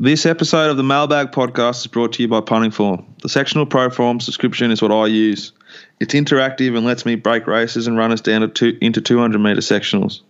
This 0.00 0.26
episode 0.26 0.70
of 0.70 0.76
the 0.76 0.84
Mailbag 0.84 1.32
Podcast 1.32 1.80
is 1.80 1.88
brought 1.88 2.12
to 2.12 2.22
you 2.22 2.28
by 2.28 2.40
Punting 2.40 2.70
Form. 2.70 3.04
The 3.20 3.28
sectional 3.28 3.66
pro 3.66 3.90
form 3.90 4.20
subscription 4.20 4.70
is 4.70 4.80
what 4.80 4.92
I 4.92 5.06
use. 5.06 5.50
It's 5.98 6.14
interactive 6.14 6.76
and 6.76 6.86
lets 6.86 7.04
me 7.04 7.16
break 7.16 7.48
races 7.48 7.88
and 7.88 7.98
runners 7.98 8.20
down 8.20 8.48
two, 8.52 8.78
into 8.80 9.00
200 9.00 9.40
metre 9.40 9.60
sectionals. 9.60 10.20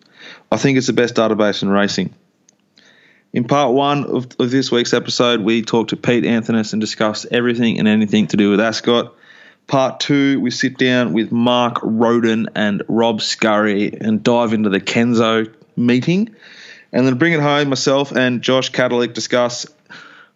I 0.50 0.56
think 0.56 0.78
it's 0.78 0.86
the 0.86 0.94
best 0.94 1.16
database 1.16 1.62
in 1.62 1.68
racing. 1.68 2.14
In 3.34 3.44
part 3.44 3.74
one 3.74 4.04
of, 4.04 4.28
of 4.38 4.50
this 4.50 4.72
week's 4.72 4.94
episode, 4.94 5.42
we 5.42 5.60
talked 5.60 5.90
to 5.90 5.98
Pete 5.98 6.24
Anthonus 6.24 6.72
and 6.72 6.80
discussed 6.80 7.26
everything 7.30 7.78
and 7.78 7.86
anything 7.86 8.26
to 8.28 8.38
do 8.38 8.50
with 8.50 8.60
Ascot. 8.60 9.14
Part 9.66 10.00
two, 10.00 10.40
we 10.40 10.50
sit 10.50 10.78
down 10.78 11.12
with 11.12 11.30
Mark 11.30 11.78
Roden 11.82 12.48
and 12.54 12.84
Rob 12.88 13.20
Scurry 13.20 13.92
and 13.92 14.24
dive 14.24 14.54
into 14.54 14.70
the 14.70 14.80
Kenzo 14.80 15.52
meeting. 15.76 16.34
And 16.92 17.06
then 17.06 17.18
bring 17.18 17.34
it 17.34 17.40
home, 17.40 17.68
myself 17.68 18.12
and 18.12 18.40
Josh 18.40 18.72
Catterick 18.72 19.12
discuss 19.12 19.66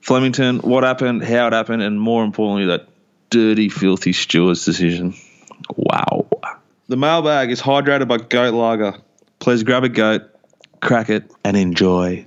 Flemington, 0.00 0.58
what 0.58 0.84
happened, 0.84 1.24
how 1.24 1.46
it 1.46 1.52
happened, 1.52 1.82
and 1.82 1.98
more 2.00 2.24
importantly, 2.24 2.66
that 2.66 2.88
dirty, 3.30 3.68
filthy 3.68 4.12
steward's 4.12 4.64
decision. 4.64 5.14
Wow. 5.76 6.28
The 6.88 6.96
mailbag 6.96 7.50
is 7.50 7.62
hydrated 7.62 8.08
by 8.08 8.18
Goat 8.18 8.52
Lager. 8.52 8.98
Please 9.38 9.62
grab 9.62 9.84
a 9.84 9.88
goat, 9.88 10.22
crack 10.80 11.08
it, 11.08 11.30
and 11.44 11.56
enjoy. 11.56 12.26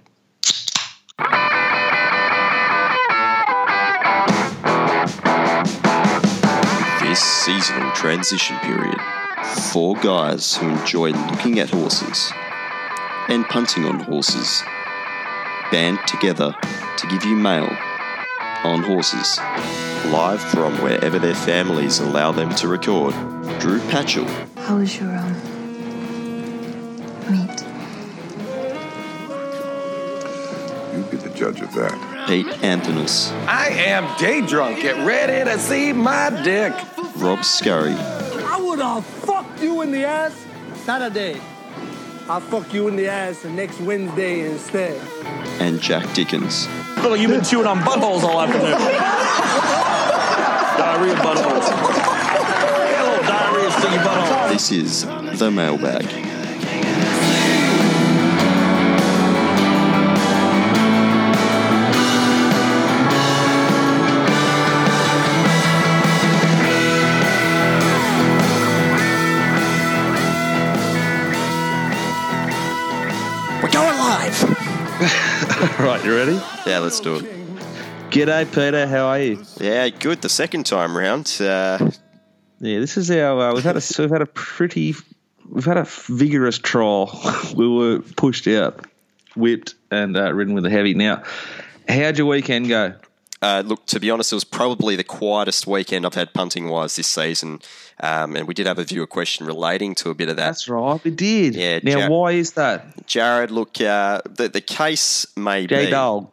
This 7.01 7.19
seasonal 7.19 7.91
transition 7.91 8.57
period, 8.59 8.99
four 9.71 9.95
guys 9.97 10.57
who 10.57 10.69
enjoy 10.69 11.11
looking 11.11 11.59
at 11.59 11.69
horses 11.69 12.31
and 13.29 13.45
punting 13.45 13.85
on 13.85 13.99
horses 13.99 14.63
band 15.71 15.99
together 16.07 16.55
to 16.97 17.07
give 17.07 17.23
you 17.25 17.35
mail 17.35 17.67
on 18.63 18.81
horses, 18.81 19.37
live 20.11 20.41
from 20.41 20.73
wherever 20.81 21.19
their 21.19 21.35
families 21.35 21.99
allow 21.99 22.31
them 22.31 22.53
to 22.55 22.67
record. 22.67 23.13
Drew 23.59 23.79
Patchell, 23.89 24.27
How 24.57 24.77
was 24.77 24.99
your 24.99 25.15
um 25.15 25.33
meet? 27.29 27.61
You 30.95 31.03
be 31.11 31.17
the 31.17 31.31
judge 31.35 31.61
of 31.61 31.73
that. 31.73 32.25
Pete 32.27 32.47
Anthonus, 32.63 33.31
I 33.47 33.67
am 33.69 34.17
day 34.17 34.41
drunk. 34.45 34.81
Get 34.81 35.05
ready 35.05 35.49
to 35.49 35.59
see 35.59 35.93
my 35.93 36.29
dick. 36.43 36.73
Rob 37.17 37.43
Scurry, 37.43 37.93
I 37.93 38.59
would 38.61 38.79
have 38.79 39.05
fucked 39.05 39.61
you 39.61 39.81
in 39.81 39.91
the 39.91 40.05
ass 40.05 40.45
Saturday. 40.85 41.39
I'll 42.27 42.41
fuck 42.41 42.73
you 42.73 42.87
in 42.87 42.95
the 42.95 43.07
ass 43.07 43.41
the 43.43 43.49
next 43.51 43.79
Wednesday 43.81 44.49
instead. 44.51 44.99
and 45.59 45.79
Jack 45.79 46.11
Dickens. 46.15 46.67
Look 46.97 47.11
like 47.11 47.19
you've 47.19 47.29
been 47.31 47.43
chewing 47.43 47.67
on 47.67 47.79
buttholes 47.79 48.23
all 48.23 48.41
afternoon. 48.41 48.71
diarrhea 50.77 51.15
buttholes. 51.15 51.69
Got 51.69 53.23
a 53.23 53.27
diarrhea 53.27 53.71
sticky 53.71 53.97
butthole. 53.97 54.49
This 54.49 54.71
is 54.71 55.05
The 55.39 55.51
Mailbag. 55.51 56.05
Right, 75.95 76.03
you 76.03 76.13
ready? 76.13 76.41
Yeah, 76.65 76.79
let's 76.79 76.99
do 76.99 77.15
it. 77.15 77.23
G'day, 78.09 78.45
Peter. 78.53 78.85
How 78.85 79.05
are 79.05 79.19
you? 79.21 79.41
Yeah, 79.61 79.87
good. 79.87 80.21
The 80.21 80.27
second 80.27 80.65
time 80.65 80.97
round. 80.97 81.37
Uh, 81.39 81.89
Yeah, 82.59 82.79
this 82.79 82.97
is 82.97 83.09
our. 83.11 83.39
Uh, 83.39 83.53
we've 83.53 83.63
had 83.63 83.77
a 83.77 83.81
we've 83.99 84.09
had 84.09 84.21
a 84.21 84.25
pretty 84.25 84.93
we've 85.49 85.63
had 85.63 85.77
a 85.77 85.85
vigorous 85.85 86.57
trial. 86.57 87.17
we 87.55 87.65
were 87.65 87.99
pushed 88.17 88.45
out, 88.45 88.85
whipped, 89.37 89.75
and 89.89 90.17
uh, 90.17 90.33
ridden 90.33 90.53
with 90.53 90.65
a 90.65 90.69
heavy. 90.69 90.95
Now, 90.95 91.23
how'd 91.87 92.17
your 92.17 92.27
weekend 92.27 92.67
go? 92.67 92.95
Uh, 93.41 93.63
look, 93.65 93.85
to 93.87 93.99
be 93.99 94.09
honest, 94.09 94.31
it 94.31 94.35
was 94.35 94.43
probably 94.43 94.95
the 94.95 95.03
quietest 95.03 95.67
weekend 95.67 96.05
I've 96.05 96.13
had 96.15 96.33
punting 96.33 96.67
wise 96.69 96.95
this 96.95 97.07
season. 97.07 97.61
Um, 97.99 98.35
and 98.35 98.47
we 98.47 98.53
did 98.53 98.65
have 98.65 98.79
a 98.79 98.83
viewer 98.83 99.07
question 99.07 99.45
relating 99.45 99.95
to 99.95 100.09
a 100.09 100.13
bit 100.13 100.29
of 100.29 100.37
that. 100.37 100.47
That's 100.47 100.67
right, 100.67 101.01
we 101.03 101.11
did. 101.11 101.55
Yeah, 101.55 101.79
Now, 101.83 101.99
Jack- 101.99 102.09
why 102.09 102.31
is 102.31 102.53
that? 102.53 103.07
Jared, 103.07 103.51
look, 103.51 103.79
uh, 103.79 104.21
the, 104.25 104.49
the 104.49 104.61
case 104.61 105.25
may 105.37 105.67
J 105.67 105.85
be. 105.85 105.91
Dog. 105.91 106.31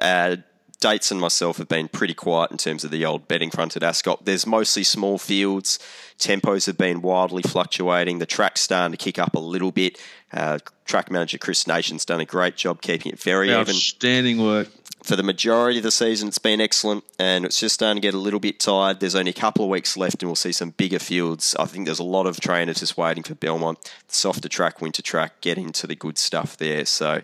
Uh, 0.00 0.36
Dates 0.80 1.12
and 1.12 1.20
myself 1.20 1.58
have 1.58 1.68
been 1.68 1.86
pretty 1.86 2.12
quiet 2.12 2.50
in 2.50 2.56
terms 2.56 2.82
of 2.82 2.90
the 2.90 3.04
old 3.04 3.28
betting 3.28 3.52
front 3.52 3.76
at 3.76 3.84
Ascot. 3.84 4.24
There's 4.24 4.48
mostly 4.48 4.82
small 4.82 5.16
fields. 5.16 5.78
Tempos 6.18 6.66
have 6.66 6.76
been 6.76 7.02
wildly 7.02 7.42
fluctuating. 7.44 8.18
The 8.18 8.26
track's 8.26 8.62
starting 8.62 8.90
to 8.90 8.96
kick 8.96 9.16
up 9.16 9.36
a 9.36 9.38
little 9.38 9.70
bit. 9.70 9.96
Uh, 10.32 10.58
track 10.84 11.08
manager 11.08 11.38
Chris 11.38 11.68
Nation's 11.68 12.04
done 12.04 12.20
a 12.20 12.24
great 12.24 12.56
job 12.56 12.82
keeping 12.82 13.12
it 13.12 13.20
very 13.20 13.50
even. 13.50 13.60
Outstanding 13.60 14.42
work. 14.42 14.68
For 15.02 15.16
the 15.16 15.22
majority 15.22 15.78
of 15.78 15.82
the 15.82 15.90
season, 15.90 16.28
it's 16.28 16.38
been 16.38 16.60
excellent, 16.60 17.04
and 17.18 17.44
it's 17.44 17.58
just 17.58 17.74
starting 17.74 18.00
to 18.00 18.06
get 18.06 18.14
a 18.14 18.18
little 18.18 18.40
bit 18.40 18.60
tired. 18.60 19.00
There's 19.00 19.14
only 19.14 19.30
a 19.30 19.34
couple 19.34 19.64
of 19.64 19.70
weeks 19.70 19.96
left, 19.96 20.22
and 20.22 20.28
we'll 20.28 20.36
see 20.36 20.52
some 20.52 20.70
bigger 20.70 20.98
fields. 20.98 21.56
I 21.58 21.64
think 21.64 21.86
there's 21.86 21.98
a 21.98 22.04
lot 22.04 22.26
of 22.26 22.40
trainers 22.40 22.80
just 22.80 22.96
waiting 22.96 23.22
for 23.22 23.34
Belmont, 23.34 23.78
softer 24.08 24.48
track, 24.48 24.80
winter 24.80 25.02
track, 25.02 25.40
get 25.40 25.58
into 25.58 25.86
the 25.86 25.96
good 25.96 26.18
stuff 26.18 26.56
there. 26.56 26.84
So, 26.86 27.22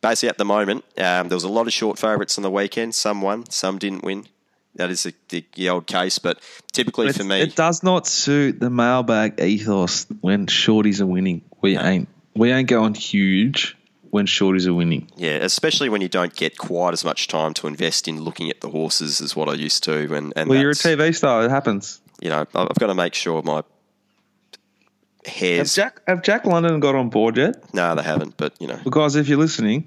basically, 0.00 0.30
at 0.30 0.38
the 0.38 0.44
moment, 0.44 0.84
um, 0.98 1.28
there 1.28 1.36
was 1.36 1.44
a 1.44 1.48
lot 1.48 1.66
of 1.66 1.72
short 1.72 1.98
favourites 1.98 2.38
on 2.38 2.42
the 2.42 2.50
weekend. 2.50 2.94
Some 2.94 3.22
won, 3.22 3.48
some 3.50 3.78
didn't 3.78 4.02
win. 4.02 4.26
That 4.74 4.90
is 4.90 5.02
the, 5.02 5.14
the, 5.28 5.44
the 5.54 5.68
old 5.68 5.86
case, 5.86 6.18
but 6.18 6.40
typically 6.72 7.12
for 7.12 7.24
me, 7.24 7.42
it 7.42 7.54
does 7.54 7.82
not 7.82 8.06
suit 8.06 8.58
the 8.58 8.70
mailbag 8.70 9.38
ethos 9.38 10.06
when 10.22 10.46
shorties 10.46 11.00
are 11.00 11.06
winning. 11.06 11.42
We 11.60 11.76
ain't 11.76 12.08
we 12.34 12.50
ain't 12.50 12.68
going 12.68 12.94
huge 12.94 13.76
when 14.12 14.26
shorties 14.26 14.66
are 14.66 14.74
winning. 14.74 15.08
yeah, 15.16 15.36
especially 15.36 15.88
when 15.88 16.02
you 16.02 16.08
don't 16.08 16.36
get 16.36 16.58
quite 16.58 16.92
as 16.92 17.02
much 17.02 17.28
time 17.28 17.54
to 17.54 17.66
invest 17.66 18.06
in 18.06 18.20
looking 18.20 18.50
at 18.50 18.60
the 18.60 18.68
horses 18.68 19.22
as 19.22 19.34
what 19.34 19.48
I 19.48 19.54
used 19.54 19.82
to. 19.84 20.14
And, 20.14 20.34
and 20.36 20.50
Well, 20.50 20.60
you're 20.60 20.72
a 20.72 20.74
TV 20.74 21.14
star. 21.16 21.46
It 21.46 21.50
happens. 21.50 21.98
you 22.20 22.28
know, 22.28 22.40
I've 22.54 22.78
got 22.78 22.88
to 22.88 22.94
make 22.94 23.14
sure 23.14 23.42
my 23.42 23.56
Have 23.56 25.34
hairs. 25.34 25.74
Jack 25.74 26.02
have 26.06 26.22
Jack 26.22 26.44
London 26.44 26.78
got 26.78 26.94
on 26.94 27.08
board 27.08 27.38
yet? 27.38 27.74
No, 27.74 27.94
they 27.94 28.02
haven't. 28.02 28.36
But 28.36 28.54
you 28.60 28.66
know, 28.68 28.78
Well, 28.84 28.90
guys, 28.90 29.16
if 29.16 29.28
you're 29.28 29.38
listening, 29.38 29.86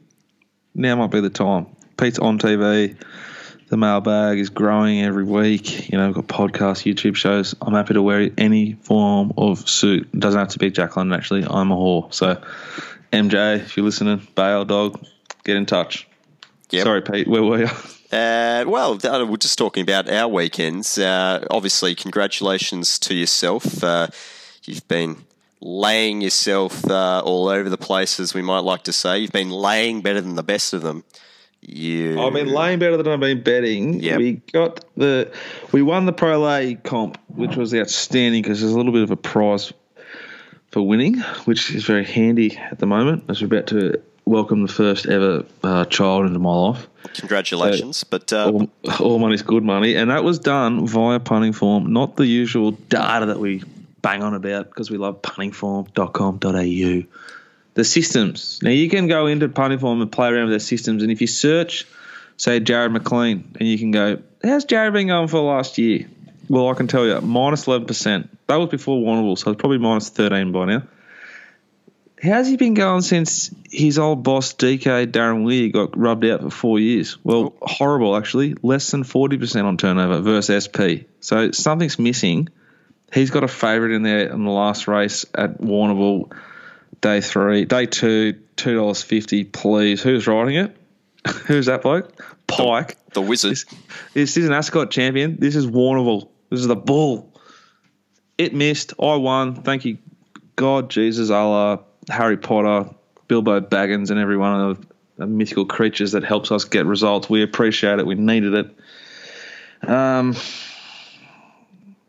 now 0.74 0.96
might 0.96 1.12
be 1.12 1.22
the 1.22 1.30
time. 1.30 1.68
Pete's 1.96 2.18
on 2.18 2.40
TV. 2.40 2.97
The 3.68 3.78
mailbag 3.78 4.40
is 4.40 4.50
growing 4.50 5.02
every 5.02 5.24
week. 5.24 5.90
You 5.92 5.97
know, 6.00 6.07
we've 6.07 6.16
got 6.16 6.28
podcasts, 6.28 6.92
YouTube 6.92 7.16
shows. 7.16 7.53
I'm 7.62 7.74
happy 7.74 7.94
to 7.94 8.02
wear 8.02 8.30
any 8.40 8.74
form 8.74 9.34
of 9.38 9.69
suit. 9.69 10.09
It 10.13 10.19
doesn't 10.19 10.40
have 10.40 10.50
to 10.50 10.59
be 10.59 10.72
Jack 10.72 10.97
London, 10.97 11.18
actually. 11.18 11.46
I'm 11.47 11.72
a 11.72 11.75
whore. 11.75 12.13
So, 12.13 12.42
MJ, 13.11 13.57
if 13.61 13.77
you're 13.77 13.85
listening, 13.85 14.27
bail 14.35 14.66
dog, 14.66 15.03
get 15.43 15.55
in 15.55 15.66
touch. 15.66 16.07
Yep. 16.71 16.83
Sorry, 16.83 17.01
Pete, 17.01 17.27
where 17.27 17.43
were 17.43 17.59
you? 17.59 17.69
uh, 18.11 18.66
well, 18.67 18.99
uh, 19.03 19.25
we're 19.25 19.38
just 19.38 19.57
talking 19.57 19.83
about 19.83 20.09
our 20.09 20.27
weekends. 20.27 20.97
Uh, 20.97 21.45
obviously, 21.49 21.95
congratulations 21.95 22.99
to 22.99 23.15
yourself. 23.15 23.83
Uh, 23.83 24.07
you've 24.63 24.88
been 24.88 25.17
laying 25.61 26.21
yourself 26.21 26.89
uh, 26.89 27.21
all 27.23 27.47
over 27.47 27.69
the 27.69 27.77
place, 27.77 28.19
as 28.19 28.33
we 28.33 28.41
might 28.41 28.59
like 28.59 28.83
to 28.83 28.94
say. 28.94 29.19
You've 29.19 29.31
been 29.31 29.51
laying 29.51 30.01
better 30.01 30.21
than 30.21 30.35
the 30.35 30.44
best 30.44 30.73
of 30.73 30.81
them. 30.81 31.03
You. 31.61 32.21
I've 32.21 32.33
been 32.33 32.49
laying 32.49 32.77
better 32.77 32.97
than 32.97 33.07
I've 33.07 33.19
been 33.19 33.41
betting. 33.41 33.99
Yep. 33.99 34.17
We 34.19 34.33
got 34.53 34.85
the, 34.95 35.31
we 35.71 35.81
won 35.81 36.05
the 36.05 36.13
Pro 36.13 36.39
Lay 36.39 36.75
comp, 36.75 37.17
which 37.27 37.55
was 37.55 37.73
outstanding 37.73 38.44
because 38.44 38.61
there's 38.61 38.73
a 38.73 38.77
little 38.77 38.91
bit 38.91 39.01
of 39.01 39.09
a 39.09 39.15
prize 39.15 39.73
for 40.75 40.86
winning, 40.86 41.18
which 41.46 41.72
is 41.72 41.86
very 41.86 42.03
handy 42.03 42.58
at 42.58 42.80
the 42.80 42.86
moment 42.86 43.24
as 43.30 43.41
we're 43.41 43.47
about 43.47 43.66
to 43.68 44.02
welcome 44.25 44.62
the 44.62 44.74
first 44.74 45.06
ever 45.06 45.46
uh, 45.63 45.86
child 45.86 46.25
into 46.25 46.38
my 46.38 46.53
life. 46.53 46.86
Congratulations, 47.13 48.03
but 48.03 48.34
uh, 48.34 48.51
All, 48.51 48.69
all 49.00 49.18
money's 49.18 49.42
good 49.42 49.63
money, 49.63 49.95
and 49.95 50.12
that 50.12 50.25
was 50.25 50.38
done 50.38 50.86
via 50.86 51.22
punting 51.22 51.54
form, 51.54 51.94
not 51.94 52.18
the 52.18 52.25
usual 52.25 52.72
data 52.72 53.27
that 53.27 53.39
we 53.39 53.63
bang 54.01 54.22
on 54.22 54.33
about 54.33 54.68
because 54.68 54.92
we 54.92 54.98
love 54.98 55.22
puntingform.com.au. 55.22 57.07
The 57.75 57.83
systems. 57.86 58.60
Now 58.62 58.71
you 58.71 58.89
can 58.89 59.07
go 59.07 59.28
into 59.28 59.48
punting 59.48 59.80
form 59.80 60.01
and 60.01 60.12
play 60.12 60.28
around 60.28 60.48
with 60.48 60.51
their 60.51 60.60
systems, 60.60 61.04
and 61.04 61.10
if 61.10 61.21
you 61.21 61.28
search, 61.28 61.86
say 62.36 62.60
Jarrod 62.60 62.92
McLean, 62.92 63.56
and 63.57 63.69
you 63.69 63.78
can 63.78 63.92
go, 63.92 64.18
"How's 64.44 64.66
Jared 64.66 64.92
been 64.92 65.07
going 65.07 65.30
for 65.30 65.39
last 65.39 65.78
year?" 65.78 66.10
Well, 66.50 66.69
I 66.69 66.74
can 66.74 66.88
tell 66.88 67.06
you, 67.06 67.13
minus 67.21 67.24
minus 67.24 67.68
eleven 67.68 67.88
percent. 67.88 68.38
That 68.47 68.57
was 68.57 68.69
before 68.69 69.01
Warrnambool, 69.01 69.38
so 69.38 69.51
it's 69.51 69.59
probably 69.59 69.77
minus 69.77 70.09
thirteen 70.09 70.51
by 70.51 70.65
now. 70.65 70.83
How's 72.21 72.47
he 72.47 72.57
been 72.57 72.74
going 72.74 73.01
since 73.01 73.53
his 73.69 74.00
old 74.00 74.24
boss 74.24 74.53
DK 74.53 75.07
Darren 75.07 75.44
Weir 75.44 75.69
got 75.69 75.97
rubbed 75.97 76.25
out 76.25 76.42
for 76.42 76.50
four 76.50 76.80
years? 76.80 77.18
Well, 77.24 77.53
oh. 77.62 77.68
horrible 77.68 78.15
actually. 78.15 78.56
Less 78.63 78.89
than 78.92 79.03
forty 79.03 79.38
percent 79.38 79.68
on 79.68 79.77
turnover 79.77 80.21
versus 80.21 80.65
SP. 80.65 81.06
So 81.19 81.51
something's 81.51 82.00
missing. 82.00 82.50
He's 83.13 83.31
got 83.31 83.44
a 83.44 83.47
favourite 83.47 83.94
in 83.94 84.03
there 84.03 84.31
in 84.31 84.44
the 84.44 84.51
last 84.51 84.88
race 84.88 85.25
at 85.33 85.62
Warrnambool, 85.62 86.33
day 87.01 87.21
three, 87.21 87.65
day 87.65 87.86
two, 87.86 88.33
two 88.56 88.75
dollars 88.75 89.01
fifty. 89.01 89.44
Please, 89.44 90.01
who's 90.01 90.27
riding 90.27 90.56
it? 90.56 90.77
Who's 91.47 91.65
that 91.65 91.81
bloke? 91.81 92.21
Pike. 92.45 92.97
The 93.13 93.21
wizard. 93.21 93.51
This, 93.51 93.65
this 94.13 94.38
is 94.38 94.45
an 94.45 94.53
Ascot 94.53 94.92
champion. 94.92 95.38
This 95.39 95.56
is 95.56 95.65
Warnerville. 95.65 96.30
This 96.50 96.59
is 96.59 96.68
the 96.68 96.75
bull. 96.75 97.33
It 98.38 98.53
missed. 98.53 98.94
I 99.01 99.15
won. 99.15 99.56
Thank 99.56 99.86
you, 99.86 99.97
God, 100.56 100.89
Jesus, 100.89 101.30
Allah, 101.30 101.81
Harry 102.09 102.38
Potter, 102.38 102.89
Bilbo 103.27 103.62
Baggins, 103.62 104.09
and 104.12 104.19
every 104.19 104.38
one 104.38 104.59
of 104.59 104.86
the 105.18 105.25
mythical 105.25 105.65
creatures 105.65 106.12
that 106.12 106.24
helps 106.24 106.51
us 106.51 106.65
get 106.65 106.86
results. 106.86 107.30
We 107.30 107.42
appreciate 107.44 108.00
it. 108.00 108.06
We 108.06 108.15
needed 108.15 108.53
it. 108.53 109.89
Um, 109.89 110.36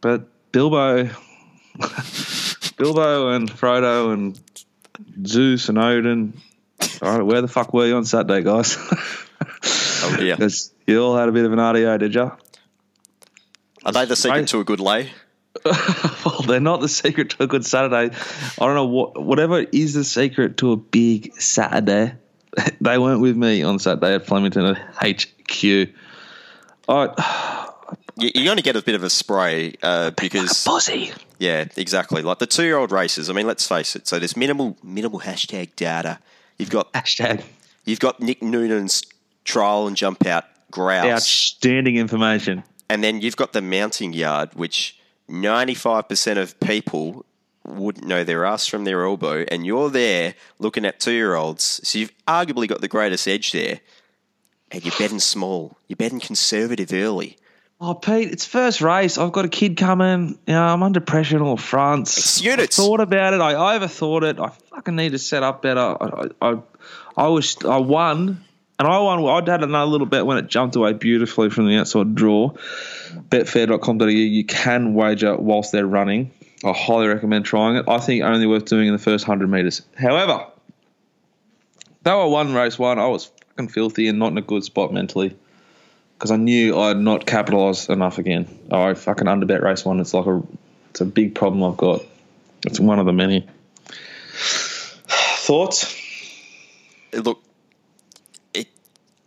but 0.00 0.28
Bilbo, 0.52 1.04
Bilbo 2.76 3.28
and 3.30 3.50
Frodo 3.50 4.12
and 4.12 4.40
Zeus 5.26 5.68
and 5.68 5.78
Odin. 5.78 6.40
All 7.02 7.18
right, 7.18 7.22
where 7.22 7.42
the 7.42 7.48
fuck 7.48 7.72
were 7.72 7.86
you 7.86 7.96
on 7.96 8.04
Saturday, 8.04 8.42
guys? 8.42 8.76
Oh 8.78 10.16
dear. 10.18 10.36
you 10.86 11.02
all 11.02 11.16
had 11.16 11.28
a 11.28 11.32
bit 11.32 11.44
of 11.44 11.52
an 11.52 11.58
RDO, 11.58 11.98
did 11.98 12.14
ya? 12.14 12.36
Are 13.86 13.92
they 13.92 14.04
the 14.04 14.16
secret 14.16 14.48
to 14.48 14.60
a 14.60 14.64
good 14.64 14.80
lay? 14.80 15.10
well, 15.64 16.42
they're 16.46 16.60
not 16.60 16.80
the 16.80 16.88
secret 16.88 17.30
to 17.30 17.44
a 17.44 17.46
good 17.46 17.64
Saturday. 17.64 18.14
I 18.14 18.66
don't 18.66 18.74
know 18.74 18.84
what 18.84 19.22
whatever 19.22 19.60
is 19.60 19.94
the 19.94 20.04
secret 20.04 20.58
to 20.58 20.72
a 20.72 20.76
big 20.76 21.32
Saturday. 21.40 22.14
They 22.80 22.96
weren't 22.98 23.20
with 23.20 23.36
me 23.36 23.62
on 23.62 23.78
Saturday 23.78 24.14
at 24.14 24.26
Flemington 24.26 24.64
at 24.64 24.78
HQ. 24.96 25.90
I 26.88 27.66
You- 28.18 28.30
You're 28.34 28.44
going 28.46 28.56
to 28.56 28.62
get 28.62 28.76
a 28.76 28.82
bit 28.82 28.94
of 28.94 29.02
a 29.02 29.10
spray 29.10 29.74
uh, 29.82 30.10
because 30.12 30.64
pussy. 30.64 31.12
Yeah, 31.38 31.66
exactly. 31.76 32.22
Like 32.22 32.38
the 32.38 32.46
two-year-old 32.46 32.90
races. 32.92 33.28
I 33.28 33.34
mean, 33.34 33.46
let's 33.46 33.68
face 33.68 33.94
it. 33.94 34.08
So 34.08 34.18
there's 34.18 34.36
minimal 34.36 34.76
minimal 34.82 35.20
hashtag 35.20 35.76
data. 35.76 36.18
You've 36.58 36.70
got 36.70 36.92
Hashtag 36.94 37.42
you've 37.84 38.00
got 38.00 38.20
Nick 38.20 38.42
Noonan's 38.42 39.02
trial 39.44 39.86
and 39.86 39.96
jump 39.96 40.26
out 40.26 40.44
grouse, 40.70 41.06
outstanding 41.06 41.96
information. 41.96 42.62
And 42.88 43.02
then 43.02 43.20
you've 43.20 43.36
got 43.36 43.52
the 43.52 43.62
mounting 43.62 44.12
yard, 44.12 44.50
which 44.54 44.98
95% 45.28 46.38
of 46.38 46.58
people 46.60 47.24
wouldn't 47.64 48.06
know 48.06 48.24
their 48.24 48.44
ass 48.44 48.66
from 48.66 48.84
their 48.84 49.04
elbow, 49.04 49.44
and 49.48 49.66
you're 49.66 49.90
there 49.90 50.34
looking 50.58 50.84
at 50.84 51.00
two-year-olds. 51.00 51.80
So 51.82 51.98
you've 51.98 52.12
arguably 52.26 52.68
got 52.68 52.80
the 52.80 52.88
greatest 52.88 53.26
edge 53.26 53.52
there, 53.52 53.80
and 54.70 54.84
you're 54.84 54.94
betting 54.98 55.20
small. 55.20 55.76
You're 55.88 55.96
betting 55.96 56.20
conservative 56.20 56.92
early. 56.92 57.36
Oh, 57.78 57.92
Pete, 57.92 58.30
it's 58.30 58.46
first 58.46 58.80
race. 58.80 59.18
I've 59.18 59.32
got 59.32 59.44
a 59.44 59.48
kid 59.48 59.76
coming. 59.76 60.38
You 60.46 60.54
know, 60.54 60.62
I'm 60.62 60.82
under 60.82 61.00
pressure 61.00 61.36
on 61.36 61.42
all 61.42 61.56
fronts. 61.58 62.16
It's 62.16 62.40
units. 62.40 62.78
I 62.78 62.82
thought 62.82 63.00
about 63.00 63.34
it. 63.34 63.40
I 63.40 63.52
overthought 63.78 64.22
it. 64.22 64.40
I 64.40 64.48
fucking 64.48 64.96
need 64.96 65.12
to 65.12 65.18
set 65.18 65.42
up 65.42 65.60
better. 65.60 65.80
I, 65.80 66.28
I, 66.40 66.52
I, 66.52 66.58
I 67.18 67.28
was, 67.28 67.56
I 67.66 67.76
won, 67.76 68.42
and 68.78 68.88
I 68.88 68.98
won. 68.98 69.24
I'd 69.24 69.48
had 69.48 69.62
another 69.62 69.90
little 69.90 70.06
bet 70.06 70.26
when 70.26 70.38
it 70.38 70.48
jumped 70.48 70.76
away 70.76 70.92
beautifully 70.92 71.50
from 71.50 71.66
the 71.66 71.76
outside 71.76 72.14
draw. 72.14 72.50
Betfair.com.au. 72.50 74.06
You 74.06 74.44
can 74.44 74.94
wager 74.94 75.36
whilst 75.36 75.72
they're 75.72 75.86
running. 75.86 76.30
I 76.64 76.72
highly 76.72 77.08
recommend 77.08 77.44
trying 77.44 77.76
it. 77.76 77.88
I 77.88 77.98
think 77.98 78.22
only 78.22 78.46
worth 78.46 78.66
doing 78.66 78.88
in 78.88 78.92
the 78.92 78.98
first 78.98 79.24
hundred 79.24 79.50
meters. 79.50 79.82
However, 79.96 80.46
though 82.02 82.22
I 82.22 82.26
won 82.26 82.54
race 82.54 82.78
one, 82.78 82.98
I 82.98 83.06
was 83.06 83.26
fucking 83.26 83.68
filthy 83.68 84.08
and 84.08 84.18
not 84.18 84.32
in 84.32 84.38
a 84.38 84.42
good 84.42 84.64
spot 84.64 84.92
mentally 84.92 85.36
because 86.16 86.30
I 86.30 86.36
knew 86.36 86.78
I'd 86.78 86.96
not 86.96 87.26
capitalised 87.26 87.90
enough 87.90 88.18
again. 88.18 88.46
I 88.70 88.94
fucking 88.94 89.26
underbet 89.26 89.62
race 89.62 89.84
one. 89.84 90.00
It's 90.00 90.14
like 90.14 90.26
a, 90.26 90.42
it's 90.90 91.00
a 91.00 91.04
big 91.04 91.34
problem 91.34 91.62
I've 91.62 91.76
got. 91.76 92.02
It's 92.64 92.80
one 92.80 92.98
of 92.98 93.06
the 93.06 93.12
many. 93.12 93.46
Thoughts? 95.06 95.94
look, 97.12 97.42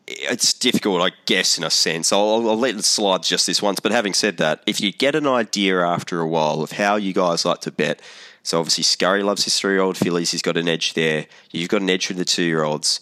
it's 0.10 0.54
difficult, 0.54 1.02
I 1.02 1.16
guess, 1.26 1.58
in 1.58 1.64
a 1.64 1.70
sense. 1.70 2.12
I'll, 2.12 2.48
I'll, 2.50 2.58
let 2.58 2.76
it 2.76 2.84
slide 2.84 3.24
just 3.24 3.46
this 3.46 3.62
once. 3.62 3.80
But 3.80 3.92
having 3.92 4.14
said 4.14 4.38
that, 4.38 4.64
if 4.66 4.82
you 4.82 4.92
get 4.92 5.16
an 5.16 5.28
idea 5.28 5.86
after 5.86 6.20
a 6.20 6.28
while 6.28 6.62
of 6.62 6.74
how 6.74 6.96
you 6.96 7.14
guys 7.14 7.46
like 7.46 7.62
to 7.62 7.72
bet, 7.72 8.02
so 8.44 8.60
obviously 8.60 8.84
Scurry 8.84 9.22
loves 9.22 9.44
his 9.44 9.60
three-year-old 9.60 9.98
fillies. 9.98 10.32
He's 10.32 10.42
got 10.42 10.58
an 10.58 10.68
edge 10.68 10.94
there. 10.94 11.28
You've 11.52 11.70
got 11.70 11.82
an 11.82 11.90
edge 11.90 12.08
with 12.08 12.18
the 12.18 12.26
two-year-olds. 12.26 13.02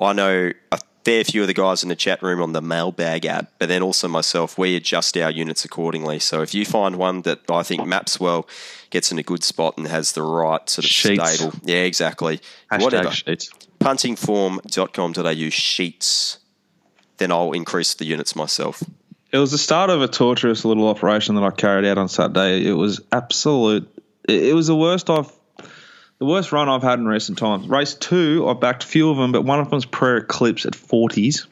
I 0.00 0.12
know 0.12 0.52
a 0.70 0.78
fair 1.04 1.24
few 1.24 1.42
of 1.42 1.46
the 1.46 1.54
guys 1.54 1.82
in 1.82 1.88
the 1.88 1.96
chat 1.96 2.22
room 2.22 2.40
on 2.40 2.52
the 2.52 2.62
mailbag 2.62 3.26
app, 3.26 3.52
but 3.58 3.68
then 3.68 3.82
also 3.82 4.08
myself, 4.08 4.56
we 4.56 4.76
adjust 4.76 5.16
our 5.16 5.30
units 5.30 5.64
accordingly. 5.64 6.18
So 6.18 6.42
if 6.42 6.54
you 6.54 6.64
find 6.64 6.96
one 6.96 7.22
that 7.22 7.50
I 7.50 7.62
think 7.62 7.86
maps 7.86 8.18
well, 8.18 8.48
gets 8.90 9.12
in 9.12 9.18
a 9.18 9.22
good 9.22 9.44
spot 9.44 9.76
and 9.76 9.86
has 9.88 10.12
the 10.12 10.22
right 10.22 10.68
sort 10.68 10.84
of 10.84 10.90
Sheets. 10.90 11.34
stable, 11.34 11.54
yeah, 11.62 11.82
exactly. 11.82 12.40
Hashtag 12.70 12.82
Whatever 12.82 13.10
sheets. 13.10 13.50
puntingform.com.au 13.80 15.50
sheets, 15.50 16.38
then 17.18 17.32
I'll 17.32 17.52
increase 17.52 17.94
the 17.94 18.04
units 18.04 18.34
myself. 18.36 18.82
It 19.32 19.38
was 19.38 19.50
the 19.50 19.58
start 19.58 19.90
of 19.90 20.00
a 20.00 20.08
torturous 20.08 20.64
little 20.64 20.88
operation 20.88 21.34
that 21.34 21.42
I 21.42 21.50
carried 21.50 21.84
out 21.84 21.98
on 21.98 22.08
Saturday. 22.08 22.66
It 22.66 22.72
was 22.72 23.00
absolute. 23.10 23.88
It, 24.28 24.54
was 24.54 24.68
the 24.68 24.76
worst 24.76 25.10
I've, 25.10 25.32
the 26.18 26.24
worst 26.24 26.52
run 26.52 26.68
I've 26.68 26.82
had 26.82 26.98
in 26.98 27.06
recent 27.06 27.38
times. 27.38 27.68
Race 27.68 27.94
two, 27.94 28.48
I 28.48 28.54
backed 28.54 28.84
a 28.84 28.86
few 28.86 29.10
of 29.10 29.16
them, 29.16 29.32
but 29.32 29.42
one 29.42 29.58
of 29.58 29.70
them's 29.70 29.86
Prayer 29.86 30.18
Eclipse 30.18 30.66
at 30.66 30.74
forties. 30.74 31.46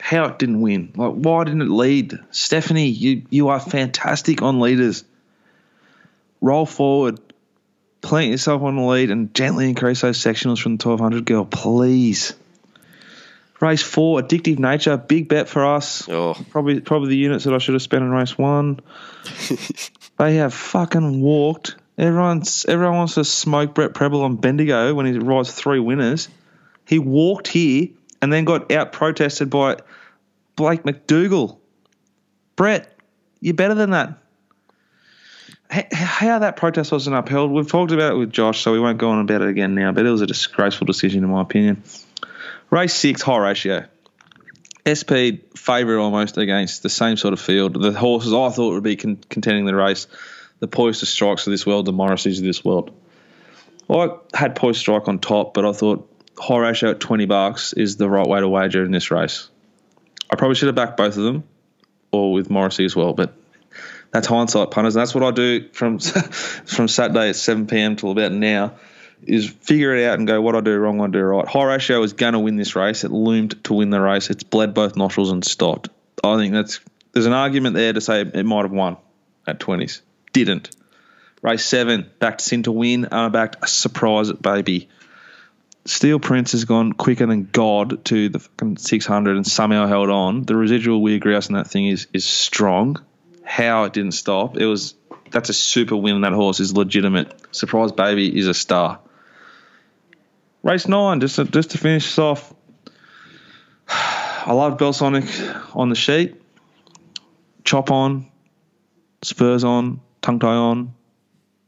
How 0.00 0.26
it 0.26 0.38
didn't 0.38 0.60
win? 0.60 0.92
Like, 0.94 1.14
why 1.14 1.44
didn't 1.44 1.62
it 1.62 1.70
lead? 1.70 2.18
Stephanie, 2.30 2.88
you 2.88 3.22
you 3.30 3.48
are 3.48 3.60
fantastic 3.60 4.42
on 4.42 4.60
leaders. 4.60 5.04
Roll 6.40 6.66
forward, 6.66 7.18
plant 8.02 8.30
yourself 8.30 8.62
on 8.62 8.76
the 8.76 8.82
lead, 8.82 9.10
and 9.10 9.34
gently 9.34 9.68
increase 9.68 10.02
those 10.02 10.18
sectionals 10.18 10.60
from 10.60 10.76
the 10.76 10.82
twelve 10.82 11.00
hundred 11.00 11.24
girl, 11.24 11.44
please. 11.44 12.34
Race 13.60 13.82
four, 13.82 14.20
addictive 14.20 14.58
nature, 14.58 14.96
big 14.96 15.28
bet 15.28 15.48
for 15.48 15.64
us. 15.64 16.08
Oh, 16.08 16.34
Probably 16.50 16.80
probably 16.80 17.10
the 17.10 17.16
units 17.16 17.44
that 17.44 17.54
I 17.54 17.58
should 17.58 17.74
have 17.74 17.82
spent 17.82 18.04
in 18.04 18.10
race 18.10 18.36
one. 18.36 18.80
they 20.18 20.36
have 20.36 20.52
fucking 20.52 21.22
walked. 21.22 21.76
Everyone's 21.96 22.66
everyone 22.66 22.96
wants 22.96 23.14
to 23.14 23.24
smoke 23.24 23.74
Brett 23.74 23.94
Prebble 23.94 24.22
on 24.22 24.36
Bendigo 24.36 24.94
when 24.94 25.06
he 25.06 25.18
rides 25.18 25.52
three 25.52 25.80
winners. 25.80 26.28
He 26.84 26.98
walked 26.98 27.48
here 27.48 27.88
and 28.20 28.32
then 28.32 28.44
got 28.44 28.70
out 28.70 28.92
protested 28.92 29.48
by 29.48 29.78
Blaike 30.56 30.82
McDougall. 30.82 31.58
Brett, 32.56 32.94
you're 33.40 33.54
better 33.54 33.74
than 33.74 33.90
that. 33.90 34.18
How 35.70 36.38
that 36.38 36.56
protest 36.56 36.92
wasn't 36.92 37.16
upheld, 37.16 37.50
we've 37.50 37.68
talked 37.68 37.90
about 37.90 38.12
it 38.12 38.16
with 38.16 38.32
Josh, 38.32 38.60
so 38.60 38.72
we 38.72 38.78
won't 38.78 38.98
go 38.98 39.10
on 39.10 39.18
about 39.18 39.42
it 39.42 39.48
again 39.48 39.74
now. 39.74 39.90
But 39.90 40.06
it 40.06 40.10
was 40.10 40.22
a 40.22 40.26
disgraceful 40.26 40.86
decision, 40.86 41.24
in 41.24 41.30
my 41.30 41.42
opinion. 41.42 41.82
Race 42.70 42.94
six, 42.94 43.22
high 43.22 43.38
ratio. 43.38 43.86
SP 44.86 45.42
favourite 45.56 46.00
almost 46.00 46.38
against 46.38 46.82
the 46.82 46.88
same 46.88 47.16
sort 47.16 47.32
of 47.32 47.40
field. 47.40 47.80
The 47.80 47.92
horses 47.92 48.32
I 48.32 48.50
thought 48.50 48.74
would 48.74 48.84
be 48.84 48.96
con- 48.96 49.18
contending 49.28 49.64
the 49.64 49.74
race, 49.74 50.06
the 50.60 50.68
Poised 50.68 51.06
Strikes 51.06 51.46
of 51.46 51.50
this 51.50 51.66
world, 51.66 51.86
the 51.86 51.92
Morrises 51.92 52.38
of 52.38 52.44
this 52.44 52.64
world. 52.64 52.92
I 53.90 54.10
had 54.34 54.54
Poised 54.54 54.80
Strike 54.80 55.08
on 55.08 55.18
top, 55.18 55.54
but 55.54 55.64
I 55.64 55.72
thought 55.72 56.08
high 56.38 56.58
ratio 56.58 56.90
at 56.90 57.00
20 57.00 57.26
bucks 57.26 57.72
is 57.72 57.96
the 57.96 58.08
right 58.08 58.26
way 58.26 58.40
to 58.40 58.48
wager 58.48 58.84
in 58.84 58.90
this 58.90 59.10
race. 59.10 59.48
I 60.30 60.36
probably 60.36 60.54
should 60.54 60.66
have 60.66 60.74
backed 60.76 60.96
both 60.96 61.16
of 61.16 61.24
them, 61.24 61.44
or 62.10 62.32
with 62.32 62.50
Morrissey 62.50 62.84
as 62.84 62.94
well, 62.94 63.12
but 63.12 63.34
that's 64.10 64.26
hindsight, 64.26 64.70
punters. 64.70 64.96
And 64.96 65.02
that's 65.02 65.14
what 65.14 65.24
I 65.24 65.30
do 65.30 65.68
from 65.72 65.98
from 65.98 66.88
Saturday 66.88 67.28
at 67.30 67.36
7 67.36 67.66
p.m. 67.66 67.96
till 67.96 68.10
about 68.10 68.32
now 68.32 68.74
is 69.22 69.48
figure 69.48 69.94
it 69.94 70.04
out 70.06 70.18
and 70.18 70.26
go 70.26 70.40
what 70.40 70.54
I 70.54 70.60
do 70.60 70.76
wrong, 70.76 71.00
I 71.00 71.08
do 71.08 71.20
right. 71.20 71.46
High 71.46 71.64
ratio 71.64 72.02
is 72.02 72.12
going 72.12 72.34
to 72.34 72.38
win 72.38 72.56
this 72.56 72.76
race. 72.76 73.04
It 73.04 73.10
loomed 73.10 73.64
to 73.64 73.74
win 73.74 73.90
the 73.90 74.00
race. 74.00 74.30
It's 74.30 74.42
bled 74.42 74.74
both 74.74 74.96
nostrils 74.96 75.30
and 75.30 75.44
stopped. 75.44 75.88
I 76.22 76.36
think 76.36 76.52
that's 76.52 76.80
there's 77.12 77.26
an 77.26 77.32
argument 77.32 77.76
there 77.76 77.92
to 77.92 78.00
say 78.00 78.20
it 78.20 78.46
might 78.46 78.62
have 78.62 78.72
won 78.72 78.96
at 79.46 79.58
20s. 79.58 80.00
Didn't. 80.32 80.70
Race 81.42 81.64
seven, 81.64 82.10
backed 82.18 82.40
Sin 82.40 82.64
to 82.64 82.72
win. 82.72 83.06
I 83.06 83.28
backed 83.28 83.56
a 83.62 83.66
surprise 83.66 84.32
baby. 84.32 84.88
Steel 85.84 86.18
Prince 86.18 86.52
has 86.52 86.64
gone 86.64 86.92
quicker 86.92 87.26
than 87.26 87.48
God 87.52 88.04
to 88.06 88.28
the 88.28 88.40
fucking 88.40 88.78
600 88.78 89.36
and 89.36 89.46
somehow 89.46 89.86
held 89.86 90.10
on. 90.10 90.42
The 90.42 90.56
residual 90.56 91.00
weird 91.00 91.22
grouse 91.22 91.48
in 91.48 91.54
that 91.54 91.68
thing 91.68 91.86
is 91.86 92.08
is 92.12 92.24
strong. 92.24 93.02
How 93.44 93.84
it 93.84 93.92
didn't 93.92 94.12
stop, 94.12 94.56
it 94.56 94.66
was 94.66 94.94
that's 95.30 95.48
a 95.48 95.54
super 95.54 95.96
win. 95.96 96.22
That 96.22 96.32
horse 96.32 96.60
is 96.60 96.72
legitimate. 96.76 97.32
Surprise 97.54 97.92
Baby 97.92 98.36
is 98.36 98.48
a 98.48 98.54
star. 98.54 99.00
Race 100.66 100.88
nine, 100.88 101.20
just 101.20 101.36
to, 101.36 101.44
just 101.44 101.70
to 101.70 101.78
finish 101.78 102.06
this 102.06 102.18
off. 102.18 102.52
I 103.88 104.52
love 104.52 104.78
Belsonic 104.78 105.76
on 105.76 105.90
the 105.90 105.94
sheet. 105.94 106.34
Chop 107.62 107.92
on, 107.92 108.26
spurs 109.22 109.62
on, 109.62 110.00
tongue 110.22 110.40
tie 110.40 110.48
on, 110.48 110.92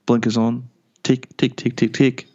blinkers 0.05 0.37
on, 0.37 0.69
tick, 1.05 1.29
tick, 1.37 1.55
tick, 1.55 1.77
tick, 1.77 1.93
tick. 1.93 2.27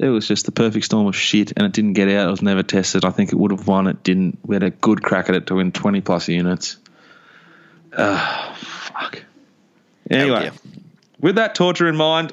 It 0.00 0.08
was 0.08 0.26
just 0.26 0.46
the 0.46 0.52
perfect 0.52 0.84
storm 0.84 1.06
of 1.06 1.14
shit, 1.14 1.52
and 1.56 1.64
it 1.64 1.72
didn't 1.72 1.92
get 1.92 2.08
out. 2.08 2.26
It 2.26 2.30
was 2.32 2.42
never 2.42 2.64
tested. 2.64 3.04
I 3.04 3.10
think 3.10 3.30
it 3.30 3.36
would 3.36 3.52
have 3.52 3.68
won. 3.68 3.86
It 3.86 4.02
didn't. 4.02 4.40
We 4.44 4.56
had 4.56 4.64
a 4.64 4.70
good 4.70 5.00
crack 5.00 5.28
at 5.28 5.36
it 5.36 5.46
to 5.46 5.54
win 5.54 5.70
20 5.70 6.00
plus 6.00 6.26
units. 6.28 6.76
Ah, 7.96 8.58
fuck. 8.58 9.22
Anyway, 10.10 10.50
with 11.20 11.36
that 11.36 11.54
torture 11.54 11.86
in 11.86 11.94
mind, 11.94 12.32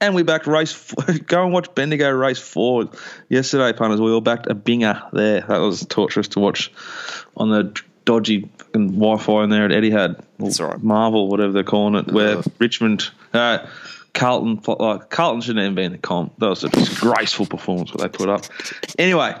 And 0.00 0.14
we 0.14 0.22
backed 0.22 0.46
race. 0.46 0.72
Four. 0.72 1.04
Go 1.26 1.44
and 1.44 1.52
watch 1.52 1.74
Bendigo 1.74 2.10
race 2.10 2.38
four 2.38 2.90
yesterday, 3.28 3.72
punters. 3.72 4.00
We 4.00 4.10
all 4.10 4.20
backed 4.20 4.46
a 4.50 4.54
binger 4.54 5.10
there. 5.12 5.40
That 5.40 5.58
was 5.58 5.86
torturous 5.86 6.28
to 6.28 6.40
watch 6.40 6.70
on 7.36 7.50
the 7.50 7.80
dodgy 8.04 8.48
Wi-Fi 8.72 9.44
in 9.44 9.50
there 9.50 9.64
at 9.64 9.70
Etihad. 9.70 10.20
That's 10.38 10.60
all 10.60 10.68
right. 10.68 10.82
Marvel, 10.82 11.28
whatever 11.28 11.52
they're 11.52 11.64
calling 11.64 11.94
it, 11.94 12.12
where 12.12 12.38
Uh. 12.38 12.42
Richmond, 12.58 13.10
uh, 13.32 13.66
Carlton, 14.12 14.60
like 14.78 15.10
Carlton 15.10 15.40
shouldn't 15.40 15.62
even 15.64 15.74
be 15.74 15.84
in 15.84 15.92
the 15.92 15.98
comp. 15.98 16.38
That 16.38 16.48
was 16.48 16.64
a 16.64 16.68
disgraceful 16.68 17.46
performance 17.46 17.92
what 17.92 18.02
they 18.02 18.08
put 18.08 18.28
up. 18.28 18.42
Anyway, 18.98 19.34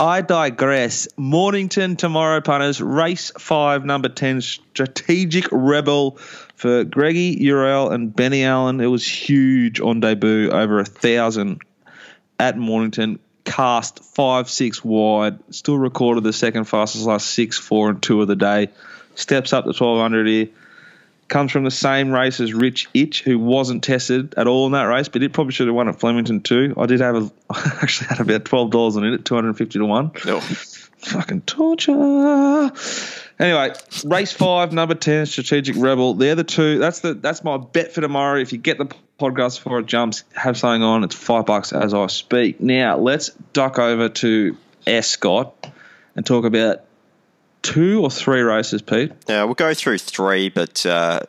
I 0.00 0.20
digress. 0.20 1.08
Mornington 1.16 1.96
tomorrow, 1.96 2.40
punters. 2.40 2.80
Race 2.80 3.30
five, 3.38 3.84
number 3.84 4.08
10, 4.08 4.40
Strategic 4.40 5.46
Rebel 5.50 6.18
for 6.58 6.82
Greggy 6.82 7.38
Eurell 7.40 7.90
and 7.90 8.14
Benny 8.14 8.44
Allen. 8.44 8.80
It 8.80 8.86
was 8.86 9.06
huge 9.06 9.80
on 9.80 10.00
debut, 10.00 10.50
over 10.50 10.80
a 10.80 10.84
thousand 10.84 11.62
at 12.38 12.58
Mornington. 12.58 13.20
Cast 13.44 14.04
five, 14.04 14.50
six 14.50 14.84
wide. 14.84 15.38
Still 15.54 15.78
recorded 15.78 16.24
the 16.24 16.32
second 16.32 16.64
fastest 16.64 17.06
last 17.06 17.30
six, 17.30 17.56
four, 17.56 17.88
and 17.88 18.02
two 18.02 18.20
of 18.20 18.28
the 18.28 18.36
day. 18.36 18.70
Steps 19.14 19.52
up 19.52 19.64
to 19.64 19.68
1200 19.68 20.26
here. 20.26 20.48
Comes 21.28 21.52
from 21.52 21.64
the 21.64 21.70
same 21.70 22.10
race 22.10 22.40
as 22.40 22.52
Rich 22.52 22.88
Itch, 22.92 23.22
who 23.22 23.38
wasn't 23.38 23.84
tested 23.84 24.34
at 24.36 24.48
all 24.48 24.66
in 24.66 24.72
that 24.72 24.84
race, 24.84 25.08
but 25.08 25.22
it 25.22 25.32
probably 25.32 25.52
should 25.52 25.66
have 25.68 25.76
won 25.76 25.88
at 25.88 26.00
Flemington 26.00 26.40
too. 26.40 26.74
I 26.76 26.86
did 26.86 27.00
have 27.00 27.16
a, 27.16 27.30
I 27.50 27.78
actually 27.82 28.08
had 28.08 28.20
about 28.20 28.44
twelve 28.44 28.70
dollars 28.70 28.96
on 28.96 29.04
it 29.04 29.24
two 29.24 29.34
hundred 29.34 29.50
and 29.50 29.58
fifty 29.58 29.78
to 29.78 29.84
one. 29.84 30.10
Oh, 30.26 30.40
Fucking 30.98 31.42
torture. 31.42 32.72
Anyway, 33.38 33.72
race 34.04 34.32
five, 34.32 34.72
number 34.72 34.94
ten, 34.94 35.26
Strategic 35.26 35.76
Rebel. 35.78 36.14
They're 36.14 36.34
the 36.34 36.44
two. 36.44 36.78
That's 36.78 37.00
the 37.00 37.14
that's 37.14 37.44
my 37.44 37.56
bet 37.56 37.92
for 37.92 38.00
tomorrow. 38.00 38.40
If 38.40 38.52
you 38.52 38.58
get 38.58 38.78
the 38.78 38.86
podcast 39.20 39.62
before 39.62 39.78
it 39.80 39.86
jumps, 39.86 40.24
have 40.34 40.56
something 40.58 40.82
on. 40.82 41.04
It's 41.04 41.14
five 41.14 41.46
bucks 41.46 41.72
as 41.72 41.94
I 41.94 42.06
speak. 42.08 42.60
Now 42.60 42.96
let's 42.98 43.28
duck 43.52 43.78
over 43.78 44.08
to 44.08 44.56
Ascot 44.86 45.70
and 46.16 46.26
talk 46.26 46.44
about 46.44 46.80
two 47.62 48.02
or 48.02 48.10
three 48.10 48.40
races, 48.40 48.82
Pete. 48.82 49.12
yeah, 49.28 49.44
we'll 49.44 49.54
go 49.54 49.72
through 49.74 49.98
three, 49.98 50.48
but 50.48 50.84
uh, 50.86 51.20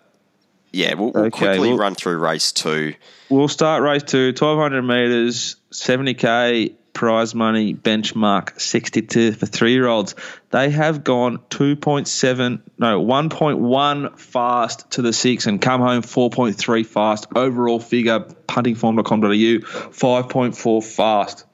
yeah, 0.72 0.94
we'll, 0.96 1.12
we'll 1.12 1.26
Okay, 1.26 1.38
quickly 1.46 1.70
well- 1.70 1.78
run 1.78 1.96
through 1.96 2.18
race 2.18 2.52
two. 2.52 2.96
We'll 3.30 3.48
start 3.48 3.84
race 3.84 4.02
two, 4.02 4.30
1200 4.30 4.82
metres, 4.82 5.58
70k 5.72 6.74
prize 6.94 7.34
money, 7.36 7.74
benchmark 7.74 8.60
62 8.60 9.34
for 9.34 9.46
three 9.46 9.74
year 9.74 9.88
olds. 9.88 10.16
They 10.52 10.70
have 10.70 11.04
gone 11.04 11.40
2.7, 11.50 12.62
no, 12.78 13.04
1.1 13.04 14.20
fast 14.20 14.92
to 14.92 15.02
the 15.02 15.14
six 15.14 15.46
and 15.46 15.62
come 15.62 15.82
home 15.82 16.02
4.3 16.02 16.86
fast. 16.86 17.28
Overall 17.36 17.80
figure, 17.80 18.20
puntingform.com.au, 18.20 19.30
5.4 19.30 20.84
fast. 20.84 21.46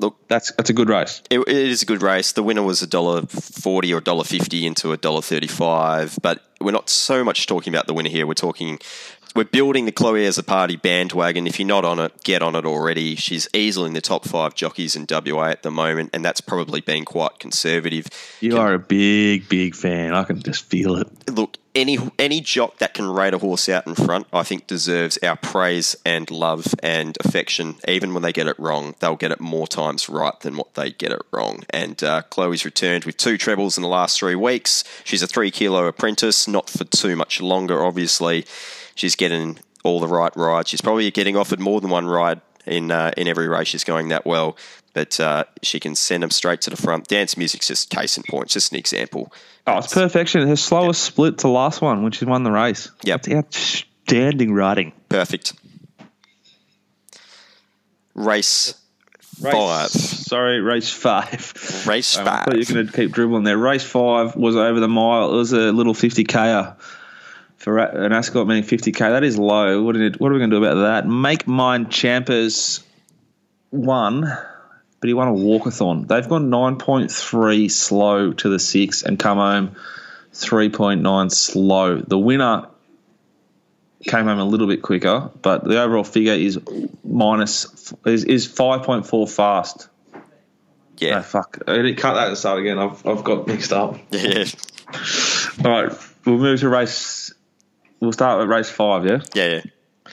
Look, 0.00 0.16
That's 0.28 0.52
that's 0.52 0.70
a 0.70 0.72
good 0.72 0.88
race. 0.88 1.22
It, 1.28 1.40
it 1.40 1.56
is 1.56 1.82
a 1.82 1.86
good 1.86 2.02
race. 2.02 2.30
The 2.30 2.42
winner 2.44 2.62
was 2.62 2.82
a 2.82 2.86
dollar 2.86 3.22
forty 3.22 3.92
or 3.92 4.00
dollar 4.00 4.22
fifty 4.22 4.64
into 4.64 4.92
a 4.92 4.96
dollar 4.96 5.22
thirty-five. 5.22 6.18
But 6.22 6.40
we're 6.60 6.70
not 6.70 6.88
so 6.88 7.24
much 7.24 7.48
talking 7.48 7.74
about 7.74 7.88
the 7.88 7.94
winner 7.94 8.08
here. 8.08 8.24
We're 8.24 8.34
talking. 8.34 8.78
We're 9.38 9.44
building 9.44 9.84
the 9.84 9.92
Chloe 9.92 10.22
Azzopardi 10.22 10.82
bandwagon. 10.82 11.46
If 11.46 11.60
you're 11.60 11.68
not 11.68 11.84
on 11.84 12.00
it, 12.00 12.24
get 12.24 12.42
on 12.42 12.56
it 12.56 12.66
already. 12.66 13.14
She's 13.14 13.48
easily 13.54 13.86
in 13.86 13.92
the 13.92 14.00
top 14.00 14.24
five 14.24 14.56
jockeys 14.56 14.96
in 14.96 15.06
WA 15.08 15.44
at 15.44 15.62
the 15.62 15.70
moment, 15.70 16.10
and 16.12 16.24
that's 16.24 16.40
probably 16.40 16.80
been 16.80 17.04
quite 17.04 17.38
conservative. 17.38 18.08
You 18.40 18.58
are 18.58 18.74
a 18.74 18.80
big, 18.80 19.48
big 19.48 19.76
fan. 19.76 20.12
I 20.12 20.24
can 20.24 20.42
just 20.42 20.64
feel 20.64 20.96
it. 20.96 21.30
Look, 21.30 21.56
any 21.76 21.98
any 22.18 22.40
jock 22.40 22.78
that 22.78 22.94
can 22.94 23.08
rate 23.08 23.32
a 23.32 23.38
horse 23.38 23.68
out 23.68 23.86
in 23.86 23.94
front, 23.94 24.26
I 24.32 24.42
think 24.42 24.66
deserves 24.66 25.18
our 25.22 25.36
praise 25.36 25.94
and 26.04 26.28
love 26.32 26.74
and 26.82 27.16
affection. 27.24 27.76
Even 27.86 28.14
when 28.14 28.24
they 28.24 28.32
get 28.32 28.48
it 28.48 28.58
wrong, 28.58 28.96
they'll 28.98 29.14
get 29.14 29.30
it 29.30 29.40
more 29.40 29.68
times 29.68 30.08
right 30.08 30.38
than 30.40 30.56
what 30.56 30.74
they 30.74 30.90
get 30.90 31.12
it 31.12 31.22
wrong. 31.30 31.62
And 31.70 32.02
uh, 32.02 32.22
Chloe's 32.22 32.64
returned 32.64 33.04
with 33.04 33.16
two 33.16 33.38
trebles 33.38 33.78
in 33.78 33.82
the 33.82 33.88
last 33.88 34.18
three 34.18 34.34
weeks. 34.34 34.82
She's 35.04 35.22
a 35.22 35.28
three 35.28 35.52
kilo 35.52 35.86
apprentice, 35.86 36.48
not 36.48 36.68
for 36.68 36.84
too 36.84 37.14
much 37.14 37.40
longer, 37.40 37.84
obviously. 37.84 38.44
She's 38.98 39.14
getting 39.14 39.58
all 39.84 40.00
the 40.00 40.08
right 40.08 40.34
rides. 40.36 40.68
She's 40.70 40.80
probably 40.80 41.08
getting 41.12 41.36
offered 41.36 41.60
more 41.60 41.80
than 41.80 41.88
one 41.90 42.06
ride 42.06 42.40
in 42.66 42.90
uh, 42.90 43.12
in 43.16 43.28
every 43.28 43.46
race. 43.46 43.68
She's 43.68 43.84
going 43.84 44.08
that 44.08 44.26
well, 44.26 44.56
but 44.92 45.20
uh, 45.20 45.44
she 45.62 45.78
can 45.78 45.94
send 45.94 46.24
them 46.24 46.30
straight 46.30 46.60
to 46.62 46.70
the 46.70 46.76
front. 46.76 47.06
Dance 47.06 47.36
music's 47.36 47.68
just 47.68 47.90
case 47.90 48.16
in 48.16 48.24
point, 48.28 48.48
just 48.48 48.72
an 48.72 48.78
example. 48.78 49.32
Oh, 49.68 49.78
it's 49.78 49.94
perfection. 49.94 50.48
Her 50.48 50.56
slowest 50.56 51.02
split 51.04 51.38
to 51.38 51.48
last 51.48 51.80
one 51.80 52.02
when 52.02 52.10
she 52.10 52.24
won 52.24 52.42
the 52.42 52.50
race. 52.50 52.90
Yep. 53.04 53.22
That's 53.22 53.84
outstanding 54.08 54.52
riding. 54.52 54.92
Perfect. 55.08 55.52
Race, 58.14 58.74
five. 59.40 59.90
Sorry, 59.90 60.60
race 60.60 60.90
five. 60.90 61.84
Race 61.86 62.16
Um, 62.18 62.26
I 62.26 62.30
five. 62.30 62.44
thought 62.46 62.56
you're 62.56 62.64
going 62.64 62.86
to 62.88 62.92
keep 62.92 63.12
dribbling 63.12 63.44
there. 63.44 63.56
Race 63.56 63.84
five 63.84 64.34
was 64.34 64.56
over 64.56 64.80
the 64.80 64.88
mile. 64.88 65.32
It 65.32 65.36
was 65.36 65.52
a 65.52 65.70
little 65.70 65.94
50k 65.94 66.76
for 67.58 67.78
an 67.78 68.12
Ascot 68.12 68.46
meaning 68.46 68.62
50k. 68.62 68.98
That 68.98 69.24
is 69.24 69.36
low. 69.36 69.82
What, 69.82 69.96
did, 69.96 70.18
what 70.18 70.30
are 70.30 70.32
we 70.32 70.38
going 70.38 70.50
to 70.50 70.58
do 70.58 70.64
about 70.64 70.80
that? 70.80 71.08
Make 71.08 71.46
Mine 71.46 71.90
Champers 71.90 72.82
one, 73.70 74.20
but 75.00 75.06
he 75.06 75.12
won 75.12 75.28
a 75.28 75.32
walkathon. 75.32 76.06
They've 76.06 76.28
gone 76.28 76.50
9.3 76.50 77.70
slow 77.70 78.32
to 78.32 78.48
the 78.48 78.58
six 78.58 79.02
and 79.02 79.18
come 79.18 79.38
home 79.38 79.76
3.9 80.32 81.32
slow. 81.32 81.96
The 81.96 82.18
winner 82.18 82.68
came 84.06 84.26
home 84.26 84.38
a 84.38 84.44
little 84.44 84.68
bit 84.68 84.80
quicker, 84.80 85.30
but 85.42 85.64
the 85.64 85.82
overall 85.82 86.04
figure 86.04 86.34
is 86.34 86.60
minus 87.04 87.92
is, 88.06 88.22
is 88.24 88.46
5.4 88.46 89.28
fast. 89.28 89.88
No, 90.14 90.20
Yeah. 90.98 91.18
Oh, 91.18 91.22
fuck. 91.22 91.58
I 91.66 91.74
didn't 91.74 91.96
cut 91.96 92.14
that 92.14 92.28
at 92.28 92.30
the 92.30 92.36
start 92.36 92.60
again. 92.60 92.78
I've, 92.78 93.04
I've 93.04 93.24
got 93.24 93.48
mixed 93.48 93.72
up. 93.72 93.98
Yeah. 94.12 94.44
All 95.64 95.70
right, 95.70 95.92
we'll 96.24 96.38
move 96.38 96.60
to 96.60 96.68
race. 96.70 97.17
We'll 98.00 98.12
start 98.12 98.40
with 98.40 98.48
race 98.48 98.70
five, 98.70 99.04
yeah? 99.06 99.20
Yeah. 99.34 99.48
yeah. 99.54 100.12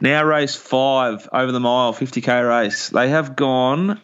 Now, 0.00 0.24
race 0.24 0.54
five, 0.54 1.28
over 1.32 1.52
the 1.52 1.60
mile, 1.60 1.94
50k 1.94 2.48
race. 2.48 2.90
They 2.90 3.08
have 3.08 3.34
gone 3.34 4.00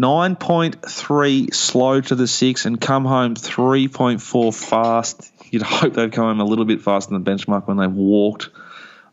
9.3 0.00 1.54
slow 1.54 2.00
to 2.00 2.14
the 2.14 2.26
six 2.26 2.64
and 2.64 2.80
come 2.80 3.04
home 3.04 3.34
3.4 3.34 4.54
fast. 4.54 5.32
You'd 5.50 5.62
hope 5.62 5.94
they've 5.94 6.10
come 6.10 6.24
home 6.24 6.40
a 6.40 6.44
little 6.44 6.64
bit 6.64 6.80
faster 6.80 7.12
than 7.12 7.24
the 7.24 7.30
benchmark 7.30 7.66
when 7.66 7.76
they've 7.76 7.90
walked. 7.90 8.50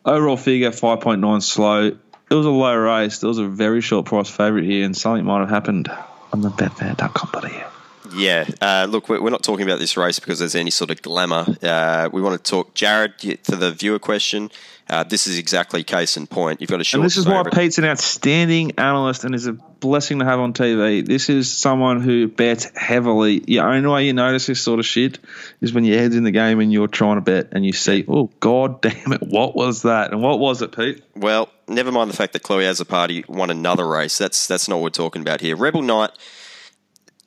Overall 0.05 0.38
figure 0.38 0.69
5.9 0.69 1.41
slow. 1.41 1.88
It 2.29 2.34
was 2.34 2.46
a 2.46 2.51
low 2.51 2.75
race. 2.75 3.19
There 3.19 3.27
was 3.27 3.39
a 3.39 3.48
very 3.48 3.81
short 3.81 4.05
price 4.05 4.29
favourite 4.29 4.65
here, 4.65 4.86
and 4.86 4.96
something 4.96 5.25
might 5.25 5.39
have 5.39 5.50
happened 5.50 5.89
on 6.31 6.41
the 6.41 6.50
betfair.com.au. 6.50 7.76
Yeah. 8.15 8.45
Uh, 8.61 8.87
look, 8.89 9.09
we're 9.09 9.29
not 9.29 9.43
talking 9.43 9.65
about 9.65 9.79
this 9.79 9.97
race 9.97 10.19
because 10.19 10.39
there's 10.39 10.55
any 10.55 10.71
sort 10.71 10.91
of 10.91 11.01
glamour. 11.01 11.45
Uh, 11.61 12.09
we 12.11 12.21
want 12.21 12.43
to 12.43 12.49
talk, 12.51 12.73
Jared, 12.73 13.17
to 13.19 13.55
the 13.55 13.71
viewer 13.71 13.99
question. 13.99 14.51
Uh, 14.89 15.03
this 15.03 15.27
is 15.27 15.37
exactly 15.37 15.83
case 15.83 16.15
in 16.15 16.27
point. 16.27 16.61
You've 16.61 16.69
got 16.69 16.79
a 16.79 16.83
short 16.83 16.99
And 16.99 17.05
this 17.05 17.17
is 17.17 17.27
why. 17.27 17.43
Pete's 17.43 17.77
an 17.77 17.83
outstanding 17.83 18.71
analyst 18.77 19.25
and 19.25 19.35
is 19.35 19.45
a 19.45 19.53
blessing 19.53 20.19
to 20.19 20.25
have 20.25 20.39
on 20.39 20.53
TV. 20.53 21.05
This 21.05 21.29
is 21.29 21.51
someone 21.51 22.01
who 22.01 22.27
bets 22.27 22.71
heavily. 22.75 23.39
The 23.39 23.59
only 23.59 23.89
way 23.89 24.05
you 24.05 24.13
notice 24.13 24.47
this 24.47 24.61
sort 24.61 24.79
of 24.79 24.85
shit 24.85 25.19
is 25.59 25.73
when 25.73 25.83
your 25.83 25.99
head's 25.99 26.15
in 26.15 26.23
the 26.23 26.31
game 26.31 26.61
and 26.61 26.71
you're 26.71 26.87
trying 26.87 27.17
to 27.17 27.21
bet 27.21 27.49
and 27.51 27.65
you 27.65 27.73
see, 27.73 28.05
oh, 28.07 28.29
god 28.39 28.81
damn 28.81 29.11
it, 29.11 29.23
what 29.23 29.55
was 29.55 29.81
that? 29.81 30.13
And 30.13 30.21
what 30.21 30.39
was 30.39 30.61
it, 30.61 30.73
Pete? 30.73 31.03
Well, 31.15 31.49
never 31.67 31.91
mind 31.91 32.09
the 32.09 32.15
fact 32.15 32.31
that 32.33 32.43
Chloe 32.43 32.63
Azzopardi 32.63 33.27
won 33.27 33.49
another 33.49 33.85
race. 33.87 34.17
That's 34.17 34.47
that's 34.47 34.69
not 34.69 34.77
what 34.77 34.83
we're 34.83 34.89
talking 34.89 35.21
about 35.21 35.41
here. 35.41 35.55
Rebel 35.57 35.81
Knight. 35.81 36.11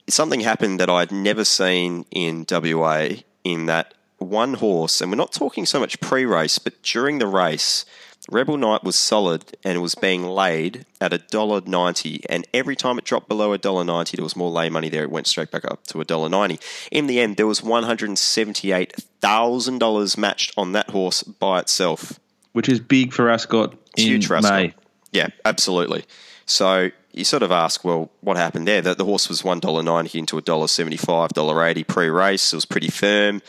Something 0.09 0.41
happened 0.41 0.79
that 0.79 0.89
I'd 0.89 1.11
never 1.11 1.43
seen 1.45 2.05
in 2.11 2.45
WA. 2.49 3.09
In 3.43 3.65
that 3.65 3.95
one 4.19 4.53
horse, 4.53 5.01
and 5.01 5.09
we're 5.09 5.17
not 5.17 5.31
talking 5.31 5.65
so 5.65 5.79
much 5.79 5.99
pre-race, 5.99 6.59
but 6.59 6.83
during 6.83 7.17
the 7.17 7.25
race, 7.25 7.85
Rebel 8.29 8.55
Knight 8.55 8.83
was 8.83 8.95
solid 8.95 9.57
and 9.63 9.75
it 9.75 9.79
was 9.79 9.95
being 9.95 10.23
laid 10.23 10.85
at 10.99 11.11
a 11.11 11.17
dollar 11.17 11.61
ninety. 11.65 12.21
And 12.29 12.47
every 12.53 12.75
time 12.75 12.99
it 12.99 13.03
dropped 13.03 13.27
below 13.27 13.51
a 13.53 13.57
dollar 13.57 13.83
ninety, 13.83 14.17
there 14.17 14.23
was 14.23 14.35
more 14.35 14.51
lay 14.51 14.69
money 14.69 14.89
there. 14.89 15.03
It 15.03 15.11
went 15.11 15.25
straight 15.27 15.49
back 15.49 15.65
up 15.65 15.87
to 15.87 16.01
a 16.01 16.05
dollar 16.05 16.29
ninety. 16.29 16.59
In 16.91 17.07
the 17.07 17.19
end, 17.19 17.37
there 17.37 17.47
was 17.47 17.63
one 17.63 17.83
hundred 17.83 18.09
and 18.09 18.19
seventy-eight 18.19 18.93
thousand 19.21 19.79
dollars 19.79 20.17
matched 20.17 20.53
on 20.55 20.73
that 20.73 20.91
horse 20.91 21.23
by 21.23 21.59
itself 21.59 22.19
Which 22.53 22.69
is 22.69 22.79
big 22.79 23.13
for 23.13 23.29
Ascot 23.29 23.73
in 23.97 24.05
huge 24.05 24.27
for 24.27 24.35
Ascot. 24.35 24.51
May. 24.51 24.73
Yeah, 25.11 25.29
absolutely. 25.45 26.05
So 26.45 26.91
you 27.13 27.23
sort 27.23 27.43
of 27.43 27.51
ask, 27.51 27.83
well, 27.83 28.09
what 28.21 28.37
happened 28.37 28.67
there? 28.67 28.81
That 28.81 28.97
the 28.97 29.05
horse 29.05 29.27
was 29.29 29.43
one 29.43 29.59
dollar 29.59 29.83
ninety 29.83 30.19
into 30.19 30.37
a 30.37 30.41
dollar 30.41 30.67
seventy 30.67 30.97
five, 30.97 31.29
dollar 31.29 31.63
eighty 31.65 31.83
pre-race. 31.83 32.53
It 32.53 32.55
was 32.57 32.65
pretty 32.65 32.89
firm. 32.89 33.41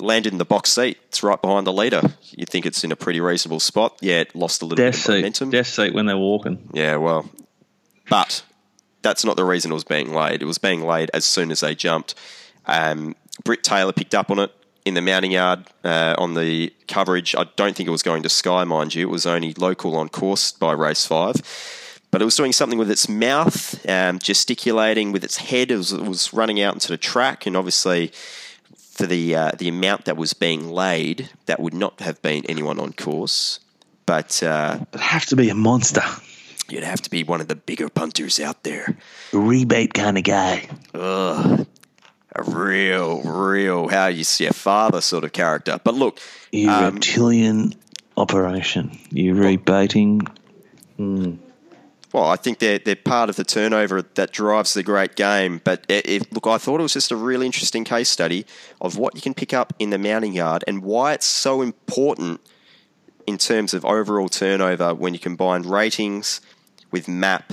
Landed 0.00 0.32
in 0.32 0.38
the 0.38 0.44
box 0.44 0.70
seat. 0.72 0.98
It's 1.08 1.24
right 1.24 1.40
behind 1.42 1.66
the 1.66 1.72
leader. 1.72 2.02
You 2.30 2.46
think 2.46 2.66
it's 2.66 2.84
in 2.84 2.92
a 2.92 2.96
pretty 2.96 3.20
reasonable 3.20 3.58
spot. 3.58 3.98
Yeah, 4.00 4.20
it 4.20 4.34
lost 4.36 4.62
a 4.62 4.64
little 4.64 4.84
Death 4.84 4.94
bit 4.94 4.98
of 4.98 5.04
seat. 5.04 5.12
momentum. 5.16 5.50
Death 5.50 5.66
seat 5.66 5.92
when 5.92 6.06
they're 6.06 6.16
walking. 6.16 6.68
Yeah, 6.72 6.96
well, 6.96 7.28
but 8.08 8.44
that's 9.02 9.24
not 9.24 9.36
the 9.36 9.44
reason 9.44 9.72
it 9.72 9.74
was 9.74 9.82
being 9.84 10.14
laid. 10.14 10.40
It 10.40 10.44
was 10.46 10.58
being 10.58 10.82
laid 10.82 11.10
as 11.12 11.24
soon 11.24 11.50
as 11.50 11.60
they 11.60 11.74
jumped. 11.74 12.14
Um, 12.66 13.16
Britt 13.44 13.64
Taylor 13.64 13.92
picked 13.92 14.14
up 14.14 14.30
on 14.30 14.38
it 14.38 14.52
in 14.84 14.94
the 14.94 15.02
mounting 15.02 15.32
yard 15.32 15.66
uh, 15.82 16.14
on 16.16 16.34
the 16.34 16.72
coverage. 16.86 17.34
I 17.36 17.46
don't 17.56 17.74
think 17.74 17.88
it 17.88 17.92
was 17.92 18.04
going 18.04 18.22
to 18.22 18.28
Sky, 18.28 18.62
mind 18.64 18.94
you. 18.94 19.08
It 19.08 19.10
was 19.10 19.26
only 19.26 19.52
local 19.54 19.96
on 19.96 20.08
course 20.10 20.52
by 20.52 20.74
race 20.74 21.06
five. 21.06 21.34
But 22.10 22.22
it 22.22 22.24
was 22.24 22.36
doing 22.36 22.52
something 22.52 22.78
with 22.78 22.90
its 22.90 23.08
mouth, 23.08 23.86
um, 23.88 24.18
gesticulating 24.18 25.12
with 25.12 25.22
its 25.24 25.36
head. 25.36 25.70
It 25.70 25.76
was, 25.76 25.92
it 25.92 26.02
was 26.04 26.32
running 26.32 26.60
out 26.60 26.72
into 26.74 26.88
the 26.88 26.96
track, 26.96 27.44
and 27.46 27.54
obviously, 27.56 28.12
for 28.76 29.06
the 29.06 29.34
uh, 29.36 29.52
the 29.58 29.68
amount 29.68 30.06
that 30.06 30.16
was 30.16 30.32
being 30.32 30.68
laid, 30.70 31.28
that 31.46 31.60
would 31.60 31.74
not 31.74 32.00
have 32.00 32.20
been 32.22 32.44
anyone 32.46 32.80
on 32.80 32.92
course. 32.94 33.60
But 34.06 34.42
uh, 34.42 34.78
It'd 34.92 35.00
have 35.02 35.26
to 35.26 35.36
be 35.36 35.50
a 35.50 35.54
monster. 35.54 36.00
you'd 36.70 36.82
have 36.82 37.02
to 37.02 37.10
be 37.10 37.24
one 37.24 37.42
of 37.42 37.48
the 37.48 37.54
bigger 37.56 37.90
punters 37.90 38.40
out 38.40 38.62
there. 38.62 38.96
A 39.34 39.38
rebate 39.38 39.92
kind 39.92 40.16
of 40.16 40.24
guy. 40.24 40.66
Ugh. 40.94 41.66
A 42.36 42.42
real, 42.42 43.22
real, 43.22 43.88
how 43.88 44.06
you 44.06 44.22
see 44.24 44.46
a 44.46 44.52
father 44.52 45.00
sort 45.00 45.24
of 45.24 45.32
character. 45.32 45.78
But 45.82 45.94
look, 45.94 46.20
You 46.52 46.70
Um, 46.70 46.94
reptilian 46.94 47.74
operation. 48.16 48.98
You 49.10 49.34
rebating. 49.34 50.22
Well, 52.18 52.30
I 52.30 52.34
think 52.34 52.58
they're 52.58 52.80
they're 52.80 52.96
part 52.96 53.30
of 53.30 53.36
the 53.36 53.44
turnover 53.44 54.02
that 54.02 54.32
drives 54.32 54.74
the 54.74 54.82
great 54.82 55.14
game. 55.14 55.60
But 55.62 55.88
look, 56.32 56.48
I 56.48 56.58
thought 56.58 56.80
it 56.80 56.82
was 56.82 56.94
just 56.94 57.12
a 57.12 57.16
really 57.16 57.46
interesting 57.46 57.84
case 57.84 58.08
study 58.08 58.44
of 58.80 58.98
what 58.98 59.14
you 59.14 59.20
can 59.20 59.34
pick 59.34 59.54
up 59.54 59.72
in 59.78 59.90
the 59.90 59.98
mounting 59.98 60.32
yard 60.32 60.64
and 60.66 60.82
why 60.82 61.12
it's 61.12 61.26
so 61.26 61.62
important 61.62 62.40
in 63.28 63.38
terms 63.38 63.72
of 63.72 63.84
overall 63.84 64.28
turnover 64.28 64.96
when 64.96 65.12
you 65.12 65.20
combine 65.20 65.62
ratings 65.62 66.40
with 66.90 67.06
map 67.06 67.52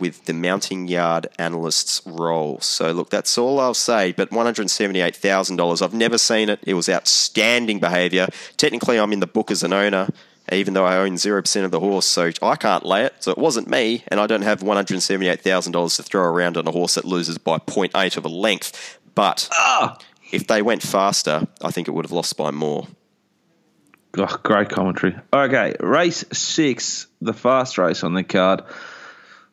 with 0.00 0.24
the 0.24 0.32
mounting 0.32 0.88
yard 0.88 1.28
analyst's 1.38 2.02
role. 2.04 2.58
So 2.60 2.90
look, 2.90 3.10
that's 3.10 3.38
all 3.38 3.60
I'll 3.60 3.72
say. 3.72 4.10
But 4.10 4.32
one 4.32 4.46
hundred 4.46 4.68
seventy-eight 4.68 5.14
thousand 5.14 5.58
dollars. 5.58 5.80
I've 5.80 5.94
never 5.94 6.18
seen 6.18 6.48
it. 6.48 6.58
It 6.66 6.74
was 6.74 6.88
outstanding 6.88 7.78
behaviour. 7.78 8.26
Technically, 8.56 8.98
I'm 8.98 9.12
in 9.12 9.20
the 9.20 9.28
book 9.28 9.52
as 9.52 9.62
an 9.62 9.72
owner, 9.72 10.08
even 10.52 10.74
though 10.74 10.84
I 10.84 10.98
own 10.98 11.16
zero 11.16 11.40
percent 11.40 11.64
of 11.64 11.70
the 11.70 11.80
horse, 11.80 12.06
so 12.06 12.30
I 12.42 12.56
can't 12.56 12.84
lay 12.84 13.04
it. 13.04 13.14
So 13.20 13.30
it 13.30 13.38
wasn't 13.38 13.68
me, 13.68 14.04
and 14.08 14.20
I 14.20 14.26
don't 14.26 14.42
have 14.42 14.62
one 14.62 14.76
hundred 14.76 15.00
seventy-eight 15.00 15.40
thousand 15.40 15.72
dollars 15.72 15.96
to 15.96 16.02
throw 16.02 16.22
around 16.22 16.56
on 16.56 16.66
a 16.66 16.72
horse 16.72 16.94
that 16.94 17.04
loses 17.04 17.38
by 17.38 17.58
0.8 17.58 18.16
of 18.16 18.24
a 18.24 18.28
length. 18.28 18.98
But 19.14 19.48
ah. 19.52 19.98
if 20.32 20.46
they 20.46 20.62
went 20.62 20.82
faster, 20.82 21.46
I 21.62 21.70
think 21.70 21.88
it 21.88 21.92
would 21.92 22.04
have 22.04 22.12
lost 22.12 22.36
by 22.36 22.50
more. 22.50 22.86
Oh, 24.18 24.40
great 24.42 24.70
commentary. 24.70 25.16
Okay, 25.32 25.74
race 25.80 26.24
six, 26.32 27.06
the 27.20 27.34
fast 27.34 27.76
race 27.78 28.02
on 28.02 28.14
the 28.14 28.24
card. 28.24 28.62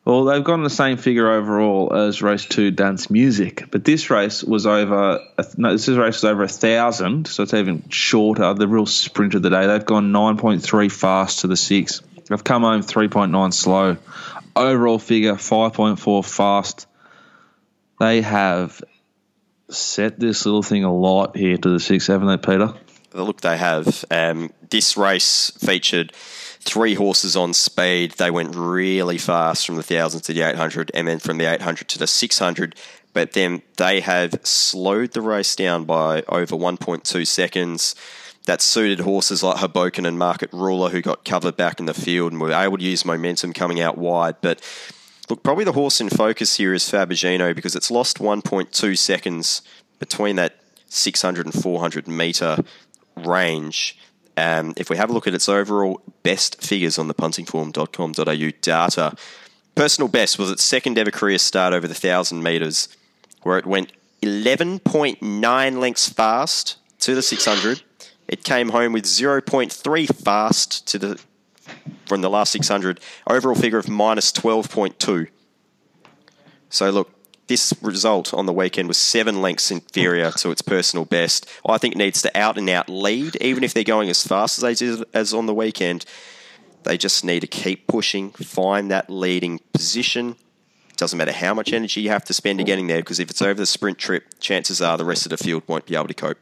Well, 0.04 0.24
they've 0.24 0.44
gone 0.44 0.62
the 0.62 0.70
same 0.70 0.98
figure 0.98 1.30
overall 1.30 1.94
as 1.94 2.20
race 2.20 2.44
two, 2.44 2.70
dance 2.70 3.08
music, 3.08 3.64
but 3.70 3.84
this 3.84 4.10
race 4.10 4.44
was 4.44 4.66
over. 4.66 5.20
No, 5.56 5.72
this 5.72 5.88
race 5.88 6.16
was 6.16 6.24
over 6.24 6.42
a 6.42 6.48
thousand, 6.48 7.26
so 7.26 7.42
it's 7.42 7.54
even 7.54 7.88
shorter. 7.88 8.52
The 8.52 8.68
real 8.68 8.84
sprint 8.84 9.34
of 9.34 9.40
the 9.40 9.48
day. 9.48 9.66
They've 9.66 9.84
gone 9.84 10.12
nine 10.12 10.36
point 10.36 10.62
three 10.62 10.90
fast 10.90 11.40
to 11.40 11.46
the 11.46 11.56
six. 11.56 12.02
They've 12.28 12.44
come 12.44 12.62
home 12.62 12.82
three 12.82 13.08
point 13.08 13.32
nine 13.32 13.52
slow. 13.52 13.96
Overall 14.54 14.98
figure 14.98 15.36
five 15.36 15.72
point 15.72 15.98
four 15.98 16.22
fast. 16.22 16.86
They 17.98 18.20
have 18.20 18.82
set 19.70 20.20
this 20.20 20.44
little 20.44 20.62
thing 20.62 20.84
a 20.84 20.94
lot 20.94 21.34
here 21.34 21.56
to 21.56 21.70
the 21.70 21.80
six, 21.80 22.08
haven't 22.08 22.28
they, 22.28 22.36
Peter? 22.36 22.74
look 23.14 23.40
they 23.40 23.56
have. 23.56 24.04
Um, 24.10 24.52
this 24.70 24.96
race 24.96 25.52
featured 25.58 26.12
three 26.64 26.94
horses 26.94 27.36
on 27.36 27.54
speed. 27.54 28.12
They 28.12 28.30
went 28.30 28.54
really 28.56 29.18
fast 29.18 29.66
from 29.66 29.76
the 29.76 29.80
1000 29.80 30.22
to 30.22 30.32
the 30.32 30.42
800 30.42 30.90
and 30.94 31.06
then 31.06 31.18
from 31.18 31.38
the 31.38 31.44
800 31.44 31.88
to 31.88 31.98
the 31.98 32.06
600. 32.06 32.74
But 33.12 33.32
then 33.32 33.62
they 33.76 34.00
have 34.00 34.40
slowed 34.42 35.12
the 35.12 35.20
race 35.20 35.54
down 35.54 35.84
by 35.84 36.22
over 36.28 36.56
1.2 36.56 37.26
seconds. 37.26 37.94
That 38.46 38.60
suited 38.60 39.00
horses 39.00 39.42
like 39.42 39.58
Hoboken 39.58 40.04
and 40.04 40.18
Market 40.18 40.52
Ruler, 40.52 40.90
who 40.90 41.00
got 41.00 41.24
covered 41.24 41.56
back 41.56 41.80
in 41.80 41.86
the 41.86 41.94
field 41.94 42.32
and 42.32 42.40
were 42.40 42.52
able 42.52 42.76
to 42.76 42.84
use 42.84 43.04
momentum 43.04 43.52
coming 43.54 43.80
out 43.80 43.96
wide. 43.96 44.36
But 44.42 44.60
Look, 45.30 45.42
probably 45.42 45.64
the 45.64 45.72
horse 45.72 46.00
in 46.00 46.10
focus 46.10 46.56
here 46.56 46.74
is 46.74 46.84
Fabergino 46.84 47.54
because 47.54 47.74
it's 47.74 47.90
lost 47.90 48.18
1.2 48.18 48.98
seconds 48.98 49.62
between 49.98 50.36
that 50.36 50.56
600 50.88 51.46
and 51.46 51.54
400 51.54 52.06
metre 52.06 52.58
range. 53.16 53.98
Um, 54.36 54.74
if 54.76 54.90
we 54.90 54.96
have 54.96 55.10
a 55.10 55.12
look 55.12 55.26
at 55.26 55.34
its 55.34 55.48
overall 55.48 56.02
best 56.22 56.62
figures 56.62 56.98
on 56.98 57.08
the 57.08 57.14
puntingform.com.au 57.14 58.50
data, 58.60 59.16
personal 59.74 60.08
best 60.08 60.38
was 60.38 60.50
its 60.50 60.64
second 60.64 60.98
ever 60.98 61.10
career 61.10 61.38
start 61.38 61.72
over 61.72 61.86
the 61.86 61.92
1,000 61.92 62.42
metres, 62.42 62.88
where 63.42 63.58
it 63.58 63.66
went 63.66 63.92
11.9 64.22 65.78
lengths 65.78 66.08
fast 66.08 66.76
to 67.00 67.14
the 67.14 67.22
600. 67.22 67.82
It 68.26 68.42
came 68.42 68.70
home 68.70 68.92
with 68.92 69.04
0.3 69.04 70.24
fast 70.24 70.86
to 70.88 70.98
the 70.98 71.20
from 72.06 72.20
the 72.20 72.30
last 72.30 72.52
600. 72.52 73.00
Overall 73.26 73.54
figure 73.54 73.78
of 73.78 73.88
minus 73.88 74.32
12.2. 74.32 75.28
So 76.68 76.90
look, 76.90 77.13
this 77.46 77.74
result 77.82 78.32
on 78.32 78.46
the 78.46 78.52
weekend 78.52 78.88
was 78.88 78.96
seven 78.96 79.42
lengths 79.42 79.70
inferior 79.70 80.30
to 80.32 80.50
its 80.50 80.62
personal 80.62 81.04
best. 81.04 81.46
I 81.66 81.78
think 81.78 81.94
it 81.94 81.98
needs 81.98 82.22
to 82.22 82.36
out 82.36 82.56
and 82.56 82.68
out 82.70 82.88
lead, 82.88 83.36
even 83.36 83.62
if 83.64 83.74
they're 83.74 83.84
going 83.84 84.08
as 84.08 84.26
fast 84.26 84.58
as 84.58 84.62
they 84.62 84.74
did 84.74 85.04
as 85.12 85.34
on 85.34 85.46
the 85.46 85.54
weekend. 85.54 86.04
They 86.84 86.96
just 86.98 87.24
need 87.24 87.40
to 87.40 87.46
keep 87.46 87.86
pushing, 87.86 88.30
find 88.30 88.90
that 88.90 89.08
leading 89.10 89.60
position. 89.72 90.36
It 90.90 90.96
Doesn't 90.96 91.16
matter 91.18 91.32
how 91.32 91.54
much 91.54 91.72
energy 91.72 92.02
you 92.02 92.10
have 92.10 92.24
to 92.26 92.34
spend 92.34 92.58
to 92.58 92.64
getting 92.64 92.86
there, 92.86 92.98
because 93.00 93.18
if 93.18 93.30
it's 93.30 93.42
over 93.42 93.54
the 93.54 93.66
sprint 93.66 93.98
trip, 93.98 94.24
chances 94.38 94.80
are 94.80 94.96
the 94.96 95.04
rest 95.04 95.26
of 95.26 95.30
the 95.30 95.36
field 95.36 95.62
won't 95.66 95.86
be 95.86 95.96
able 95.96 96.08
to 96.08 96.14
cope. 96.14 96.38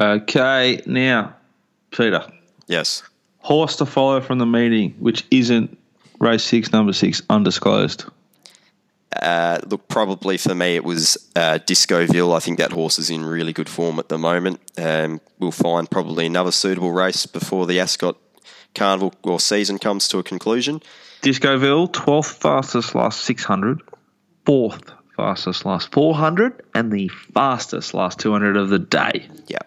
Okay, 0.00 0.82
now, 0.86 1.34
Peter, 1.90 2.26
Yes. 2.66 3.02
horse 3.38 3.76
to 3.76 3.86
follow 3.86 4.20
from 4.20 4.38
the 4.38 4.46
meeting, 4.46 4.94
which 4.98 5.24
isn't 5.30 5.78
race 6.18 6.42
six, 6.44 6.72
number 6.72 6.92
six, 6.92 7.22
undisclosed. 7.30 8.04
Uh, 9.20 9.58
look, 9.66 9.88
probably 9.88 10.36
for 10.36 10.54
me, 10.54 10.76
it 10.76 10.84
was 10.84 11.30
uh, 11.36 11.58
Discoville. 11.58 12.32
I 12.32 12.40
think 12.40 12.58
that 12.58 12.72
horse 12.72 12.98
is 12.98 13.10
in 13.10 13.24
really 13.24 13.52
good 13.52 13.68
form 13.68 13.98
at 13.98 14.08
the 14.08 14.18
moment. 14.18 14.60
Um, 14.76 15.20
we'll 15.38 15.52
find 15.52 15.90
probably 15.90 16.26
another 16.26 16.52
suitable 16.52 16.92
race 16.92 17.26
before 17.26 17.66
the 17.66 17.80
Ascot 17.80 18.16
Carnival 18.74 19.14
or 19.22 19.38
season 19.38 19.78
comes 19.78 20.08
to 20.08 20.18
a 20.18 20.22
conclusion. 20.22 20.82
Discoville, 21.22 21.88
12th 21.88 22.34
fastest 22.34 22.94
last 22.94 23.20
600, 23.20 23.80
4th 24.44 24.92
fastest 25.16 25.64
last 25.64 25.92
400, 25.92 26.62
and 26.74 26.92
the 26.92 27.08
fastest 27.08 27.94
last 27.94 28.18
200 28.18 28.56
of 28.56 28.68
the 28.68 28.78
day. 28.78 29.26
Yeah, 29.46 29.58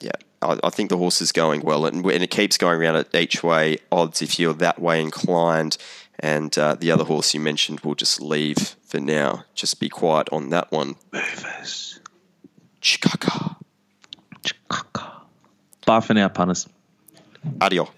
yeah. 0.00 0.12
I, 0.40 0.58
I 0.62 0.70
think 0.70 0.90
the 0.90 0.96
horse 0.96 1.20
is 1.20 1.32
going 1.32 1.62
well, 1.62 1.86
and, 1.86 2.04
and 2.04 2.22
it 2.22 2.30
keeps 2.30 2.56
going 2.56 2.80
around 2.80 2.96
at 2.96 3.14
each 3.14 3.42
way 3.42 3.78
odds 3.90 4.22
if 4.22 4.38
you're 4.38 4.54
that 4.54 4.80
way 4.80 5.00
inclined. 5.00 5.76
And 6.22 6.56
uh, 6.56 6.76
the 6.76 6.92
other 6.92 7.02
horse 7.02 7.34
you 7.34 7.40
mentioned 7.40 7.80
will 7.80 7.96
just 7.96 8.20
leave 8.20 8.76
for 8.84 9.00
now. 9.00 9.44
Just 9.54 9.80
be 9.80 9.88
quiet 9.88 10.28
on 10.30 10.50
that 10.50 10.70
one. 10.70 10.94
Movers. 11.12 11.98
Chicago. 12.80 13.56
Bye 15.84 16.00
for 16.00 16.14
now, 16.14 16.28
punters. 16.28 16.68
Adio. 17.60 17.88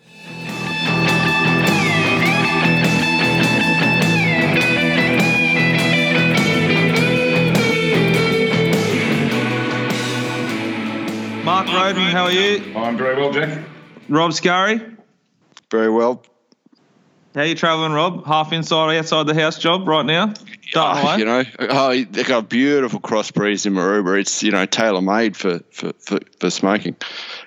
Mark 11.44 11.66
Roden, 11.68 12.02
how 12.04 12.24
are 12.24 12.32
you? 12.32 12.74
I'm 12.74 12.96
very 12.96 13.16
well, 13.16 13.30
Jack. 13.30 13.62
Rob 14.08 14.32
Scurry, 14.32 14.80
Very 15.70 15.90
well. 15.90 16.22
How 17.34 17.42
you 17.42 17.56
travelling, 17.56 17.92
Rob? 17.92 18.24
Half 18.26 18.52
inside, 18.52 18.96
outside 18.96 19.26
the 19.26 19.34
house 19.34 19.58
job 19.58 19.88
right 19.88 20.06
now? 20.06 20.32
Oh, 20.76 21.16
you 21.16 21.24
know, 21.24 21.42
oh, 21.58 22.04
they've 22.04 22.26
got 22.26 22.48
beautiful 22.48 23.00
crossbreeds 23.00 23.66
in 23.66 23.74
Maroubra. 23.74 24.20
It's 24.20 24.42
you 24.42 24.52
know 24.52 24.66
tailor 24.66 25.00
made 25.00 25.36
for 25.36 25.60
for, 25.72 25.92
for, 25.98 26.20
for 26.38 26.50
smoking. 26.50 26.94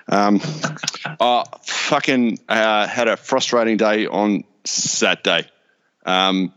Um, 0.08 0.40
oh, 1.20 1.44
fucking 1.62 2.38
uh, 2.48 2.86
had 2.86 3.08
a 3.08 3.16
frustrating 3.16 3.78
day 3.78 4.06
on 4.06 4.44
Saturday, 4.64 5.48
um, 6.04 6.52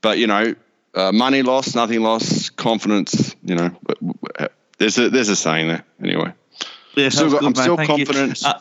but 0.00 0.16
you 0.18 0.26
know, 0.26 0.54
uh, 0.94 1.12
money 1.12 1.42
lost, 1.42 1.74
nothing 1.74 2.00
lost, 2.00 2.56
confidence. 2.56 3.34
You 3.42 3.56
know, 3.56 3.76
there's 4.78 4.98
a 4.98 5.10
there's 5.10 5.28
a 5.28 5.36
saying 5.36 5.68
there 5.68 5.84
anyway. 6.02 6.32
Yeah, 6.96 7.10
Still 7.10 7.30
got- 7.30 7.44
I'm 7.44 7.52
mate. 7.52 7.56
still 7.58 7.76
Thank 7.76 7.88
confident. 7.88 8.44
Uh, 8.44 8.58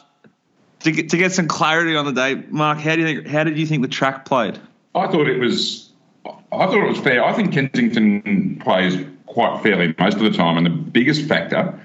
to, 0.81 0.91
get, 0.91 1.09
to 1.09 1.17
get 1.17 1.31
some 1.33 1.47
clarity 1.47 1.95
on 1.95 2.05
the 2.05 2.13
day, 2.13 2.35
Mark, 2.49 2.79
how 2.79 2.95
do 2.95 3.01
you 3.01 3.07
think? 3.07 3.27
How 3.27 3.43
did 3.43 3.57
you 3.57 3.65
think 3.65 3.81
the 3.81 3.87
track 3.87 4.25
played? 4.25 4.59
I 4.95 5.07
thought 5.07 5.27
it 5.27 5.39
was. 5.39 5.89
I 6.25 6.65
thought 6.65 6.83
it 6.83 6.89
was 6.89 6.99
fair. 6.99 7.23
I 7.23 7.33
think 7.33 7.53
Kensington 7.53 8.59
plays 8.63 9.05
quite 9.25 9.61
fairly 9.61 9.93
most 9.99 10.17
of 10.17 10.23
the 10.23 10.31
time, 10.31 10.57
and 10.57 10.65
the 10.65 10.71
biggest 10.71 11.27
factor 11.27 11.79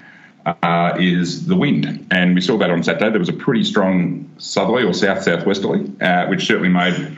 uh, 0.45 0.97
is 0.99 1.45
the 1.45 1.55
wind. 1.55 2.07
And 2.11 2.35
we 2.35 2.41
saw 2.41 2.57
that 2.57 2.69
on 2.69 2.83
Saturday. 2.83 3.09
There 3.09 3.19
was 3.19 3.29
a 3.29 3.33
pretty 3.33 3.63
strong 3.63 4.29
southerly 4.37 4.83
or 4.83 4.93
south 4.93 5.23
southwesterly, 5.23 5.91
uh, 6.01 6.27
which 6.27 6.45
certainly 6.45 6.69
made 6.69 7.17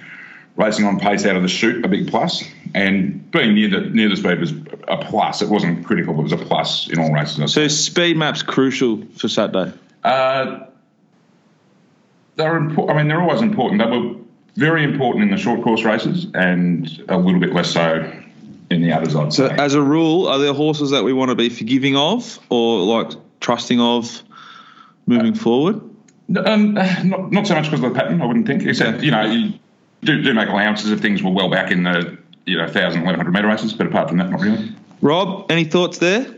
racing 0.56 0.86
on 0.86 1.00
pace 1.00 1.26
out 1.26 1.36
of 1.36 1.44
the 1.44 1.48
chute 1.48 1.86
a 1.86 1.88
big 1.88 2.08
plus. 2.10 2.44
and 2.74 3.30
being 3.32 3.54
near 3.56 3.70
the 3.70 3.82
near 3.90 4.10
the 4.10 4.16
speed 4.16 4.40
was 4.40 4.52
a 4.88 4.98
plus. 4.98 5.42
It 5.42 5.50
wasn't 5.50 5.86
critical, 5.86 6.14
but 6.14 6.22
it 6.22 6.24
was 6.24 6.32
a 6.34 6.38
plus 6.38 6.90
in 6.90 7.00
all 7.00 7.12
races. 7.12 7.54
So 7.54 7.68
speed 7.68 8.18
map's 8.18 8.44
crucial 8.44 9.04
for 9.16 9.28
Saturday. 9.30 9.74
Uh, 10.04 10.66
they're 12.38 12.56
important. 12.56 12.92
I 12.92 13.02
mean, 13.02 13.08
they're 13.10 13.22
always 13.22 13.42
important. 13.42 13.82
They 13.82 13.90
were 13.98 14.16
very 14.56 14.84
important 14.84 15.24
in 15.24 15.32
the 15.32 15.38
short 15.38 15.62
course 15.64 15.84
races, 15.84 16.28
and 16.34 16.88
a 17.10 17.18
little 17.18 17.40
bit 17.40 17.54
less 17.54 17.72
so 17.72 18.12
in 18.70 18.82
the 18.82 18.92
others. 18.92 19.16
I'd 19.16 19.34
So 19.34 19.48
say. 19.50 19.56
as 19.56 19.74
a 19.74 19.82
rule, 19.82 20.28
are 20.28 20.40
there 20.40 20.54
horses 20.54 20.92
that 20.92 21.04
we 21.04 21.14
want 21.14 21.30
to 21.30 21.36
be 21.36 21.50
forgiving 21.50 21.96
of 21.96 22.40
or 22.50 22.82
like 22.84 23.12
trusting 23.40 23.80
of 23.80 24.24
moving 25.06 25.34
forward? 25.34 25.82
Um, 26.46 26.74
not, 26.74 27.32
not 27.32 27.48
so 27.48 27.56
much 27.56 27.66
because 27.66 27.84
of 27.84 27.94
the 27.94 28.00
pattern, 28.00 28.22
I 28.22 28.26
wouldn't 28.26 28.48
think. 28.48 28.64
Except, 28.64 29.02
you 29.02 29.12
know, 29.12 29.24
you 29.26 29.54
do, 30.02 30.22
do 30.22 30.34
make 30.34 30.50
allowances 30.50 30.92
if 30.92 31.00
things 31.00 31.24
were 31.24 31.32
well 31.32 31.50
back 31.50 31.72
in 31.72 31.84
the 31.84 32.18
you 32.46 32.58
know 32.58 32.64
1,000, 32.66 33.02
1,100 33.02 33.32
metre 33.32 33.48
races, 33.48 33.74
but 33.74 33.88
apart 33.88 34.10
from 34.10 34.18
that, 34.18 34.30
not 34.30 34.42
really. 34.42 34.72
Rob, 35.02 35.50
any 35.52 35.64
thoughts 35.64 36.00
there? 36.00 36.37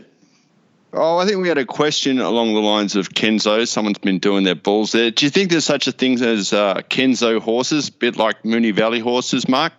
Oh, 0.92 1.18
I 1.18 1.26
think 1.26 1.40
we 1.40 1.48
had 1.48 1.58
a 1.58 1.64
question 1.64 2.18
along 2.18 2.54
the 2.54 2.60
lines 2.60 2.96
of 2.96 3.10
Kenzo. 3.10 3.66
Someone's 3.66 3.98
been 3.98 4.18
doing 4.18 4.42
their 4.42 4.56
balls 4.56 4.90
there. 4.92 5.10
Do 5.10 5.24
you 5.24 5.30
think 5.30 5.50
there's 5.50 5.64
such 5.64 5.86
a 5.86 5.92
thing 5.92 6.20
as 6.20 6.52
uh, 6.52 6.82
Kenzo 6.88 7.40
horses, 7.40 7.88
a 7.88 7.92
bit 7.92 8.16
like 8.16 8.42
Moonee 8.42 8.74
Valley 8.74 8.98
horses, 8.98 9.48
Mark? 9.48 9.72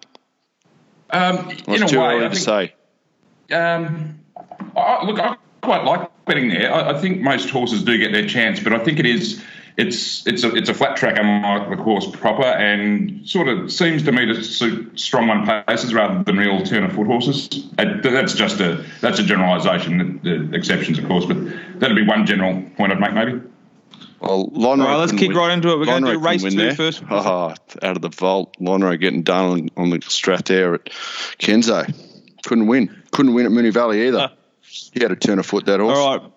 Um, 1.10 1.50
in 1.50 1.74
it's 1.74 1.82
a 1.84 1.88
too 1.88 2.00
way, 2.00 2.06
early 2.06 2.26
I 2.26 2.30
to 2.30 2.36
think, 2.36 2.46
say. 3.50 3.54
Um, 3.54 4.20
I, 4.78 5.06
look, 5.06 5.20
I 5.20 5.36
quite 5.62 5.84
like 5.84 6.10
betting 6.26 6.48
there. 6.48 6.74
I, 6.74 6.92
I 6.92 7.00
think 7.00 7.22
most 7.22 7.50
horses 7.50 7.84
do 7.84 7.98
get 7.98 8.14
their 8.14 8.28
chance, 8.28 8.62
but 8.62 8.72
I 8.72 8.80
think 8.80 8.98
it 8.98 9.06
is 9.06 9.44
it's 9.78 10.26
it's 10.28 10.44
a 10.44 10.54
it's 10.56 10.70
a 10.70 10.74
flat 10.74 10.98
track 10.98 11.18
unlike 11.18 11.70
the 11.70 11.82
course 11.82 12.08
proper, 12.08 12.44
and 12.44 13.28
sort 13.28 13.48
of 13.48 13.72
seems 13.72 14.04
to 14.04 14.12
me 14.12 14.26
to 14.26 14.44
suit 14.44 15.00
strong 15.00 15.28
one 15.28 15.46
paces 15.68 15.94
rather 15.94 16.24
than 16.24 16.38
real 16.38 16.62
turn 16.64 16.84
of 16.84 16.94
foot 16.94 17.08
horses. 17.08 17.50
Uh, 17.78 17.86
that's 18.04 18.34
just 18.34 18.60
a 18.60 18.86
that's 19.02 19.20
a 19.20 19.24
generalisation. 19.24 20.20
The 20.24 20.56
exceptions, 20.56 21.00
of 21.00 21.08
course, 21.08 21.26
but 21.26 21.38
that'd 21.80 21.96
be 21.96 22.06
one 22.06 22.26
general 22.26 22.62
point 22.76 22.92
I'd 22.92 23.00
make, 23.00 23.14
maybe. 23.14 23.42
Well, 24.20 24.50
Lonhro 24.50 24.82
All 24.84 24.88
right, 24.88 24.96
let's 24.98 25.12
kick 25.14 25.30
win- 25.30 25.38
right 25.38 25.52
into 25.52 25.70
it. 25.72 25.80
We're 25.80 25.86
going 25.86 26.04
to 26.06 26.12
do 26.12 26.20
race 26.20 26.44
win 26.44 26.54
two 26.54 26.58
there. 26.60 26.76
first. 26.76 27.04
Oh, 27.10 27.56
out 27.82 27.96
of 27.96 28.02
the 28.02 28.10
vault. 28.10 28.56
Lonhro 28.60 29.00
getting 29.00 29.24
done 29.24 29.46
on, 29.46 29.70
on 29.78 29.90
the 29.90 30.00
strap 30.08 30.46
there 30.46 30.76
at 30.76 30.86
Kenzo. 31.40 31.92
Couldn't 32.44 32.68
win. 32.68 33.04
Couldn't 33.12 33.34
win 33.34 33.48
at 33.48 33.52
Moonee 33.52 33.74
Valley 33.74 34.08
either. 34.08 34.30
Ah. 34.32 34.34
He 34.94 35.00
had 35.00 35.10
to 35.10 35.16
turn 35.16 35.40
of 35.40 35.46
foot 35.46 35.66
that 35.66 35.80
horse. 35.80 35.98
All 35.98 36.18
right. 36.20 36.32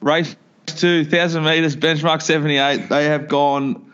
Race 0.00 0.36
two, 0.74 1.02
1,000 1.02 1.44
metres, 1.44 1.76
benchmark 1.76 2.22
78. 2.22 2.88
They 2.88 3.04
have 3.06 3.28
gone 3.28 3.92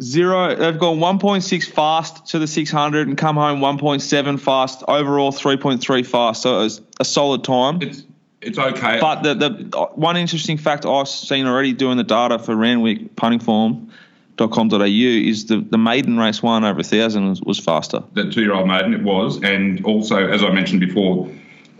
zero. 0.00 0.54
They've 0.54 0.78
gone 0.78 0.98
1.6 0.98 1.64
fast 1.64 2.26
to 2.28 2.38
the 2.38 2.46
600 2.46 3.08
and 3.08 3.16
come 3.16 3.36
home 3.36 3.60
1.7 3.60 4.40
fast. 4.40 4.82
Overall, 4.86 5.32
3.3 5.32 6.06
fast. 6.06 6.42
So 6.42 6.60
it 6.60 6.62
was 6.64 6.80
a 7.00 7.04
solid 7.04 7.44
time. 7.44 7.82
It's 7.82 8.02
it's 8.40 8.58
okay. 8.58 8.98
But 9.00 9.22
the, 9.22 9.34
the 9.34 9.88
one 9.94 10.16
interesting 10.16 10.58
fact 10.58 10.86
I've 10.86 11.08
seen 11.08 11.46
already 11.46 11.72
doing 11.72 11.96
the 11.96 12.04
data 12.04 12.38
for 12.38 12.54
Randwick 12.54 13.16
punting 13.16 13.40
form.com.au 13.40 14.84
is 14.84 15.46
the, 15.46 15.58
the 15.58 15.78
maiden 15.78 16.16
race 16.18 16.42
one 16.42 16.64
over 16.64 16.80
a 16.80 16.84
thousand 16.84 17.28
was, 17.28 17.42
was 17.42 17.58
faster. 17.58 18.04
that 18.12 18.32
two-year-old 18.32 18.68
maiden 18.68 18.94
it 18.94 19.02
was, 19.02 19.42
and 19.42 19.84
also 19.84 20.28
as 20.28 20.44
I 20.44 20.50
mentioned 20.50 20.80
before, 20.80 21.28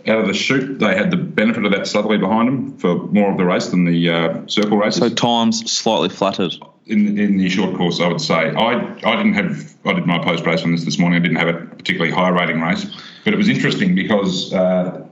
out 0.07 0.19
of 0.19 0.27
the 0.27 0.33
chute 0.33 0.79
they 0.79 0.95
had 0.95 1.11
the 1.11 1.17
benefit 1.17 1.65
of 1.65 1.71
that 1.71 1.87
southerly 1.87 2.17
behind 2.17 2.47
them 2.47 2.77
for 2.77 2.95
more 3.07 3.31
of 3.31 3.37
the 3.37 3.45
race 3.45 3.67
than 3.67 3.85
the 3.85 4.09
uh, 4.09 4.47
circle 4.47 4.77
races. 4.77 4.99
So 4.99 5.09
times 5.09 5.69
slightly 5.71 6.09
flattered. 6.09 6.55
in 6.85 7.17
in 7.19 7.37
the 7.37 7.49
short 7.49 7.75
course, 7.75 7.99
I 7.99 8.07
would 8.07 8.21
say 8.21 8.33
I 8.33 8.71
I 9.03 9.15
didn't 9.15 9.33
have 9.33 9.75
I 9.85 9.93
did 9.93 10.05
my 10.05 10.19
post 10.19 10.45
race 10.45 10.63
on 10.63 10.71
this 10.71 10.85
this 10.85 10.99
morning. 10.99 11.19
I 11.19 11.23
didn't 11.23 11.37
have 11.37 11.49
a 11.49 11.65
particularly 11.65 12.11
high 12.11 12.29
rating 12.29 12.61
race, 12.61 12.85
but 13.23 13.33
it 13.33 13.37
was 13.37 13.47
interesting 13.47 13.95
because 13.95 14.53
uh, 14.53 15.05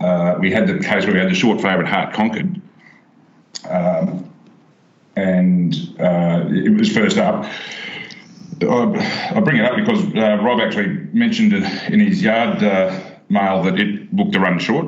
uh, 0.00 0.36
we 0.40 0.50
had 0.50 0.66
the 0.66 0.78
case 0.78 1.04
where 1.04 1.12
we 1.12 1.20
had 1.20 1.30
the 1.30 1.34
short 1.34 1.60
favourite 1.60 1.88
Heart 1.88 2.14
Conquered, 2.14 2.60
um, 3.68 4.30
and 5.16 5.74
uh, 6.00 6.44
it 6.48 6.76
was 6.76 6.92
first 6.92 7.18
up. 7.18 7.44
I, 8.62 9.34
I 9.34 9.40
bring 9.40 9.56
it 9.56 9.64
up 9.64 9.76
because 9.76 10.02
uh, 10.14 10.42
Rob 10.42 10.60
actually 10.60 10.88
mentioned 11.12 11.52
it 11.52 11.64
in 11.92 12.00
his 12.00 12.22
yard 12.22 12.62
uh, 12.62 12.98
mail 13.34 13.62
that 13.64 13.78
it 13.78 14.14
looked 14.14 14.34
a 14.36 14.40
run 14.40 14.58
short. 14.58 14.86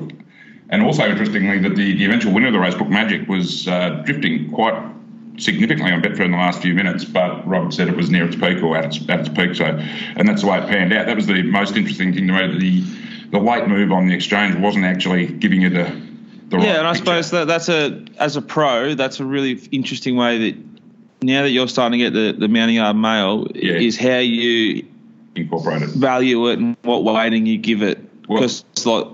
And 0.71 0.83
also, 0.83 1.05
interestingly, 1.09 1.59
that 1.61 1.77
the, 1.77 1.97
the 1.97 2.05
eventual 2.07 2.33
winner 2.33 2.49
of 2.49 2.53
the 2.53 2.59
race, 2.59 2.75
Brook 2.75 2.89
Magic, 2.89 3.29
was 3.29 3.69
uh, 3.69 4.03
drifting 4.05 4.51
quite 4.51 4.75
significantly 5.39 5.93
on 5.93 6.01
Betfair 6.03 6.25
in 6.25 6.31
the 6.33 6.39
last 6.39 6.63
few 6.63 6.75
minutes, 6.75 7.05
but 7.05 7.47
Robert 7.47 7.73
said 7.73 7.89
it 7.89 7.97
was 7.97 8.11
near 8.11 8.25
its 8.27 8.35
peak 8.37 8.63
or 8.63 8.77
at 8.77 8.87
its, 8.87 9.09
at 9.09 9.21
its 9.21 9.29
peak. 9.29 9.55
So, 9.55 9.65
and 9.67 10.27
that's 10.29 10.41
the 10.43 10.49
way 10.49 10.59
it 10.59 10.67
panned 10.67 10.93
out. 10.93 11.07
That 11.07 11.15
was 11.15 11.27
the 11.27 11.43
most 11.43 11.77
interesting 11.77 12.13
thing 12.15 12.27
to 12.27 12.33
me. 12.33 12.53
that 12.53 12.59
The 12.59 12.83
the 13.33 13.39
late 13.41 13.67
move 13.69 13.91
on 13.93 14.07
the 14.09 14.15
exchange 14.15 14.55
wasn't 14.57 14.85
actually 14.87 15.27
giving 15.27 15.61
you 15.63 15.69
the 15.71 15.85
the 16.49 16.57
right 16.59 16.67
Yeah, 16.67 16.79
and 16.79 16.87
I 16.87 16.93
picture. 16.93 17.05
suppose 17.05 17.31
that 17.33 17.47
that's 17.49 17.69
a 17.69 18.05
as 18.19 18.37
a 18.37 18.43
pro, 18.43 18.95
that's 18.95 19.21
a 19.21 19.25
really 19.25 19.53
interesting 19.73 20.17
way 20.17 20.39
that 20.51 20.57
now 21.23 21.43
that 21.43 21.51
you're 21.51 21.69
starting 21.69 21.99
to 21.99 22.05
get 22.05 22.13
the 22.15 22.33
the 22.39 22.49
mounting 22.49 22.77
yard 22.77 22.97
mail 22.97 23.47
Yeah. 23.55 23.75
is 23.75 23.99
how 23.99 24.19
you 24.19 24.87
incorporate 25.35 25.83
it, 25.83 25.89
value 25.91 26.49
it 26.51 26.59
and 26.61 26.77
what 26.83 27.05
weighting 27.05 27.47
you 27.47 27.59
give 27.59 27.83
it. 27.83 27.99
Well- 28.29 28.41
Because 28.41 28.65
like 28.87 29.07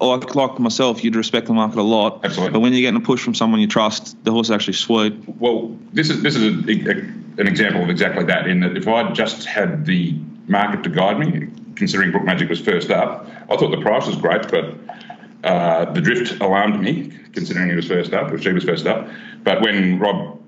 like 0.00 0.34
like 0.34 0.58
myself, 0.58 1.02
you'd 1.02 1.16
respect 1.16 1.46
the 1.46 1.54
market 1.54 1.78
a 1.78 1.82
lot. 1.82 2.20
Absolutely. 2.24 2.52
But 2.52 2.60
when 2.60 2.72
you're 2.72 2.82
getting 2.82 3.00
a 3.00 3.04
push 3.04 3.22
from 3.22 3.34
someone 3.34 3.60
you 3.60 3.66
trust, 3.66 4.22
the 4.24 4.30
horse 4.30 4.50
actually 4.50 4.74
sweet. 4.74 5.14
Well, 5.40 5.76
this 5.92 6.10
is 6.10 6.22
this 6.22 6.36
is 6.36 6.42
a, 6.42 6.70
a, 6.70 6.94
an 7.40 7.46
example 7.48 7.82
of 7.82 7.88
exactly 7.90 8.24
that. 8.24 8.46
In 8.46 8.60
that, 8.60 8.76
if 8.76 8.86
I 8.88 9.10
just 9.12 9.44
had 9.46 9.86
the 9.86 10.14
market 10.48 10.82
to 10.84 10.90
guide 10.90 11.18
me, 11.18 11.48
considering 11.76 12.10
Brook 12.12 12.24
Magic 12.24 12.48
was 12.48 12.60
first 12.60 12.90
up, 12.90 13.26
I 13.50 13.56
thought 13.56 13.70
the 13.70 13.80
price 13.80 14.06
was 14.06 14.16
great, 14.16 14.48
but 14.50 14.74
uh, 15.44 15.90
the 15.92 16.00
drift 16.00 16.40
alarmed 16.40 16.80
me, 16.80 17.10
considering 17.32 17.70
he 17.70 17.76
was 17.76 17.86
first 17.88 18.12
up, 18.12 18.30
or 18.30 18.38
she 18.38 18.52
was 18.52 18.64
first 18.64 18.86
up. 18.86 19.08
But 19.44 19.62
when 19.62 19.98
Rob 19.98 20.40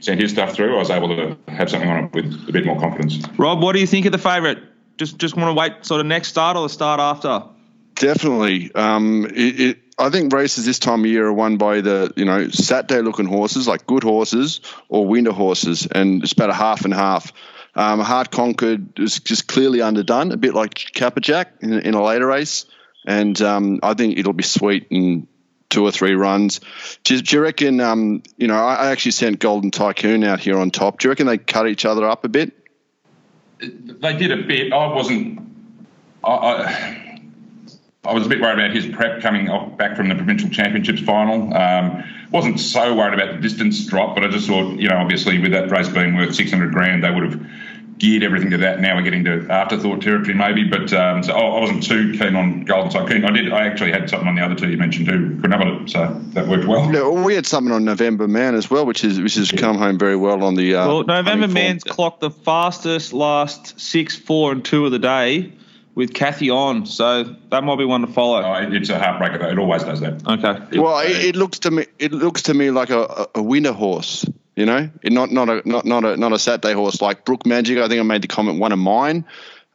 sent 0.00 0.20
his 0.20 0.30
stuff 0.30 0.54
through, 0.54 0.76
I 0.76 0.78
was 0.78 0.90
able 0.90 1.08
to 1.08 1.36
have 1.48 1.68
something 1.68 1.90
on 1.90 2.04
it 2.04 2.12
with 2.12 2.48
a 2.48 2.52
bit 2.52 2.64
more 2.64 2.78
confidence. 2.78 3.18
Rob, 3.36 3.60
what 3.62 3.72
do 3.72 3.80
you 3.80 3.86
think 3.86 4.06
of 4.06 4.12
the 4.12 4.18
favourite? 4.18 4.58
Just 4.98 5.16
just 5.18 5.36
want 5.36 5.48
to 5.48 5.54
wait 5.54 5.86
sort 5.86 6.00
of 6.00 6.06
next 6.06 6.28
start 6.28 6.56
or 6.56 6.62
the 6.64 6.68
start 6.68 7.00
after? 7.00 7.42
Definitely. 7.94 8.72
Um, 8.74 9.26
it, 9.26 9.60
it, 9.60 9.78
I 9.98 10.10
think 10.10 10.32
races 10.32 10.64
this 10.64 10.78
time 10.78 11.00
of 11.00 11.06
year 11.06 11.26
are 11.26 11.32
won 11.32 11.56
by 11.56 11.80
the 11.80 12.12
you 12.16 12.24
know 12.24 12.48
Saturday 12.48 13.00
looking 13.02 13.26
horses, 13.26 13.66
like 13.66 13.86
good 13.86 14.02
horses 14.04 14.60
or 14.88 15.06
winter 15.06 15.32
horses, 15.32 15.86
and 15.90 16.22
it's 16.22 16.32
about 16.32 16.50
a 16.50 16.54
half 16.54 16.84
and 16.84 16.94
half. 16.94 17.32
Um, 17.74 18.00
Heart 18.00 18.30
Conquered 18.32 18.98
is 18.98 19.20
just 19.20 19.46
clearly 19.46 19.82
underdone, 19.82 20.32
a 20.32 20.36
bit 20.36 20.52
like 20.54 20.74
Capperjack 20.74 21.46
in, 21.60 21.72
in 21.74 21.94
a 21.94 22.02
later 22.02 22.26
race, 22.26 22.66
and 23.06 23.40
um, 23.40 23.80
I 23.82 23.94
think 23.94 24.18
it'll 24.18 24.32
be 24.32 24.42
sweet 24.44 24.88
in 24.90 25.28
two 25.70 25.84
or 25.84 25.92
three 25.92 26.14
runs. 26.14 26.60
Do, 27.04 27.14
you- 27.14 27.22
do 27.22 27.36
you 27.36 27.42
reckon? 27.42 27.80
Um, 27.80 28.22
you 28.36 28.48
know, 28.48 28.56
I, 28.56 28.74
I 28.86 28.90
actually 28.90 29.12
sent 29.12 29.38
Golden 29.38 29.70
Tycoon 29.70 30.24
out 30.24 30.40
here 30.40 30.58
on 30.58 30.70
top. 30.70 30.98
Do 30.98 31.06
you 31.06 31.10
reckon 31.10 31.26
they 31.26 31.38
cut 31.38 31.68
each 31.68 31.84
other 31.84 32.08
up 32.08 32.24
a 32.24 32.28
bit? 32.28 32.57
They 33.60 34.16
did 34.16 34.32
a 34.32 34.42
bit. 34.42 34.72
I 34.72 34.92
wasn't. 34.92 35.40
I, 36.24 36.30
I, 36.30 37.20
I 38.04 38.14
was 38.14 38.26
a 38.26 38.28
bit 38.28 38.40
worried 38.40 38.58
about 38.58 38.74
his 38.74 38.86
prep 38.86 39.20
coming 39.20 39.48
off 39.50 39.76
back 39.76 39.96
from 39.96 40.08
the 40.08 40.14
provincial 40.14 40.48
championships 40.50 41.00
final. 41.00 41.52
Um, 41.54 42.04
wasn't 42.30 42.60
so 42.60 42.94
worried 42.94 43.14
about 43.14 43.34
the 43.34 43.40
distance 43.40 43.84
drop, 43.86 44.14
but 44.14 44.24
I 44.24 44.28
just 44.28 44.46
thought, 44.46 44.78
you 44.78 44.88
know, 44.88 44.96
obviously 44.96 45.38
with 45.38 45.52
that 45.52 45.70
race 45.70 45.88
being 45.88 46.16
worth 46.16 46.34
six 46.34 46.50
hundred 46.50 46.72
grand, 46.72 47.02
they 47.02 47.10
would 47.10 47.32
have 47.32 47.50
geared 47.98 48.22
everything 48.22 48.50
to 48.50 48.56
that. 48.58 48.80
Now 48.80 48.96
we're 48.96 49.02
getting 49.02 49.24
to 49.24 49.46
afterthought 49.50 50.00
territory, 50.02 50.34
maybe. 50.34 50.64
But 50.64 50.92
um, 50.92 51.22
so 51.22 51.32
I 51.34 51.40
I 51.40 51.60
wasn't 51.60 51.82
too 51.82 52.12
keen 52.18 52.36
on 52.36 52.64
Golden 52.64 52.90
Tycoon. 52.90 53.24
I 53.24 53.30
did. 53.30 53.52
I 53.52 53.66
actually 53.66 53.92
had 53.92 54.08
something 54.08 54.28
on 54.28 54.34
the 54.36 54.42
other 54.42 54.54
two 54.54 54.70
you 54.70 54.76
mentioned 54.76 55.06
too. 55.08 55.36
Couldn't 55.40 55.52
have 55.52 55.66
it, 55.82 55.90
so 55.90 56.20
that 56.34 56.46
worked 56.48 56.66
well. 56.66 56.84
Yeah, 56.92 57.02
well, 57.02 57.24
we 57.24 57.34
had 57.34 57.46
something 57.46 57.72
on 57.72 57.84
November 57.84 58.28
Man 58.28 58.54
as 58.54 58.70
well, 58.70 58.86
which 58.86 59.04
is 59.04 59.20
which 59.20 59.34
has 59.34 59.50
come 59.50 59.76
home 59.76 59.98
very 59.98 60.16
well 60.16 60.42
on 60.44 60.54
the. 60.54 60.74
Uh, 60.74 60.86
Well, 60.86 61.04
November 61.04 61.30
running 61.30 61.42
form. 61.48 61.54
Man's 61.54 61.84
clocked 61.84 62.20
the 62.20 62.30
fastest 62.30 63.12
last 63.12 63.78
six, 63.80 64.16
four, 64.16 64.52
and 64.52 64.64
two 64.64 64.86
of 64.86 64.92
the 64.92 64.98
day 64.98 65.52
with 65.94 66.14
Kathy 66.14 66.48
on, 66.48 66.86
so 66.86 67.24
that 67.50 67.64
might 67.64 67.76
be 67.76 67.84
one 67.84 68.02
to 68.02 68.06
follow. 68.06 68.40
Oh, 68.42 68.54
it's 68.72 68.88
a 68.88 68.98
heartbreaker. 69.00 69.40
though. 69.40 69.48
It 69.48 69.58
always 69.58 69.82
does 69.82 69.98
that. 70.00 70.24
Okay. 70.28 70.78
Well, 70.78 71.00
it, 71.00 71.10
it 71.24 71.36
looks 71.36 71.58
to 71.60 71.72
me 71.72 71.86
it 71.98 72.12
looks 72.12 72.42
to 72.42 72.54
me 72.54 72.70
like 72.70 72.90
a, 72.90 73.00
a, 73.00 73.26
a 73.36 73.42
winter 73.42 73.72
horse. 73.72 74.24
You 74.58 74.66
know, 74.66 74.90
it 75.04 75.12
not 75.12 75.30
not 75.30 75.48
a 75.48 75.62
not 75.64 75.84
not 75.84 76.04
a 76.04 76.16
not 76.16 76.32
a 76.32 76.38
Saturday 76.38 76.74
horse 76.74 77.00
like 77.00 77.24
Brook 77.24 77.46
Magic. 77.46 77.78
I 77.78 77.86
think 77.86 78.00
I 78.00 78.02
made 78.02 78.22
the 78.22 78.26
comment 78.26 78.58
one 78.58 78.72
of 78.72 78.80
mine. 78.80 79.24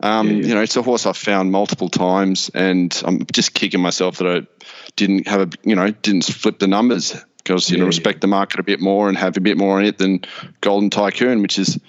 Um, 0.01 0.27
Yeah, 0.27 0.33
yeah. 0.33 0.47
You 0.47 0.55
know, 0.55 0.61
it's 0.61 0.75
a 0.75 0.81
horse 0.81 1.05
I've 1.05 1.15
found 1.15 1.53
multiple 1.53 1.87
times, 1.87 2.51
and 2.53 2.93
I'm 3.05 3.25
just 3.31 3.53
kicking 3.53 3.79
myself 3.79 4.17
that 4.17 4.27
I 4.27 4.67
didn't 4.97 5.29
have 5.29 5.39
a 5.39 5.49
you 5.63 5.77
know 5.77 5.89
didn't 5.89 6.25
flip 6.25 6.59
the 6.59 6.67
numbers 6.67 7.15
because 7.37 7.71
you 7.71 7.77
know 7.77 7.85
respect 7.85 8.19
the 8.19 8.27
market 8.27 8.59
a 8.59 8.63
bit 8.63 8.81
more 8.81 9.07
and 9.07 9.17
have 9.17 9.37
a 9.37 9.39
bit 9.39 9.57
more 9.57 9.79
in 9.79 9.85
it 9.85 9.97
than 9.99 10.25
Golden 10.59 10.89
Tycoon, 10.89 11.41
which 11.41 11.57
is 11.57 11.79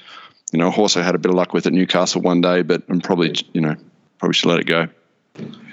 you 0.53 0.61
know 0.61 0.69
a 0.69 0.71
horse 0.71 0.97
I 0.97 1.03
had 1.03 1.17
a 1.17 1.19
bit 1.19 1.31
of 1.31 1.35
luck 1.35 1.53
with 1.53 1.67
at 1.67 1.73
Newcastle 1.73 2.23
one 2.23 2.43
day, 2.43 2.63
but 2.63 2.85
I'm 2.89 3.01
probably 3.01 3.35
you 3.53 3.61
know 3.61 3.75
probably 4.19 4.35
should 4.35 4.51
let 4.51 4.61
it 4.61 4.67
go. 4.67 4.87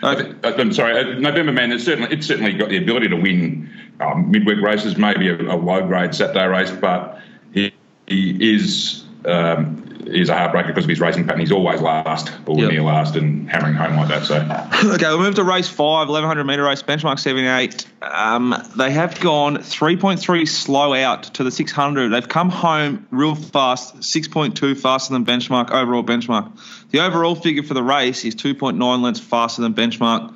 I 0.04 0.34
I'm 0.44 0.74
sorry, 0.74 0.98
uh, 0.98 1.20
November 1.20 1.52
Man. 1.52 1.72
It's 1.72 1.84
certainly 1.84 2.12
it's 2.12 2.26
certainly 2.26 2.54
got 2.54 2.70
the 2.70 2.78
ability 2.78 3.10
to 3.10 3.16
win 3.16 3.70
um, 4.00 4.32
midweek 4.32 4.60
races, 4.62 4.98
maybe 4.98 5.30
a, 5.30 5.36
a 5.36 5.56
low 5.56 5.86
grade 5.86 6.16
Saturday 6.16 6.48
race, 6.48 6.72
but 6.72 7.20
he, 7.54 7.72
he 8.08 8.56
is 8.56 9.04
um, 9.26 9.92
is 10.08 10.30
a 10.30 10.34
heartbreaker 10.34 10.68
because 10.68 10.86
of 10.86 10.90
his 10.90 11.00
racing 11.00 11.26
pattern. 11.26 11.42
He's 11.42 11.52
always 11.52 11.82
last 11.82 12.32
or 12.48 12.58
Yep. 12.58 12.72
near 12.72 12.82
last 12.82 13.16
and 13.16 13.50
hammering 13.50 13.76
home 13.76 13.96
like 13.98 14.08
that. 14.08 14.26
So 14.26 14.38
Okay, 14.96 15.06
we'll 15.06 15.20
move 15.20 15.36
to 15.36 15.44
race 15.44 15.70
five, 15.70 16.08
1100 16.10 16.44
metre 16.44 16.64
race, 16.64 16.82
benchmark 16.82 17.20
78. 17.20 17.86
Um, 18.02 18.56
they 18.76 18.92
have 18.92 19.20
gone 19.20 19.58
3.3 19.58 20.48
slow 20.48 20.94
out 20.96 21.24
to 21.36 21.44
the 21.44 21.52
600. 21.52 22.10
They've 22.10 22.28
come 22.28 22.50
home 22.50 23.06
real 23.12 23.36
fast, 23.36 23.98
6.2 23.98 24.80
faster 24.80 25.14
than 25.14 25.24
benchmark, 25.26 25.70
overall 25.70 26.04
benchmark. 26.04 26.52
The 26.92 27.00
overall 27.00 27.36
figure 27.36 27.64
for 27.64 27.74
the 27.74 27.84
race 27.84 28.26
is 28.26 28.36
2.9 28.36 29.02
lengths 29.02 29.20
faster 29.20 29.62
than 29.62 29.74
benchmark. 29.74 30.34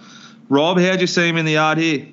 Rob, 0.48 0.80
how'd 0.80 1.02
you 1.02 1.08
see 1.08 1.28
him 1.28 1.38
in 1.38 1.46
the 1.46 1.54
yard 1.54 1.78
here? 1.78 2.08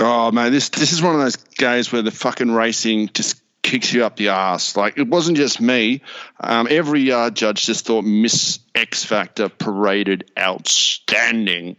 Oh 0.00 0.32
man, 0.32 0.52
this 0.52 0.70
this 0.70 0.92
is 0.92 1.02
one 1.02 1.14
of 1.14 1.20
those 1.20 1.36
games 1.36 1.92
where 1.92 2.02
the 2.02 2.10
fucking 2.10 2.50
racing 2.50 3.10
just 3.12 3.40
kicks 3.62 3.92
you 3.92 4.04
up 4.04 4.16
the 4.16 4.30
ass. 4.30 4.76
Like 4.76 4.98
it 4.98 5.08
wasn't 5.08 5.36
just 5.36 5.60
me. 5.60 6.02
Um, 6.40 6.66
every 6.70 7.00
yard 7.00 7.34
judge 7.34 7.66
just 7.66 7.86
thought 7.86 8.04
Miss 8.04 8.58
X 8.74 9.04
Factor 9.04 9.48
paraded 9.48 10.30
outstanding, 10.38 11.76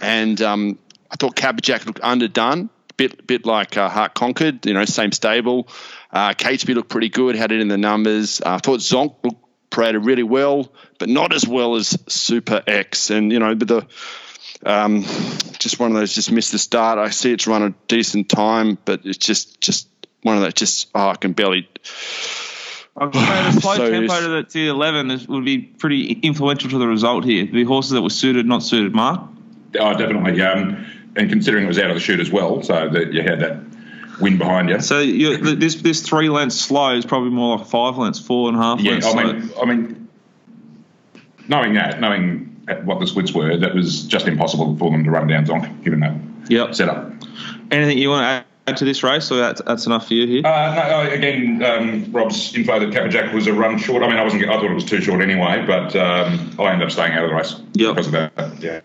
and 0.00 0.40
um, 0.40 0.78
I 1.10 1.16
thought 1.16 1.36
Caberjack 1.36 1.86
looked 1.86 2.00
underdone. 2.00 2.70
Bit 2.96 3.26
bit 3.26 3.46
like 3.46 3.76
uh, 3.76 3.88
Heart 3.88 4.14
Conquered, 4.14 4.66
you 4.66 4.74
know, 4.74 4.84
same 4.84 5.12
stable. 5.12 5.68
Uh, 6.12 6.34
looked 6.68 6.90
pretty 6.90 7.08
good, 7.08 7.36
had 7.36 7.52
it 7.52 7.60
in 7.60 7.68
the 7.68 7.78
numbers. 7.78 8.40
Uh, 8.40 8.54
I 8.54 8.58
thought 8.58 8.80
Zonk 8.80 9.14
looked 9.22 9.39
paraded 9.70 10.04
really 10.04 10.22
well, 10.22 10.72
but 10.98 11.08
not 11.08 11.32
as 11.32 11.46
well 11.46 11.76
as 11.76 11.98
Super 12.08 12.62
X. 12.66 13.10
And 13.10 13.32
you 13.32 13.38
know, 13.38 13.54
but 13.54 13.68
the 13.68 13.86
um, 14.64 15.02
just 15.58 15.78
one 15.78 15.90
of 15.90 15.96
those 15.96 16.14
just 16.14 16.30
missed 16.30 16.52
the 16.52 16.58
start. 16.58 16.98
I 16.98 17.10
see 17.10 17.32
it's 17.32 17.46
run 17.46 17.62
a 17.62 17.74
decent 17.88 18.28
time, 18.28 18.78
but 18.84 19.02
it's 19.04 19.18
just 19.18 19.60
just 19.60 19.88
one 20.22 20.36
of 20.36 20.42
those 20.42 20.54
just 20.54 20.90
oh 20.94 21.08
I 21.08 21.16
can 21.16 21.32
barely. 21.32 21.68
I'd 22.96 23.14
say 23.14 23.20
the 23.20 23.60
slow 23.60 23.74
So 23.76 23.90
tempo 23.90 24.20
to 24.20 24.28
the, 24.28 24.42
to 24.42 24.52
the 24.52 24.68
11 24.68 25.10
is, 25.12 25.28
would 25.28 25.44
be 25.44 25.58
pretty 25.58 26.12
influential 26.12 26.68
to 26.70 26.78
the 26.78 26.88
result 26.88 27.24
here. 27.24 27.46
The 27.46 27.64
horses 27.64 27.92
that 27.92 28.02
were 28.02 28.10
suited, 28.10 28.46
not 28.46 28.62
suited, 28.62 28.94
Mark. 28.94 29.22
oh, 29.78 29.96
definitely. 29.96 30.42
Um, 30.42 30.86
and 31.16 31.30
considering 31.30 31.64
it 31.64 31.68
was 31.68 31.78
out 31.78 31.90
of 31.90 31.94
the 31.94 32.00
shoot 32.00 32.20
as 32.20 32.30
well, 32.30 32.62
so 32.62 32.88
that 32.88 33.12
you 33.12 33.22
had 33.22 33.40
that 33.40 33.69
wind 34.20 34.38
behind 34.38 34.68
you. 34.68 34.80
So 34.80 34.98
you, 35.00 35.36
th- 35.38 35.58
this 35.58 35.74
this 35.76 36.02
three 36.02 36.28
lengths 36.28 36.56
slow 36.60 36.94
is 36.96 37.04
probably 37.06 37.30
more 37.30 37.58
like 37.58 37.66
five 37.66 37.96
lengths, 37.96 38.18
four 38.20 38.48
and 38.48 38.56
a 38.58 38.62
half 38.62 38.80
Yeah, 38.80 38.92
lengths 38.92 39.06
I 39.08 39.12
slow. 39.12 39.32
mean, 39.32 39.50
I 39.60 39.64
mean, 39.64 40.08
knowing 41.48 41.74
that, 41.74 42.00
knowing 42.00 42.46
what 42.84 43.00
the 43.00 43.06
splits 43.06 43.32
were, 43.32 43.56
that 43.56 43.74
was 43.74 44.02
just 44.04 44.26
impossible 44.28 44.76
for 44.76 44.90
them 44.90 45.04
to 45.04 45.10
run 45.10 45.26
down 45.26 45.44
Zonk, 45.46 45.82
given 45.84 46.00
that 46.00 46.14
Yep. 46.48 46.74
setup. 46.74 47.12
Anything 47.70 47.98
you 47.98 48.10
want 48.10 48.22
to 48.22 48.44
add 48.70 48.76
to 48.76 48.84
this 48.84 49.02
race, 49.02 49.30
or 49.32 49.36
that's, 49.38 49.60
that's 49.62 49.86
enough 49.86 50.06
for 50.08 50.14
you 50.14 50.26
here? 50.26 50.46
Uh, 50.46 50.74
no, 51.04 51.10
again, 51.12 51.62
um, 51.64 52.12
Rob's 52.12 52.54
info 52.56 52.78
that 52.78 52.92
Kappa 52.92 53.08
Jack 53.08 53.32
was 53.32 53.46
a 53.46 53.52
run 53.52 53.78
short. 53.78 54.02
I 54.02 54.08
mean, 54.08 54.16
I 54.16 54.22
wasn't. 54.22 54.44
I 54.44 54.52
thought 54.54 54.64
it 54.70 54.74
was 54.74 54.84
too 54.84 55.00
short 55.00 55.20
anyway, 55.22 55.64
but 55.66 55.94
um, 55.96 56.54
I 56.58 56.72
ended 56.72 56.86
up 56.86 56.92
staying 56.92 57.12
out 57.12 57.24
of 57.24 57.30
the 57.30 57.36
race 57.36 57.54
Yep. 57.74 57.94
because 57.94 58.06
of 58.06 58.12
that. 58.12 58.32
Yeah. 58.60 58.80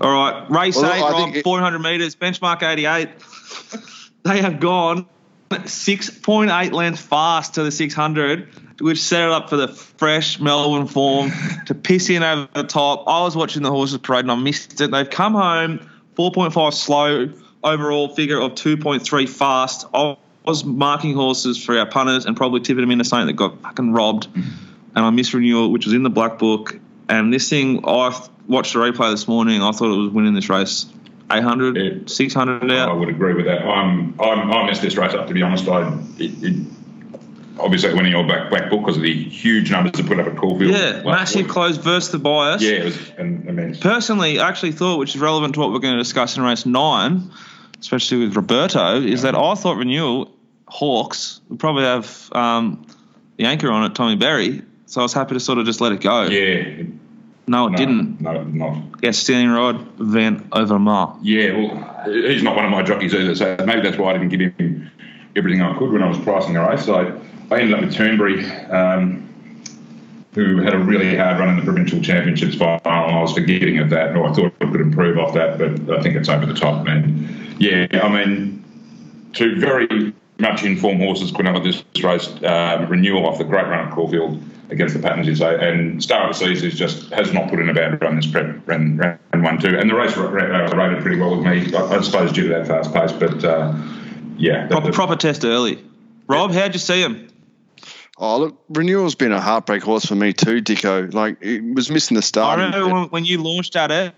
All 0.00 0.12
right, 0.12 0.48
race 0.50 0.76
Well, 0.76 0.92
eight, 0.92 1.02
I 1.02 1.10
Rob, 1.10 1.34
it- 1.36 1.42
400 1.44 1.78
metres, 1.80 2.14
benchmark 2.16 2.62
88. 2.62 3.08
they 4.24 4.40
have 4.40 4.60
gone 4.60 5.06
6.8 5.50 6.72
lengths 6.72 7.02
fast 7.02 7.54
to 7.54 7.62
the 7.62 7.70
600, 7.70 8.80
which 8.80 9.00
set 9.00 9.22
it 9.22 9.30
up 9.30 9.50
for 9.50 9.56
the 9.56 9.68
fresh 9.68 10.40
Melbourne 10.40 10.86
form 10.86 11.30
to 11.66 11.74
piss 11.74 12.10
in 12.10 12.22
over 12.22 12.48
the 12.54 12.64
top. 12.64 13.04
I 13.06 13.22
was 13.22 13.36
watching 13.36 13.62
the 13.62 13.70
horses 13.70 13.98
parade 13.98 14.24
and 14.24 14.32
I 14.32 14.36
missed 14.36 14.80
it. 14.80 14.90
They've 14.90 15.08
come 15.08 15.34
home 15.34 15.88
4.5 16.16 16.74
slow, 16.74 17.32
overall 17.62 18.08
figure 18.08 18.40
of 18.40 18.52
2.3 18.52 19.28
fast. 19.28 19.86
I 19.94 20.16
was 20.44 20.64
marking 20.64 21.14
horses 21.14 21.62
for 21.62 21.78
our 21.78 21.86
punters 21.86 22.26
and 22.26 22.36
probably 22.36 22.60
tipping 22.60 22.82
them 22.82 22.90
into 22.90 23.04
something 23.04 23.28
that 23.28 23.34
got 23.34 23.60
fucking 23.62 23.92
robbed. 23.92 24.28
And 24.34 25.04
I 25.04 25.10
missed 25.10 25.34
renewal, 25.34 25.70
which 25.70 25.86
was 25.86 25.94
in 25.94 26.02
the 26.02 26.10
black 26.10 26.38
book. 26.38 26.78
And 27.08 27.32
this 27.32 27.48
thing, 27.48 27.84
I 27.86 28.26
watched 28.46 28.72
the 28.72 28.78
replay 28.80 29.10
this 29.10 29.28
morning. 29.28 29.62
I 29.62 29.72
thought 29.72 29.92
it 29.92 29.98
was 29.98 30.10
winning 30.10 30.34
this 30.34 30.48
race. 30.48 30.86
800, 31.30 31.76
Yeah. 31.76 32.06
600 32.06 32.70
I 32.70 32.92
would 32.92 33.08
agree 33.08 33.34
with 33.34 33.46
that. 33.46 33.62
I'm, 33.62 34.18
I'm, 34.20 34.52
I 34.52 34.66
messed 34.66 34.82
this 34.82 34.96
race 34.96 35.14
up, 35.14 35.26
to 35.28 35.34
be 35.34 35.42
honest. 35.42 35.66
I, 35.68 35.88
it, 36.18 36.42
it, 36.42 36.66
obviously, 37.58 37.94
winning 37.94 38.12
your 38.12 38.26
back, 38.26 38.50
black 38.50 38.70
book 38.70 38.80
because 38.80 38.96
of 38.96 39.02
the 39.02 39.24
huge 39.24 39.70
numbers 39.70 39.92
to 39.92 40.04
put 40.04 40.20
up 40.20 40.26
at 40.26 40.36
Caulfield. 40.36 40.72
Yeah, 40.72 41.02
last 41.04 41.34
massive 41.34 41.48
close 41.48 41.76
versus 41.76 42.12
the 42.12 42.18
bias. 42.18 42.62
Yeah, 42.62 42.72
it 42.72 42.84
was 42.84 43.10
an 43.18 43.44
immense. 43.48 43.78
Personally, 43.78 44.38
I 44.38 44.48
actually 44.48 44.72
thought, 44.72 44.98
which 44.98 45.14
is 45.14 45.20
relevant 45.20 45.54
to 45.54 45.60
what 45.60 45.72
we're 45.72 45.78
going 45.78 45.94
to 45.94 46.02
discuss 46.02 46.36
in 46.36 46.42
race 46.42 46.66
nine, 46.66 47.30
especially 47.80 48.18
with 48.26 48.36
Roberto, 48.36 49.00
is 49.00 49.22
that 49.22 49.34
I 49.34 49.54
thought 49.54 49.76
renewal 49.76 50.30
Hawkes 50.66 51.40
would 51.48 51.58
probably 51.58 51.84
have 51.84 52.28
um, 52.32 52.86
the 53.36 53.44
anchor 53.44 53.70
on 53.70 53.84
it, 53.84 53.94
Tommy 53.94 54.16
Berry. 54.16 54.62
So 54.86 55.00
I 55.00 55.04
was 55.04 55.12
happy 55.12 55.34
to 55.34 55.40
sort 55.40 55.58
of 55.58 55.66
just 55.66 55.80
let 55.80 55.92
it 55.92 56.00
go. 56.00 56.24
Yeah. 56.24 56.84
No, 57.46 57.66
it 57.66 57.70
no, 57.70 57.76
didn't. 57.76 58.20
No, 58.20 58.42
not. 58.42 59.00
Get 59.00 59.14
stealing 59.14 59.50
rod, 59.50 59.86
Van 59.98 60.40
Overmar. 60.50 61.18
Yeah, 61.22 61.52
well, 61.52 62.12
he's 62.28 62.42
not 62.42 62.56
one 62.56 62.64
of 62.64 62.70
my 62.70 62.82
jockeys 62.82 63.14
either, 63.14 63.34
so 63.34 63.56
maybe 63.66 63.82
that's 63.82 63.98
why 63.98 64.10
I 64.10 64.12
didn't 64.14 64.30
give 64.30 64.40
him 64.40 64.90
everything 65.36 65.60
I 65.60 65.76
could 65.78 65.92
when 65.92 66.02
I 66.02 66.08
was 66.08 66.18
pricing 66.18 66.54
the 66.54 66.60
race. 66.60 66.86
So 66.86 66.94
I, 66.94 67.54
I 67.54 67.60
ended 67.60 67.74
up 67.74 67.80
with 67.80 67.94
Turnberry, 67.94 68.44
um, 68.70 69.28
who 70.34 70.62
had 70.62 70.74
a 70.74 70.78
really 70.78 71.16
hard 71.16 71.38
run 71.38 71.50
in 71.50 71.56
the 71.56 71.62
provincial 71.62 72.00
championships 72.00 72.54
final. 72.56 72.80
I 72.84 73.20
was 73.20 73.32
forgetting 73.34 73.78
of 73.78 73.90
that, 73.90 74.16
or 74.16 74.26
I 74.26 74.32
thought 74.32 74.54
I 74.60 74.70
could 74.70 74.80
improve 74.80 75.18
off 75.18 75.34
that, 75.34 75.58
but 75.58 75.98
I 75.98 76.02
think 76.02 76.16
it's 76.16 76.28
over 76.28 76.46
the 76.46 76.54
top. 76.54 76.86
And 76.86 77.60
yeah, 77.60 77.86
I 78.02 78.08
mean, 78.08 78.64
two 79.34 79.60
very 79.60 80.14
much 80.38 80.64
informed 80.64 81.00
horses 81.00 81.30
could 81.30 81.46
have 81.46 81.62
this 81.62 81.84
race. 82.02 82.28
Uh, 82.42 82.86
renewal 82.88 83.26
off 83.26 83.38
the 83.38 83.44
great 83.44 83.66
run 83.66 83.86
at 83.86 83.92
Caulfield 83.92 84.42
against 84.70 84.94
the 84.94 85.00
patterns 85.00 85.26
you 85.26 85.34
say, 85.36 85.56
and 85.68 86.02
Star 86.02 86.28
of 86.30 86.38
the 86.38 86.44
Seas 86.46 86.62
is 86.62 86.74
just 86.74 87.10
has 87.10 87.32
not 87.32 87.50
put 87.50 87.58
in 87.60 87.68
a 87.68 87.74
bad 87.74 88.00
run 88.02 88.16
this 88.16 88.26
prep 88.26 88.66
ran, 88.66 88.96
ran 88.96 89.18
one 89.42 89.58
two, 89.60 89.76
and 89.78 89.88
the 89.90 89.94
race 89.94 90.16
ra- 90.16 90.28
ra- 90.30 90.66
uh, 90.66 90.76
rated 90.76 91.02
pretty 91.02 91.20
well 91.20 91.36
with 91.36 91.46
me. 91.46 91.74
I, 91.76 91.96
I 91.96 92.00
suppose 92.00 92.32
due 92.32 92.48
to 92.48 92.54
that 92.54 92.66
fast 92.66 92.92
pace, 92.94 93.12
but 93.12 93.44
uh, 93.44 93.74
yeah, 94.36 94.66
Proper, 94.68 94.86
the- 94.88 94.92
proper 94.92 95.16
test 95.16 95.44
early. 95.44 95.84
Rob, 96.26 96.52
how'd 96.52 96.72
you 96.72 96.78
see 96.80 97.02
him? 97.02 97.28
Oh 98.16 98.38
look, 98.38 98.62
Renewal's 98.68 99.14
been 99.16 99.32
a 99.32 99.40
heartbreak 99.40 99.82
horse 99.82 100.06
for 100.06 100.14
me 100.14 100.32
too, 100.32 100.60
Dico. 100.60 101.08
Like 101.10 101.38
it 101.42 101.62
was 101.74 101.90
missing 101.90 102.14
the 102.14 102.22
start. 102.22 102.58
I 102.58 102.70
start. 102.70 102.74
remember 102.82 102.94
when, 103.00 103.08
when 103.10 103.24
you 103.24 103.42
launched 103.42 103.74
at 103.76 103.90
it, 103.90 104.14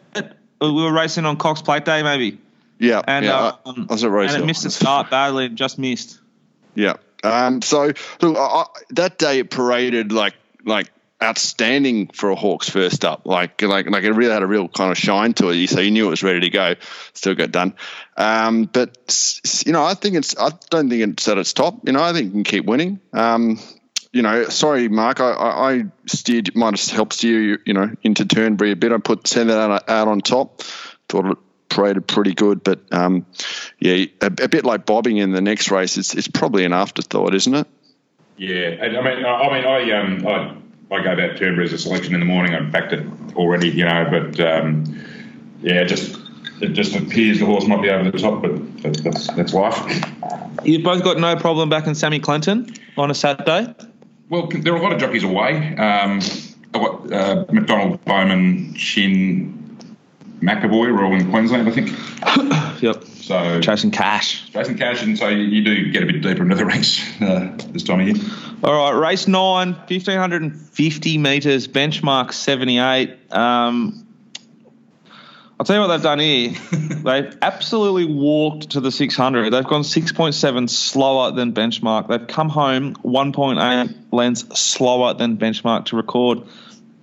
we 0.60 0.70
were 0.70 0.92
racing 0.92 1.24
on 1.24 1.36
Cox 1.38 1.62
Plate 1.62 1.84
Day, 1.86 2.02
maybe. 2.02 2.38
yeah, 2.78 3.00
And, 3.06 3.24
yeah. 3.24 3.52
um, 3.64 3.86
I, 3.88 3.92
I 3.92 3.94
was 3.94 4.04
at 4.04 4.10
Rosedale. 4.10 4.34
and 4.36 4.44
it 4.44 4.46
missed 4.46 4.62
the 4.64 4.70
start 4.70 5.10
badly 5.10 5.46
and 5.46 5.56
just 5.56 5.78
missed. 5.78 6.20
Yeah. 6.74 6.94
Um, 7.24 7.62
so 7.62 7.92
look, 8.20 8.36
I, 8.38 8.64
that 8.90 9.18
day 9.18 9.40
it 9.40 9.50
paraded 9.50 10.12
like 10.12 10.34
like 10.64 10.90
outstanding 11.22 12.08
for 12.08 12.30
a 12.30 12.36
Hawkes 12.36 12.68
first 12.68 13.04
up. 13.04 13.26
Like 13.26 13.62
like 13.62 13.88
like 13.88 14.04
it 14.04 14.12
really 14.12 14.32
had 14.32 14.42
a 14.42 14.46
real 14.46 14.68
kind 14.68 14.90
of 14.90 14.98
shine 14.98 15.32
to 15.34 15.48
it. 15.50 15.68
So 15.68 15.80
you 15.80 15.90
knew 15.90 16.06
it 16.06 16.10
was 16.10 16.22
ready 16.22 16.40
to 16.40 16.50
go. 16.50 16.74
Still 17.14 17.34
got 17.34 17.52
done. 17.52 17.74
Um, 18.16 18.64
but 18.64 18.96
you 19.64 19.72
know, 19.72 19.84
I 19.84 19.94
think 19.94 20.16
it's. 20.16 20.36
I 20.38 20.50
don't 20.70 20.88
think 20.88 21.02
it's 21.02 21.28
at 21.28 21.38
its 21.38 21.52
top. 21.52 21.86
You 21.86 21.92
know, 21.92 22.02
I 22.02 22.12
think 22.12 22.28
it 22.28 22.32
can 22.32 22.44
keep 22.44 22.66
winning. 22.66 23.00
Um, 23.12 23.58
you 24.12 24.22
know, 24.22 24.44
sorry, 24.48 24.88
Mark. 24.88 25.20
I, 25.20 25.32
I, 25.32 25.84
steered 26.06 26.56
might 26.56 26.78
have 26.78 26.96
helped 26.96 27.14
steer 27.14 27.40
you, 27.40 27.58
you 27.66 27.74
know, 27.74 27.90
into 28.02 28.24
Turnberry 28.24 28.72
a 28.72 28.76
bit. 28.76 28.92
I 28.92 28.98
put 28.98 29.26
send 29.26 29.50
that 29.50 29.58
out, 29.58 29.88
out 29.88 30.08
on 30.08 30.20
top. 30.20 30.62
Thought 31.08 31.38
paraded 31.68 32.06
pretty 32.06 32.34
good, 32.34 32.62
but 32.62 32.80
um, 32.92 33.26
yeah, 33.78 34.06
a, 34.20 34.26
a 34.26 34.48
bit 34.48 34.64
like 34.64 34.86
bobbing 34.86 35.18
in 35.18 35.32
the 35.32 35.40
next 35.40 35.70
race. 35.70 35.96
It's 35.96 36.14
it's 36.14 36.28
probably 36.28 36.64
an 36.64 36.72
afterthought, 36.72 37.34
isn't 37.34 37.54
it? 37.54 37.66
Yeah, 38.36 38.76
I 38.82 38.88
mean, 38.88 39.24
I, 39.24 39.32
I 39.32 39.54
mean, 39.54 39.66
I 39.66 39.98
um, 39.98 40.26
I, 40.26 40.94
I 40.94 41.02
gave 41.02 41.18
out 41.18 41.36
Turnberry 41.36 41.64
as 41.64 41.72
a 41.72 41.78
selection 41.78 42.14
in 42.14 42.20
the 42.20 42.26
morning. 42.26 42.54
I 42.54 42.60
backed 42.60 42.92
it 42.92 43.06
already, 43.34 43.70
you 43.70 43.84
know, 43.84 44.06
but 44.10 44.40
um, 44.40 44.84
yeah, 45.62 45.84
just 45.84 46.18
it 46.60 46.68
just 46.68 46.94
appears 46.94 47.38
the 47.38 47.46
horse 47.46 47.66
might 47.66 47.82
be 47.82 47.90
over 47.90 48.10
the 48.10 48.18
top, 48.18 48.42
but, 48.42 48.82
but 48.82 49.02
that's 49.02 49.26
that's 49.34 49.54
life. 49.54 50.04
You've 50.64 50.84
both 50.84 51.02
got 51.02 51.18
no 51.18 51.36
problem 51.36 51.68
back 51.68 51.86
in 51.86 51.94
Sammy 51.94 52.20
Clipperton 52.20 52.78
on 52.96 53.10
a 53.10 53.14
Saturday. 53.14 53.74
Well, 54.28 54.48
there 54.48 54.72
are 54.72 54.76
a 54.76 54.82
lot 54.82 54.92
of 54.92 54.98
jockeys 54.98 55.22
away. 55.22 55.76
Um, 55.76 56.20
I've 56.74 56.80
got 56.80 57.12
uh, 57.12 57.44
McDonald, 57.52 58.04
Bowman, 58.04 58.74
Shinn, 58.74 59.65
McEvoy, 60.40 60.88
are 60.88 61.04
all 61.04 61.14
in 61.14 61.30
Queensland, 61.30 61.68
I 61.68 61.72
think. 61.72 62.62
Yep. 62.82 63.04
So 63.04 63.60
Chasing 63.60 63.90
cash. 63.90 64.50
Jason 64.50 64.76
Cash, 64.76 65.02
and 65.02 65.18
so 65.18 65.28
you, 65.28 65.44
you 65.44 65.64
do 65.64 65.90
get 65.90 66.02
a 66.02 66.06
bit 66.06 66.22
deeper 66.22 66.42
into 66.42 66.54
the 66.56 66.66
ranks 66.66 67.02
uh, 67.22 67.56
this 67.70 67.82
time 67.82 68.00
of 68.00 68.06
year. 68.06 68.24
All 68.62 68.92
right, 68.92 69.10
race 69.10 69.26
nine, 69.26 69.72
1,550 69.72 71.18
metres, 71.18 71.66
benchmark 71.66 72.32
78. 72.32 73.32
Um, 73.32 74.06
I'll 75.58 75.64
tell 75.64 75.76
you 75.76 75.80
what 75.80 75.88
they've 75.88 76.02
done 76.02 76.18
here. 76.18 76.50
they've 76.70 77.38
absolutely 77.40 78.04
walked 78.04 78.70
to 78.70 78.80
the 78.80 78.92
600. 78.92 79.50
They've 79.50 79.64
gone 79.64 79.82
6.7 79.82 80.70
slower 80.70 81.32
than 81.32 81.54
benchmark. 81.54 82.08
They've 82.08 82.26
come 82.26 82.50
home 82.50 82.94
1.8 82.96 83.94
lengths 84.12 84.60
slower 84.60 85.14
than 85.14 85.38
benchmark 85.38 85.86
to 85.86 85.96
record 85.96 86.42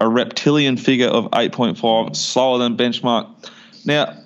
a 0.03 0.09
reptilian 0.09 0.75
figure 0.75 1.07
of 1.07 1.31
8.5 1.31 2.15
slower 2.15 2.59
than 2.59 2.75
benchmark. 2.75 3.29
Now, 3.85 4.17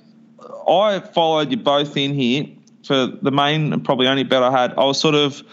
I 0.67 0.99
followed 0.99 1.51
you 1.51 1.57
both 1.57 1.95
in 1.95 2.15
here 2.15 2.47
for 2.83 3.05
the 3.05 3.31
main 3.31 3.71
and 3.73 3.85
probably 3.85 4.07
only 4.07 4.23
bet 4.23 4.41
I 4.41 4.51
had. 4.51 4.73
I 4.73 4.85
was 4.85 4.99
sort 4.99 5.13
of 5.13 5.43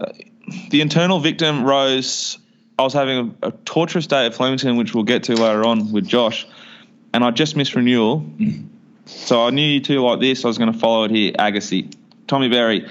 uh, 0.00 0.06
the 0.70 0.80
internal 0.80 1.20
victim 1.20 1.64
rose 1.64 2.38
I 2.78 2.82
was 2.82 2.92
having 2.92 3.36
a, 3.42 3.48
a 3.48 3.52
torturous 3.64 4.08
day 4.08 4.26
at 4.26 4.34
Flemington, 4.34 4.76
which 4.76 4.92
we'll 4.92 5.04
get 5.04 5.22
to 5.24 5.36
later 5.36 5.64
on 5.64 5.92
with 5.92 6.08
Josh, 6.08 6.46
and 7.12 7.22
I 7.22 7.30
just 7.30 7.54
missed 7.54 7.76
renewal. 7.76 8.20
Mm-hmm. 8.20 8.66
So 9.06 9.46
I 9.46 9.50
knew 9.50 9.64
you 9.64 9.80
two 9.80 10.00
like 10.00 10.18
this. 10.18 10.44
I 10.44 10.48
was 10.48 10.58
going 10.58 10.72
to 10.72 10.78
follow 10.78 11.04
it 11.04 11.12
here. 11.12 11.32
Agassi, 11.32 11.94
Tommy 12.26 12.48
Berry 12.48 12.88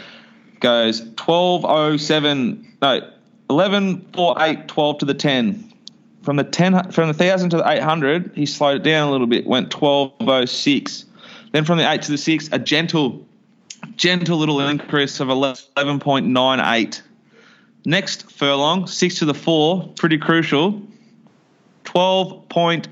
goes 0.61 1.01
1207, 1.01 2.77
no, 2.81 3.11
11 3.49 4.07
4 4.13 4.35
8, 4.39 4.67
12 4.69 4.97
to 4.99 5.05
the 5.05 5.13
10. 5.13 5.72
From 6.23 6.37
the 6.37 6.43
10 6.45 6.91
from 6.91 7.11
the 7.11 7.13
1000 7.13 7.49
to 7.51 7.57
the 7.57 7.69
800, 7.69 8.31
he 8.33 8.45
slowed 8.45 8.77
it 8.77 8.83
down 8.83 9.09
a 9.09 9.11
little 9.11 9.27
bit, 9.27 9.45
went 9.45 9.73
1206. 9.73 11.05
Then 11.51 11.65
from 11.65 11.77
the 11.77 11.89
8 11.89 12.01
to 12.03 12.11
the 12.11 12.17
6, 12.17 12.49
a 12.51 12.59
gentle 12.59 13.25
gentle 13.97 14.37
little 14.37 14.59
increase 14.61 15.19
of 15.19 15.27
11.98. 15.27 17.01
Next 17.85 18.31
furlong, 18.31 18.87
6 18.87 19.15
to 19.19 19.25
the 19.25 19.33
4, 19.33 19.89
pretty 19.95 20.17
crucial. 20.17 20.81
12.10. 21.83 22.87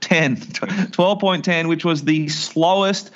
12.10, 0.00 1.68
which 1.68 1.84
was 1.84 2.04
the 2.04 2.28
slowest 2.28 3.10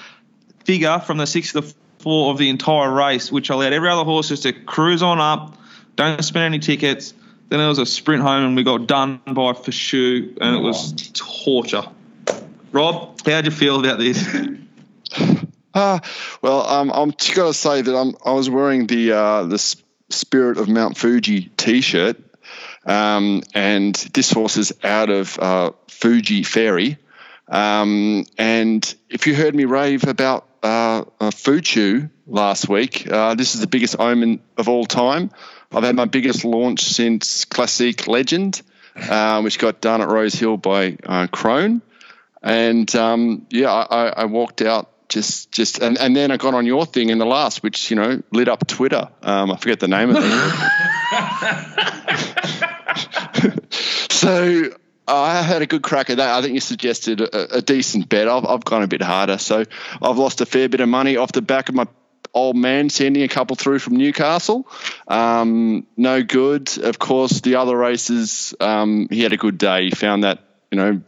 figure 0.64 0.98
from 0.98 1.16
the 1.16 1.27
6 1.27 1.53
to 1.53 1.62
the 1.62 1.74
4 2.00 2.31
of 2.31 2.37
the 2.37 2.50
entire 2.50 2.92
race, 2.92 3.33
which 3.33 3.48
allowed 3.48 3.72
every 3.72 3.88
other 3.88 4.05
horse 4.05 4.29
just 4.29 4.42
to 4.42 4.53
cruise 4.53 5.03
on 5.03 5.18
up, 5.18 5.57
don't 5.96 6.22
spend 6.22 6.44
any 6.44 6.59
tickets. 6.59 7.14
Then 7.55 7.61
it 7.61 7.69
was 7.69 7.79
a 7.79 7.87
sprint 7.87 8.21
home 8.21 8.47
and 8.47 8.57
we 8.57 8.64
got 8.64 8.88
done 8.88 9.21
by 9.25 9.53
Fashu 9.53 10.37
and 10.40 10.57
it 10.57 10.59
was 10.59 10.93
torture. 11.12 11.85
Rob, 12.73 13.21
how'd 13.25 13.45
you 13.45 13.53
feel 13.53 13.79
about 13.79 14.01
this? 14.01 14.27
Ah, 15.77 16.01
well, 16.40 16.62
um, 16.69 16.90
I'm 16.93 17.12
just 17.12 17.35
got 17.35 17.47
to 17.47 17.55
say 17.55 17.83
that 17.83 17.97
I'm, 17.97 18.17
I 18.25 18.33
was 18.33 18.49
wearing 18.49 18.87
the 18.87 19.11
uh, 19.11 19.43
the 19.43 19.59
Spirit 20.09 20.59
of 20.59 20.69
Mount 20.69 20.97
Fuji 20.97 21.51
T-shirt, 21.57 22.17
um, 22.87 23.43
and 23.55 23.93
this 24.14 24.31
horse 24.31 24.57
is 24.57 24.73
out 24.85 25.11
of 25.11 25.37
uh, 25.37 25.73
Fuji 25.88 26.45
Ferry. 26.45 26.99
Um, 27.49 28.25
and 28.38 28.95
if 29.11 29.27
you 29.27 29.35
heard 29.35 29.57
me 29.57 29.64
rave 29.64 30.05
about 30.05 30.47
uh, 30.62 31.05
uh, 31.21 31.31
Fuchu 31.31 32.09
last 32.29 32.69
week, 32.69 33.11
uh, 33.11 33.35
this 33.35 33.57
is 33.57 33.61
the 33.61 33.67
biggest 33.67 33.99
omen 33.99 34.43
of 34.57 34.69
all 34.69 34.85
time. 34.85 35.33
I've 35.75 35.83
had 35.85 35.97
my 35.97 36.05
biggest 36.05 36.45
launch 36.45 36.85
since 36.85 37.45
Classic 37.45 38.07
Legend, 38.07 38.63
uh, 38.97 39.41
which 39.43 39.59
got 39.59 39.81
done 39.81 40.01
at 40.03 40.09
Rose 40.09 40.35
Hill 40.35 40.57
by 40.57 40.97
uh, 41.05 41.27
Crone. 41.27 41.83
And 42.43 42.95
um, 42.95 43.47
yeah, 43.51 43.73
I, 43.73 44.09
I- 44.09 44.25
walked 44.27 44.63
out 44.63 44.91
just 45.09 45.51
just 45.53 45.79
and, 45.81 45.99
and 45.99 46.17
then 46.17 46.31
I 46.31 46.37
got 46.39 46.55
on 46.55 46.65
your 46.67 46.87
thing 46.87 47.11
in 47.11 47.19
the 47.19 47.27
last, 47.27 47.63
which 47.63 47.91
you 47.91 47.97
know 47.97 48.23
lit 48.33 48.49
up 48.49 48.67
Twitter. 48.67 49.09
Um, 49.23 49.51
I 49.53 49.57
forget 49.57 49.81
the 49.81 49.89
name 49.89 50.11
of 50.11 50.17
it. 50.19 50.25
so 54.13 54.71
I 55.07 55.43
had 55.43 55.63
a 55.63 55.67
good 55.67 55.83
crack 55.83 56.11
at 56.11 56.17
that. 56.17 56.39
I 56.39 56.43
think 56.43 56.55
you 56.55 56.61
suggested 56.61 57.21
a, 57.21 57.59
a 57.59 57.63
decent 57.63 58.09
bet. 58.09 58.29
I've, 58.29 58.45
I've 58.47 58.65
gone 58.65 58.83
a 58.83 58.89
bit 58.89 59.03
harder, 59.03 59.39
so 59.39 59.65
I've 60.03 60.19
lost 60.19 60.41
a 60.41 60.47
fair 60.47 60.69
bit 60.69 60.81
of 60.81 60.89
money 60.89 61.17
off 61.17 61.33
the 61.33 61.43
back 61.43 61.69
of 61.69 61.75
my 61.75 61.87
old 62.35 62.57
man 62.57 62.90
sending 62.90 63.23
a 63.23 63.29
couple 63.29 63.57
through 63.57 63.79
from 63.79 63.97
Newcastle. 63.97 64.68
Um, 65.09 65.87
no 65.97 66.23
good. 66.23 66.77
Of 66.79 66.99
course, 66.99 67.40
the 67.40 67.57
other 67.57 67.77
races, 67.77 68.55
um, 68.61 69.09
he 69.11 69.23
had 69.23 69.33
a 69.33 69.37
good 69.37 69.57
day. 69.57 69.85
He 69.85 69.90
found 69.92 70.25
that 70.25 70.40
you 70.70 70.77
know 70.77 71.01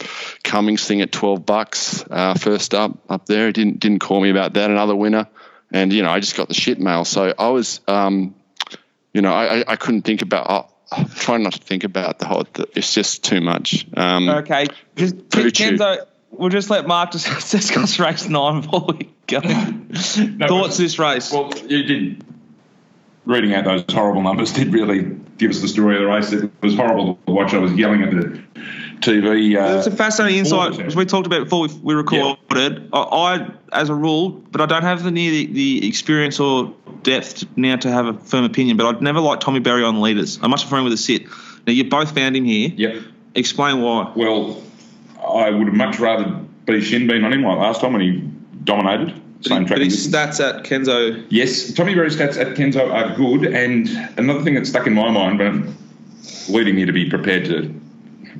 Cummings 0.44 0.86
thing 0.86 1.02
at 1.02 1.12
twelve 1.12 1.44
bucks 1.44 2.04
uh, 2.08 2.34
first 2.34 2.74
up 2.74 2.98
up 3.08 3.26
there. 3.26 3.46
He 3.48 3.52
didn't 3.52 3.80
didn't 3.80 3.98
call 3.98 4.20
me 4.20 4.30
about 4.30 4.54
that. 4.54 4.70
Another 4.70 4.94
winner, 4.94 5.28
and 5.72 5.92
you 5.92 6.02
know 6.02 6.10
I 6.10 6.20
just 6.20 6.36
got 6.36 6.48
the 6.48 6.54
shit 6.54 6.78
mail. 6.78 7.04
So 7.04 7.34
I 7.36 7.48
was, 7.48 7.80
um, 7.88 8.34
you 9.12 9.22
know, 9.22 9.32
I, 9.32 9.58
I, 9.58 9.64
I 9.68 9.76
couldn't 9.76 10.02
think 10.02 10.22
about. 10.22 10.46
Oh, 10.48 10.72
I'm 10.92 11.08
trying 11.08 11.42
not 11.42 11.54
to 11.54 11.62
think 11.62 11.82
about 11.82 12.20
the 12.20 12.26
whole. 12.26 12.46
It's 12.76 12.94
just 12.94 13.24
too 13.24 13.40
much. 13.40 13.86
Um, 13.96 14.28
Okay, 14.28 14.68
just 14.94 15.16
Kenzo, 15.30 16.06
we'll 16.30 16.50
just 16.50 16.70
let 16.70 16.86
Mark 16.86 17.10
just 17.10 17.26
discuss 17.50 17.98
race 17.98 18.28
nine 18.28 18.60
before 18.60 18.94
go. 19.26 19.40
Thoughts 20.48 20.76
this 20.76 20.98
race? 20.98 21.32
Well, 21.32 21.52
you 21.66 21.82
didn't 21.82 22.26
Reading 23.26 23.54
out 23.54 23.64
those 23.64 23.84
horrible 23.92 24.22
numbers 24.22 24.52
did 24.52 24.72
really 24.72 25.02
give 25.36 25.50
us 25.50 25.60
the 25.60 25.66
story 25.66 25.96
of 25.96 26.02
the 26.02 26.06
race. 26.06 26.32
It 26.32 26.48
was 26.62 26.76
horrible 26.76 27.18
to 27.26 27.32
watch. 27.32 27.54
I 27.54 27.58
was 27.58 27.72
yelling 27.72 28.02
at 28.04 28.12
the 28.12 28.40
TV. 29.00 29.56
Uh, 29.56 29.78
It's 29.78 29.88
a 29.88 29.90
fascinating 29.90 30.38
insight, 30.38 30.78
as 30.78 30.94
we 30.94 31.04
talked 31.06 31.26
about 31.26 31.42
before 31.42 31.66
we, 31.82 31.94
recorded. 31.94 32.88
I, 32.92 32.98
I, 32.98 33.50
as 33.72 33.88
a 33.88 33.94
rule, 33.94 34.30
but 34.30 34.60
I 34.60 34.66
don't 34.66 34.84
have 34.84 35.02
the 35.02 35.10
near 35.10 35.32
the, 35.32 35.46
the 35.46 35.88
experience 35.88 36.38
or 36.38 36.72
depth 37.02 37.44
now 37.56 37.74
to 37.74 37.90
have 37.90 38.06
a 38.06 38.14
firm 38.14 38.44
opinion. 38.44 38.76
But 38.76 38.86
I'd 38.86 39.02
never 39.02 39.18
liked 39.18 39.42
Tommy 39.42 39.58
Berry 39.58 39.82
on 39.82 40.00
leaders. 40.00 40.38
I'm 40.40 40.50
much 40.50 40.62
prefer 40.62 40.78
him 40.78 40.84
with 40.84 40.92
a 40.92 40.96
sit. 40.96 41.26
Now 41.66 41.72
you 41.72 41.82
both 41.82 42.14
found 42.14 42.36
him 42.36 42.44
here. 42.44 42.70
Yep. 42.76 43.02
Explain 43.34 43.82
why. 43.82 44.12
Well, 44.14 44.62
I 45.20 45.50
would 45.50 45.66
have 45.66 45.76
much 45.76 45.98
rather 45.98 46.44
be 46.64 46.80
Shinn 46.80 47.08
bean 47.08 47.24
on 47.24 47.32
him 47.32 47.42
like 47.42 47.58
last 47.58 47.80
time 47.80 47.92
when 47.92 48.02
he 48.02 48.30
dominated. 48.66 49.14
Same 49.40 49.62
But 49.62 49.68
track. 49.68 49.80
his 49.80 50.06
stats 50.08 50.40
at 50.46 50.64
Kenzo. 50.64 51.24
Yes, 51.30 51.72
Tommy 51.72 51.94
Berry's 51.94 52.16
stats 52.16 52.38
at 52.38 52.56
Kenzo 52.56 52.92
are 52.92 53.14
good, 53.16 53.44
and 53.46 53.88
another 54.18 54.42
thing 54.42 54.54
that 54.54 54.66
stuck 54.66 54.86
in 54.86 54.94
my 54.94 55.10
mind, 55.10 55.38
but 55.38 55.46
I'm 55.46 55.76
leading 56.48 56.78
you 56.78 56.86
to 56.86 56.92
be 56.92 57.08
prepared 57.08 57.44
to 57.46 57.72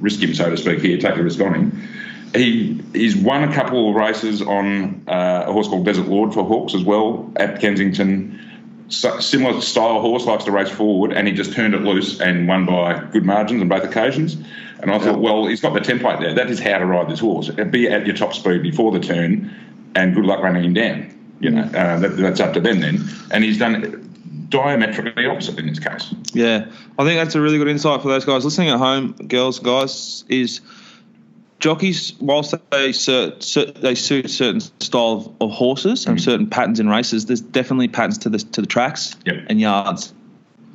risk 0.01 0.21
him, 0.21 0.35
so 0.35 0.51
to 0.51 0.57
speak, 0.57 0.81
here, 0.81 0.99
take 0.99 1.15
the 1.15 1.23
risk 1.23 1.41
on 1.41 1.55
him. 1.55 1.89
He 2.35 2.83
he's 2.93 3.17
won 3.17 3.45
a 3.45 3.55
couple 3.55 3.89
of 3.89 3.95
races 3.95 4.43
on 4.43 5.03
uh, 5.09 5.45
a 5.47 5.53
horse 5.53 5.69
called 5.69 5.87
Desert 5.87 6.09
Lord 6.09 6.35
for 6.35 6.45
Hawkes 6.45 6.75
as 6.75 6.83
well 6.83 7.31
at 7.37 7.61
Kensington. 7.61 8.43
So, 8.89 9.19
similar 9.21 9.61
style 9.61 10.01
horse 10.01 10.27
likes 10.27 10.45
to 10.45 10.53
race 10.53 10.71
forward, 10.71 11.13
and 11.13 11.27
he 11.27 11.35
just 11.35 11.53
turned 11.55 11.75
it 11.75 11.83
loose 11.83 12.21
and 12.21 12.47
won 12.47 12.67
by 12.67 13.03
good 13.13 13.25
margins 13.25 13.61
on 13.63 13.69
both 13.69 13.85
occasions. 13.85 14.37
And 14.81 14.91
I 14.91 14.99
thought, 14.99 15.19
well, 15.21 15.47
he's 15.47 15.61
got 15.61 15.73
the 15.75 15.81
template 15.81 16.21
there. 16.21 16.35
That 16.35 16.51
is 16.51 16.61
how 16.61 16.79
to 16.79 16.87
ride 16.87 17.09
this 17.09 17.21
horse. 17.21 17.49
Be 17.49 17.89
at 17.89 18.07
your 18.07 18.15
top 18.15 18.35
speed 18.35 18.63
before 18.63 18.93
the 18.93 19.01
turn, 19.01 19.55
and 19.95 20.15
good 20.15 20.25
luck 20.27 20.43
running 20.43 20.65
him 20.65 20.75
down. 20.75 21.13
You 21.41 21.51
know, 21.51 21.63
uh, 21.63 21.99
that, 21.99 22.17
that's 22.17 22.41
up 22.41 22.53
to 22.55 22.61
them 22.61 22.81
then. 22.81 23.09
And 23.31 23.43
he's 23.45 23.59
done 23.59 24.03
diametrically 24.49 25.27
opposite 25.27 25.59
in 25.59 25.67
this 25.67 25.79
case. 25.79 26.15
Yeah, 26.33 26.67
I 26.99 27.05
think 27.05 27.19
that's 27.19 27.35
a 27.35 27.41
really 27.41 27.59
good 27.59 27.69
insight 27.69 28.03
for 28.03 28.09
those 28.09 28.25
guys 28.25 28.45
listening 28.45 28.69
at 28.69 28.79
home, 28.79 29.13
girls, 29.13 29.59
guys. 29.59 30.25
Is 30.29 30.61
jockeys, 31.59 32.15
whilst 32.21 32.55
they 32.71 32.87
they 32.89 32.93
suit 33.95 34.31
certain 34.31 34.61
style 34.61 35.13
of, 35.13 35.33
of 35.41 35.51
horses 35.51 36.07
and 36.07 36.21
certain 36.21 36.49
patterns 36.49 36.81
in 36.81 36.89
races, 36.89 37.27
there's 37.27 37.41
definitely 37.41 37.89
patterns 37.89 38.19
to 38.19 38.29
the 38.29 38.39
to 38.39 38.61
the 38.61 38.67
tracks 38.67 39.17
Yep. 39.25 39.47
and 39.49 39.61
yards. 39.61 40.13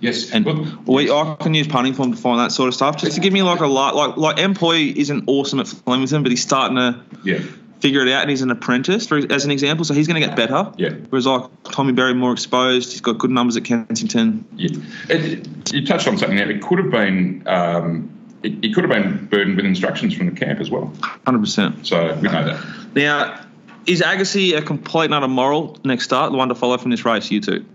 Yes, 0.02 0.32
And 0.32 0.46
Look, 0.46 0.88
we, 0.88 1.12
I 1.12 1.36
can 1.40 1.54
use 1.54 1.68
punting 1.68 1.94
form 1.94 2.12
to 2.12 2.18
find 2.18 2.40
that 2.40 2.52
sort 2.52 2.68
of 2.68 2.74
stuff. 2.74 2.98
Just 2.98 3.16
to 3.16 3.22
give 3.22 3.32
me 3.32 3.44
like 3.44 3.60
a 3.60 3.68
lot, 3.68 3.96
like 3.96 4.18
like 4.18 4.38
Empoy 4.38 4.96
isn't 4.96 5.26
awesome 5.28 5.60
at 5.60 5.68
Flemington, 5.68 6.24
but 6.24 6.32
he's 6.32 6.42
starting 6.42 6.78
to 6.78 7.00
yeah, 7.24 7.40
figure 7.80 8.02
it 8.02 8.12
out, 8.12 8.22
and 8.22 8.30
he's 8.32 8.42
an 8.42 8.50
apprentice, 8.50 9.06
for, 9.06 9.18
as 9.32 9.46
an 9.46 9.52
example. 9.52 9.86
So 9.86 9.94
he's 9.94 10.08
going 10.08 10.20
to 10.20 10.28
get 10.28 10.36
better. 10.36 10.72
Yeah. 10.78 10.90
Whereas 11.10 11.28
like 11.28 11.50
Tommy 11.66 11.94
Berry, 11.94 12.16
more 12.16 12.34
exposed. 12.34 12.92
He's 12.92 13.02
got 13.02 13.20
good 13.20 13.30
numbers 13.30 13.58
at 13.58 13.64
Kensington. 13.64 14.46
yeah. 14.56 14.70
It, 15.10 15.72
you 15.72 15.86
touched 15.86 16.08
on 16.08 16.18
something 16.18 16.36
there. 16.36 16.50
It 16.50 16.64
could 16.64 16.80
have 16.80 16.92
been. 16.92 17.44
Um, 17.48 18.18
it, 18.42 18.66
it 18.66 18.74
could 18.74 18.84
have 18.84 18.92
been 18.92 19.28
burdened 19.28 19.56
with 19.56 19.66
instructions 19.66 20.16
from 20.16 20.26
the 20.26 20.32
camp 20.32 20.60
as 20.60 20.72
well. 20.72 20.92
Hundred 21.28 21.42
percent. 21.42 21.86
So 21.86 22.16
we 22.16 22.24
know 22.24 22.44
that. 22.44 22.96
Now, 22.96 23.46
is 23.86 24.02
Agassi 24.02 24.58
a 24.58 24.64
complete 24.64 25.06
and 25.06 25.14
utter 25.14 25.28
moral 25.28 25.78
next 25.84 26.06
start, 26.06 26.32
the 26.32 26.38
one 26.40 26.50
to 26.50 26.56
follow 26.56 26.80
from 26.80 26.90
this 26.90 27.06
race, 27.06 27.30
you 27.30 27.40
two? 27.40 27.66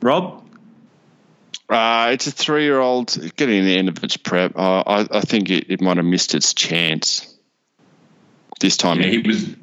Rob? 0.00 0.41
Uh, 1.72 2.10
it's 2.12 2.26
a 2.26 2.30
three-year-old 2.30 3.16
getting 3.36 3.60
to 3.60 3.64
the 3.64 3.78
end 3.78 3.88
of 3.88 4.04
its 4.04 4.16
prep. 4.16 4.54
Uh, 4.56 4.82
I, 4.86 5.08
I 5.10 5.20
think 5.22 5.48
it, 5.48 5.70
it 5.70 5.80
might 5.80 5.96
have 5.96 6.04
missed 6.04 6.34
its 6.34 6.52
chance 6.52 7.34
this 8.60 8.76
time. 8.76 9.00
Yeah, 9.00 9.06
he 9.06 9.18
was. 9.18 9.56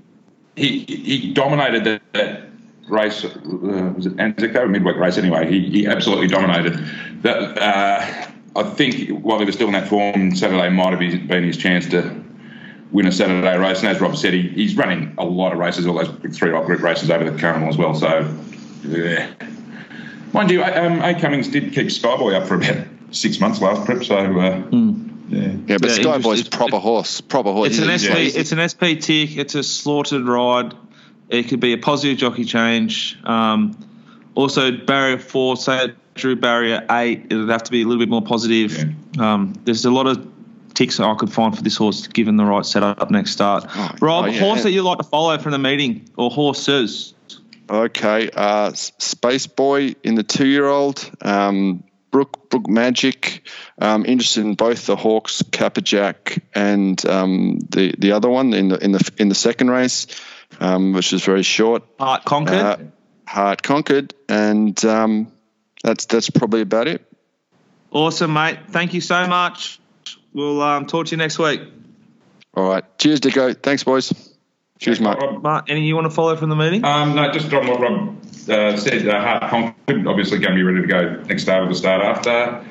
He 0.56 0.80
he 0.86 1.34
dominated 1.34 1.86
that, 1.86 2.02
that 2.13 2.50
race. 2.89 3.24
Uh, 3.24 3.93
was 3.95 4.08
it 4.08 4.19
Anzac? 4.19 4.54
Were 4.54 4.67
midweek 4.67 4.98
race 4.98 5.17
anyway. 5.17 5.50
He, 5.50 5.69
he 5.69 5.88
absolutely 5.88 6.28
dominated. 6.28 6.84
That 7.22 7.58
uh, 7.58 8.28
I 8.56 8.63
think 8.63 9.10
while 9.24 9.39
he 9.39 9.45
was 9.45 9.56
still 9.56 9.67
in 9.67 9.74
that 9.74 9.88
form, 9.88 10.36
Saturday 10.36 10.69
might 10.69 10.89
have 10.89 11.28
been 11.28 11.43
his 11.43 11.58
chance 11.58 11.88
to 11.89 12.26
win 12.91 13.06
a 13.06 13.12
Saturday 13.12 13.58
race. 13.58 13.80
And 13.80 13.88
as 13.88 14.02
Rob 14.02 14.17
said, 14.17 14.34
he, 14.34 14.50
he's 14.50 14.76
running 14.76 15.13
a 15.17 15.24
lot 15.24 15.54
of 15.54 15.60
races, 15.60 15.86
all 15.86 16.04
those 16.04 16.38
three 16.38 16.52
odd 16.52 16.65
group 16.65 16.82
races 16.82 17.12
over 17.12 17.30
the 17.30 17.39
carnival 17.39 17.69
as 17.69 17.78
well. 17.78 17.93
So, 17.93 18.36
yeah. 18.84 19.32
Mind 20.34 20.52
you, 20.52 20.63
um, 20.63 21.02
A 21.02 21.20
Cummings 21.20 21.48
did 21.48 21.74
keep 21.74 21.88
Skyboy 21.88 22.36
up 22.36 22.48
for 22.48 22.56
about 22.56 22.86
six 23.12 23.39
months 23.39 23.62
last 23.62 23.86
prep. 23.86 24.03
So, 24.03 24.16
uh, 24.18 24.22
yeah. 24.30 25.51
Yeah, 25.68 25.78
but 25.80 25.89
Yeah, 25.89 25.97
Skyboy's 25.97 26.41
it's- 26.41 26.49
proper 26.56 26.78
horse. 26.78 27.22
Proper 27.22 27.51
horse. 27.51 27.70
It's 27.70 27.80
an 27.80 27.89
SP. 27.89 28.14
he's- 28.18 28.36
It's 28.36 28.51
an 28.51 28.60
SP 28.60 28.95
tick. 28.95 29.38
It's 29.38 29.56
a 29.56 29.64
slaughtered 29.64 30.28
ride. 30.28 30.74
It 31.30 31.47
could 31.49 31.60
be 31.60 31.74
a 31.74 31.78
positive 31.78 32.18
jockey 32.18 32.45
change. 32.45 33.18
Um, 33.24 33.76
also, 34.36 34.72
barrier 34.72 35.18
four. 35.20 35.58
Say 35.58 35.91
Drew 36.16 36.36
barrier 36.36 36.84
eight. 36.91 37.28
It 37.30 37.36
would 37.36 37.49
have 37.49 37.64
to 37.64 37.72
be 37.72 37.82
a 37.84 37.86
little 37.86 37.99
bit 37.99 38.10
more 38.10 38.22
positive. 38.22 38.84
Um, 39.20 39.53
there's 39.66 39.86
a 39.86 39.91
lot 39.91 40.08
of 40.08 40.26
ticks 40.74 40.97
that 40.97 41.06
I 41.06 41.14
could 41.16 41.32
find 41.32 41.56
for 41.56 41.62
this 41.64 41.76
horse, 41.76 42.08
given 42.08 42.38
the 42.38 42.45
right 42.45 42.66
setup 42.66 43.12
next 43.12 43.32
start. 43.32 43.66
Oh, 43.76 43.91
Rob, 44.01 44.26
oh, 44.26 44.28
yeah. 44.28 44.39
horse 44.39 44.64
that 44.64 44.72
you 44.72 44.82
like 44.82 44.97
to 44.97 45.03
follow 45.03 45.38
from 45.38 45.51
the 45.51 45.60
meeting 45.60 46.10
or 46.18 46.30
horses? 46.32 47.14
Okay, 47.70 48.30
uh, 48.34 48.74
Space 48.74 49.47
Boy 49.47 49.95
in 50.03 50.15
the 50.15 50.24
two-year-old. 50.24 51.09
Um, 51.22 51.84
Brook 52.11 52.49
Brook 52.49 52.67
Magic. 52.67 53.47
Um, 53.78 54.05
interested 54.05 54.41
in 54.41 54.55
both 54.55 54.86
the 54.86 54.95
Hawkes, 54.95 55.43
Capperjack, 55.43 56.41
and 56.53 57.03
um, 57.05 57.59
the 57.70 57.93
the 57.97 58.13
other 58.13 58.30
one 58.30 58.53
in 58.53 58.70
the 58.70 58.84
in 58.84 58.91
the 58.91 59.11
in 59.17 59.30
the 59.30 59.36
second 59.36 59.70
race, 59.70 60.07
um, 60.59 60.93
which 60.93 61.13
is 61.13 61.24
very 61.24 61.43
short. 61.43 61.84
Heart 61.99 62.26
conquered. 62.26 62.55
Uh, 62.55 62.78
Heart 63.28 63.61
conquered, 63.61 64.13
and 64.28 64.84
um, 64.86 65.32
that's 65.84 66.05
that's 66.05 66.30
probably 66.32 66.61
about 66.61 66.88
it. 66.88 67.05
awesome, 67.91 68.34
mate. 68.34 68.59
Thank 68.70 68.93
you 68.93 69.01
so 69.01 69.28
much. 69.28 69.80
We'll 70.34 70.61
um, 70.61 70.88
talk 70.88 71.07
to 71.07 71.11
you 71.11 71.17
next 71.17 71.38
week. 71.38 71.61
All 72.55 72.67
right, 72.67 72.84
cheers, 72.97 73.20
Dicko. 73.20 73.61
Thanks, 73.61 73.84
boys. 73.84 74.28
Cheers, 74.80 75.01
mate. 75.01 75.17
Rob. 75.17 75.43
Mark, 75.43 75.69
anything 75.69 75.86
you 75.86 75.95
want 75.95 76.05
to 76.05 76.09
follow 76.09 76.38
from 76.38 76.49
the 76.49 76.55
meeting? 76.55 76.86
Um, 76.86 77.13
no, 77.13 77.30
just 77.34 77.53
on 77.53 77.67
what 77.67 77.82
Rob 77.82 78.15
uh, 78.49 78.77
said, 78.77 79.07
uh, 79.07 79.19
Hart 79.19 79.51
conquered, 79.51 80.07
obviously 80.07 80.39
going 80.39 80.51
to 80.51 80.55
be 80.55 80.63
ready 80.63 80.82
to 80.82 80.88
go 80.88 81.21
next 81.23 81.43
start 81.43 81.65
or 81.65 81.67
the 81.67 81.75
start 81.75 82.01
after. 82.01 82.65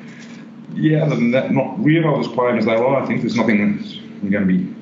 Yeah, 0.73 1.03
other 1.03 1.15
than 1.15 1.31
that, 1.31 1.51
not 1.51 1.83
really. 1.83 2.05
I'll 2.05 2.21
just 2.21 2.33
play 2.33 2.47
them 2.47 2.57
as 2.57 2.65
they 2.65 2.75
lie. 2.75 2.99
I 2.99 3.05
think 3.05 3.21
there's 3.21 3.35
nothing 3.35 3.77
that's 3.77 3.93
going 3.95 4.31
to 4.31 4.45
be. 4.45 4.75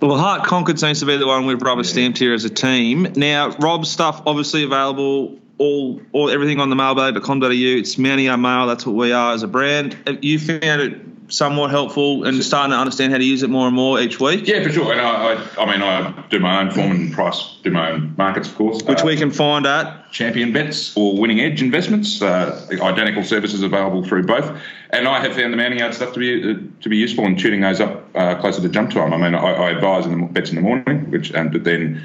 Well, 0.00 0.16
Heart 0.16 0.44
Concord 0.44 0.80
seems 0.80 1.00
to 1.00 1.06
be 1.06 1.18
the 1.18 1.26
one 1.26 1.44
we've 1.44 1.60
rubber 1.60 1.84
stamped 1.84 2.18
here 2.18 2.32
as 2.32 2.46
a 2.46 2.50
team. 2.50 3.12
Now, 3.14 3.50
Rob's 3.58 3.90
stuff 3.90 4.22
obviously 4.24 4.64
available. 4.64 5.38
All, 5.58 6.00
all 6.12 6.30
everything 6.30 6.60
on 6.60 6.70
the 6.70 6.76
mailbag.com.au. 6.76 7.50
It's 7.50 7.96
Mountie 7.96 8.30
Our 8.30 8.38
Mail. 8.38 8.66
That's 8.66 8.86
what 8.86 8.96
we 8.96 9.12
are 9.12 9.34
as 9.34 9.42
a 9.42 9.48
brand. 9.48 9.98
Have 10.06 10.24
You 10.24 10.38
found 10.38 10.80
it 10.80 11.19
somewhat 11.30 11.70
helpful 11.70 12.24
and 12.24 12.42
starting 12.44 12.72
to 12.72 12.76
understand 12.76 13.12
how 13.12 13.18
to 13.18 13.24
use 13.24 13.42
it 13.42 13.50
more 13.50 13.66
and 13.66 13.74
more 13.74 14.00
each 14.00 14.20
week, 14.20 14.46
Yeah, 14.46 14.62
for 14.62 14.70
sure. 14.70 14.92
And 14.92 15.00
I, 15.00 15.34
I, 15.34 15.62
I 15.62 15.70
mean, 15.70 15.82
I 15.82 16.24
do 16.28 16.38
my 16.38 16.60
own 16.60 16.70
form 16.70 16.90
and 16.90 17.12
price, 17.12 17.56
do 17.62 17.70
my 17.70 17.92
own 17.92 18.14
markets, 18.18 18.48
of 18.48 18.56
course. 18.56 18.82
which 18.82 19.00
Uh, 19.00 19.06
we 19.06 19.16
can 19.16 19.30
find 19.30 19.66
at. 19.66 20.10
Champion 20.10 20.52
Bets 20.52 20.96
or 20.96 21.16
Winning 21.16 21.40
Edge 21.40 21.62
Investments. 21.62 22.20
Uh, 22.20 22.66
identical 22.82 23.22
services 23.22 23.62
available 23.62 24.04
through 24.04 24.24
both. 24.24 24.50
And 24.90 25.06
I 25.06 25.20
have 25.20 25.34
found 25.34 25.52
the 25.52 25.56
mounting 25.56 25.78
yard 25.78 25.94
stuff 25.94 26.12
to 26.14 26.18
be 26.18 26.50
uh, 26.50 26.54
to 26.80 26.88
be 26.88 26.96
useful 26.96 27.24
in 27.24 27.36
tuning 27.36 27.60
those 27.60 27.80
up 27.80 28.04
uh, 28.16 28.34
closer 28.40 28.60
to 28.60 28.68
jump 28.68 28.90
time. 28.90 29.12
I 29.12 29.16
mean, 29.16 29.34
I, 29.36 29.52
I 29.52 29.70
advise 29.70 30.06
in 30.06 30.20
the 30.20 30.26
bets 30.26 30.50
in 30.50 30.56
the 30.56 30.62
morning, 30.62 31.10
which 31.12 31.30
and 31.30 31.52
but 31.52 31.62
then 31.62 32.02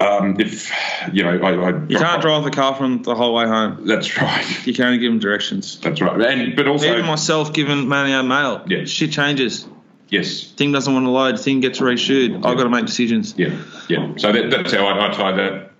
um, 0.00 0.36
if 0.40 0.70
you 1.12 1.24
know, 1.24 1.38
I, 1.38 1.52
I 1.52 1.86
You 1.88 1.98
can't 1.98 2.22
drive 2.22 2.44
the 2.44 2.50
car 2.50 2.74
from 2.74 3.02
the 3.02 3.14
whole 3.14 3.34
way 3.34 3.46
home. 3.46 3.86
That's 3.86 4.16
right. 4.20 4.66
You 4.66 4.72
can 4.74 4.84
only 4.86 4.98
give 4.98 5.10
them 5.10 5.18
directions. 5.18 5.78
That's 5.80 6.00
right. 6.00 6.20
And 6.20 6.56
but 6.56 6.68
also 6.68 6.92
Even 6.92 7.06
myself 7.06 7.52
giving 7.52 7.86
Mountie 7.86 8.16
Our 8.16 8.22
Mail. 8.22 8.64
Yeah. 8.68 8.84
Shit 8.84 9.12
changes. 9.12 9.66
yes, 10.08 10.44
Thing 10.52 10.72
doesn't 10.72 10.92
want 10.92 11.06
to 11.06 11.10
load. 11.10 11.40
Thing 11.40 11.60
gets 11.60 11.80
reshoot. 11.80 12.36
I've 12.36 12.56
got 12.56 12.64
to 12.64 12.70
make 12.70 12.86
decisions. 12.86 13.34
yeah, 13.36 13.56
yeah. 13.88 14.12
So 14.16 14.32
that, 14.32 14.50
that's 14.50 14.72
how 14.72 14.86
I, 14.86 15.08
I 15.08 15.12
tie 15.12 15.32
that. 15.32 15.70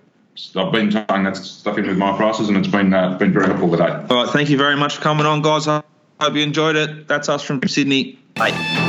I've 0.55 0.71
been 0.71 0.89
tying 0.89 1.23
that 1.25 1.35
stuff 1.35 1.77
in 1.77 1.85
with 1.87 1.97
my 1.97 2.15
prices, 2.15 2.47
and 2.47 2.57
it's 2.57 2.67
been 2.67 2.93
uh, 2.93 3.17
been 3.17 3.33
very 3.33 3.47
helpful 3.47 3.71
today. 3.71 3.89
All 4.09 4.23
right, 4.23 4.29
thank 4.29 4.49
you 4.49 4.57
very 4.57 4.77
much 4.77 4.95
for 4.95 5.01
coming 5.01 5.25
on, 5.25 5.41
guys. 5.41 5.67
I 5.67 5.83
hope 6.21 6.33
you 6.33 6.43
enjoyed 6.43 6.77
it. 6.77 7.07
That's 7.09 7.27
us 7.27 7.43
from 7.43 7.61
Sydney. 7.67 8.19
Bye. 8.35 8.87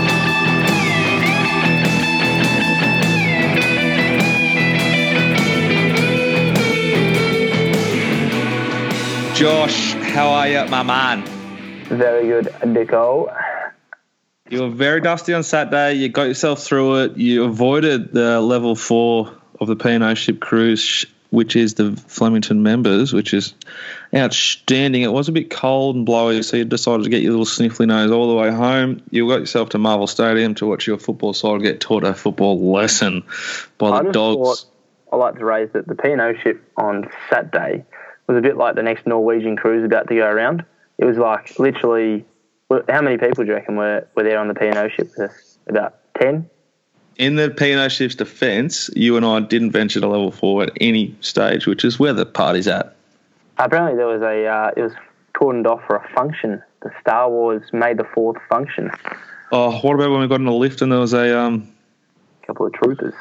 Josh, 9.41 9.95
how 9.95 10.29
are 10.29 10.47
you, 10.47 10.67
my 10.67 10.83
man? 10.83 11.25
Very 11.87 12.27
good, 12.27 12.55
Nico. 12.67 13.35
You 14.51 14.61
were 14.61 14.69
very 14.69 15.01
dusty 15.01 15.33
on 15.33 15.45
Saturday. 15.45 15.95
You 15.95 16.11
got 16.11 16.25
yourself 16.25 16.63
through 16.63 17.05
it. 17.05 17.17
You 17.17 17.45
avoided 17.45 18.13
the 18.13 18.43
level 18.43 18.75
four 18.75 19.35
of 19.59 19.67
the 19.67 19.77
P&O 19.77 20.13
ship 20.13 20.41
cruise, 20.41 21.07
which 21.31 21.57
is 21.57 21.73
the 21.73 21.93
Flemington 22.07 22.63
members, 22.63 23.15
which 23.15 23.33
is 23.33 23.55
outstanding. 24.15 25.01
It 25.01 25.13
was 25.13 25.31
a 25.31 25.33
bit 25.33 25.49
cold 25.49 25.97
and 25.97 26.05
blowy, 26.05 26.43
so 26.43 26.59
you 26.59 26.67
decided 26.67 27.05
to 27.05 27.09
get 27.09 27.23
your 27.23 27.31
little 27.31 27.47
sniffly 27.47 27.87
nose 27.87 28.11
all 28.11 28.29
the 28.29 28.35
way 28.35 28.51
home. 28.51 29.01
You 29.09 29.27
got 29.27 29.41
yourself 29.41 29.71
to 29.71 29.79
Marvel 29.79 30.07
Stadium 30.07 30.55
to 30.57 30.67
watch 30.67 30.87
your 30.87 30.99
football 30.99 31.33
side 31.33 31.63
get 31.63 31.81
taught 31.81 32.05
a 32.05 32.13
football 32.13 32.73
lesson 32.73 33.23
by 33.79 33.89
I 33.89 34.03
the 34.03 34.05
just 34.09 34.13
dogs. 34.13 34.67
I 35.11 35.17
like 35.17 35.39
to 35.39 35.45
raise 35.47 35.71
that 35.73 35.87
the 35.87 35.95
P&O 35.95 36.35
ship 36.43 36.63
on 36.77 37.09
Saturday 37.31 37.87
was 38.31 38.39
a 38.39 38.43
bit 38.43 38.57
like 38.57 38.77
the 38.77 38.83
next 38.83 39.07
Norwegian 39.07 39.57
cruise 39.57 39.85
about 39.85 40.09
to 40.09 40.15
go 40.15 40.25
around. 40.25 40.65
It 40.99 41.05
was 41.05 41.19
like 41.19 41.59
literally, 41.59 42.25
how 42.89 43.03
many 43.03 43.19
people 43.19 43.43
do 43.43 43.49
you 43.49 43.55
reckon 43.55 43.77
were, 43.77 44.07
were 44.15 44.23
there 44.23 44.39
on 44.39 44.47
the 44.47 44.55
P&O 44.55 44.89
ship 44.89 45.11
with 45.17 45.31
us? 45.31 45.59
About 45.67 45.97
10? 46.21 46.49
In 47.17 47.35
the 47.35 47.51
P&O 47.51 47.89
ship's 47.89 48.15
defence, 48.15 48.89
you 48.95 49.17
and 49.17 49.27
I 49.27 49.41
didn't 49.41 49.73
venture 49.73 50.01
to 50.01 50.07
level 50.07 50.31
four 50.31 50.63
at 50.63 50.71
any 50.81 51.17
stage, 51.21 51.67
which 51.67 51.85
is 51.85 51.99
where 51.99 52.13
the 52.13 52.25
party's 52.25 52.69
at. 52.69 52.95
Apparently 53.59 53.97
there 53.97 54.07
was 54.07 54.23
a, 54.23 54.47
uh, 54.47 54.71
it 54.77 54.83
was 54.83 54.93
cordoned 55.35 55.67
off 55.67 55.83
for 55.87 55.97
a 55.97 56.09
function. 56.15 56.63
The 56.83 56.93
Star 57.01 57.29
Wars 57.29 57.63
May 57.73 57.95
the 57.95 58.05
4th 58.05 58.39
function. 58.49 58.93
Oh, 59.51 59.77
what 59.81 59.95
about 59.95 60.13
when 60.13 60.21
we 60.21 60.29
got 60.29 60.37
in 60.37 60.47
the 60.47 60.53
lift 60.53 60.83
and 60.83 60.93
there 60.93 61.01
was 61.01 61.15
a 61.15 61.37
um, 61.37 61.73
couple 62.47 62.67
of 62.67 62.73
troopers. 62.75 63.15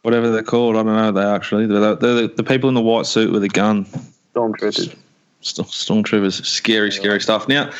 whatever 0.00 0.30
they're 0.30 0.42
called. 0.42 0.76
I 0.76 0.82
don't 0.82 0.96
know. 0.96 1.12
They 1.12 1.24
actually 1.24 1.66
they're, 1.66 1.94
they're 1.96 2.14
the, 2.14 2.34
the 2.36 2.44
people 2.44 2.68
in 2.68 2.74
the 2.74 2.80
white 2.80 3.06
suit 3.06 3.32
with 3.32 3.44
a 3.44 3.48
gun. 3.48 3.86
Stormtroopers. 4.34 4.94
St- 5.40 5.68
Stormtroopers, 5.68 6.44
scary, 6.44 6.90
scary 6.90 7.20
stuff. 7.20 7.48
Now, 7.48 7.70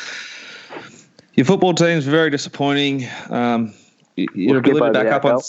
your 1.33 1.45
football 1.45 1.73
team's 1.73 2.05
very 2.05 2.29
disappointing. 2.29 3.07
Um, 3.29 3.73
your 4.15 4.59
ability 4.59 4.85
to 4.85 4.91
back 4.93 5.07
up 5.11 5.25
on 5.25 5.41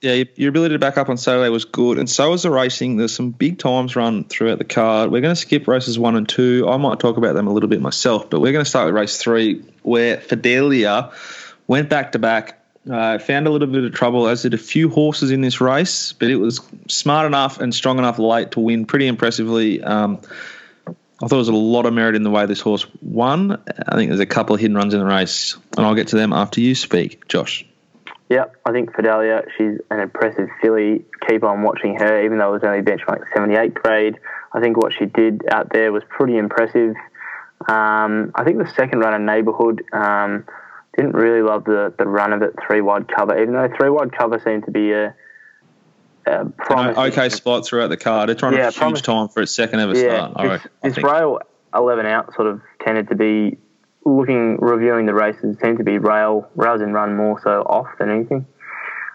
yeah, 0.00 0.14
your- 0.14 0.26
your 0.36 0.48
ability 0.48 0.74
to 0.74 0.78
back 0.78 0.98
up 0.98 1.08
on 1.08 1.16
Saturday 1.16 1.48
was 1.48 1.64
good, 1.64 1.98
and 1.98 2.10
so 2.10 2.30
was 2.30 2.42
the 2.42 2.50
racing. 2.50 2.96
There's 2.96 3.14
some 3.14 3.30
big 3.30 3.58
times 3.58 3.94
run 3.96 4.24
throughout 4.24 4.58
the 4.58 4.64
card. 4.64 5.10
We're 5.12 5.20
going 5.20 5.34
to 5.34 5.40
skip 5.40 5.66
races 5.68 5.98
one 5.98 6.16
and 6.16 6.28
two. 6.28 6.66
I 6.68 6.76
might 6.76 6.98
talk 6.98 7.16
about 7.16 7.34
them 7.34 7.46
a 7.46 7.52
little 7.52 7.68
bit 7.68 7.80
myself, 7.80 8.28
but 8.28 8.40
we're 8.40 8.52
going 8.52 8.64
to 8.64 8.68
start 8.68 8.86
with 8.86 8.94
race 8.94 9.16
three, 9.18 9.62
where 9.82 10.18
Fidelia 10.18 11.12
went 11.68 11.88
back 11.88 12.12
to 12.12 12.18
back. 12.18 12.58
Uh, 12.90 13.16
found 13.18 13.46
a 13.46 13.50
little 13.50 13.68
bit 13.68 13.84
of 13.84 13.92
trouble, 13.92 14.26
as 14.26 14.42
did 14.42 14.54
a 14.54 14.58
few 14.58 14.88
horses 14.88 15.30
in 15.30 15.40
this 15.40 15.60
race, 15.60 16.12
but 16.14 16.28
it 16.28 16.36
was 16.36 16.60
smart 16.88 17.26
enough 17.26 17.60
and 17.60 17.72
strong 17.72 17.98
enough 17.98 18.18
late 18.18 18.50
to 18.50 18.60
win 18.60 18.86
pretty 18.86 19.06
impressively. 19.06 19.80
Um, 19.80 20.20
I 20.88 20.92
thought 21.28 21.28
there 21.28 21.38
was 21.38 21.48
a 21.48 21.52
lot 21.52 21.86
of 21.86 21.94
merit 21.94 22.16
in 22.16 22.24
the 22.24 22.30
way 22.30 22.46
this 22.46 22.60
horse 22.60 22.84
won. 23.00 23.62
I 23.86 23.94
think 23.94 24.10
there's 24.10 24.18
a 24.18 24.26
couple 24.26 24.56
of 24.56 24.60
hidden 24.60 24.76
runs 24.76 24.94
in 24.94 24.98
the 24.98 25.06
race, 25.06 25.56
and 25.76 25.86
I'll 25.86 25.94
get 25.94 26.08
to 26.08 26.16
them 26.16 26.32
after 26.32 26.60
you 26.60 26.74
speak, 26.74 27.28
Josh. 27.28 27.64
Yeah, 28.28 28.46
I 28.66 28.72
think 28.72 28.96
Fidelia, 28.96 29.42
she's 29.56 29.78
an 29.90 30.00
impressive 30.00 30.48
filly. 30.60 31.04
Keep 31.28 31.44
on 31.44 31.62
watching 31.62 31.96
her, 31.98 32.24
even 32.24 32.38
though 32.38 32.48
it 32.48 32.62
was 32.62 32.64
only 32.64 32.82
benchmark 32.82 33.22
78 33.32 33.74
grade. 33.74 34.18
I 34.52 34.60
think 34.60 34.76
what 34.76 34.92
she 34.92 35.04
did 35.04 35.42
out 35.48 35.70
there 35.70 35.92
was 35.92 36.02
pretty 36.08 36.36
impressive. 36.36 36.96
Um, 37.68 38.32
I 38.34 38.42
think 38.42 38.58
the 38.58 38.72
second 38.74 38.98
runner, 39.00 39.20
Neighbourhood 39.20 39.84
um, 39.92 40.46
didn't 40.96 41.12
really 41.12 41.42
love 41.42 41.64
the, 41.64 41.94
the 41.98 42.06
run 42.06 42.32
of 42.32 42.42
it, 42.42 42.54
three 42.66 42.80
wide 42.80 43.08
cover, 43.08 43.40
even 43.40 43.54
though 43.54 43.68
three 43.76 43.88
wide 43.88 44.12
cover 44.12 44.40
seemed 44.44 44.64
to 44.66 44.70
be 44.70 44.92
a, 44.92 45.14
a 46.26 46.44
promising. 46.58 47.02
okay 47.04 47.28
spot 47.28 47.66
throughout 47.66 47.88
the 47.88 47.96
card. 47.96 48.30
It's 48.30 48.42
run 48.42 48.54
Yeah, 48.54 48.68
a 48.68 48.70
huge 48.70 49.02
time 49.02 49.28
for 49.28 49.42
its 49.42 49.54
second 49.54 49.80
ever 49.80 49.96
Yeah, 49.96 50.30
start. 50.30 50.62
This, 50.82 50.94
this 50.96 51.04
rail 51.04 51.40
11 51.74 52.06
out 52.06 52.34
sort 52.34 52.48
of 52.48 52.60
tended 52.84 53.08
to 53.08 53.14
be 53.14 53.56
looking, 54.04 54.58
reviewing 54.58 55.06
the 55.06 55.14
races, 55.14 55.56
seemed 55.62 55.78
to 55.78 55.84
be 55.84 55.98
rail, 55.98 56.48
rails 56.54 56.82
and 56.82 56.92
run 56.92 57.16
more 57.16 57.40
so 57.42 57.62
off 57.62 57.86
than 57.98 58.10
anything. 58.10 58.46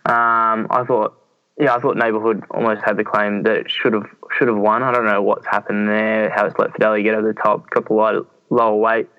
Um, 0.05 0.67
I 0.69 0.83
thought, 0.87 1.21
yeah, 1.59 1.75
I 1.75 1.79
thought 1.79 1.97
Neighbourhood 1.97 2.43
almost 2.51 2.81
had 2.83 2.97
the 2.97 3.03
claim 3.03 3.43
that 3.43 3.55
it 3.57 3.71
should 3.71 3.93
have 3.93 4.05
should 4.37 4.47
have 4.47 4.57
won. 4.57 4.83
I 4.83 4.91
don't 4.91 5.05
know 5.05 5.21
what's 5.21 5.45
happened 5.45 5.89
there, 5.89 6.29
how 6.29 6.45
it's 6.45 6.57
let 6.57 6.71
Fidelia 6.71 7.03
get 7.03 7.15
over 7.15 7.27
the 7.27 7.39
top, 7.39 7.69
couple 7.69 7.97
light, 7.97 8.15
lower 8.49 8.75
weight. 8.75 9.09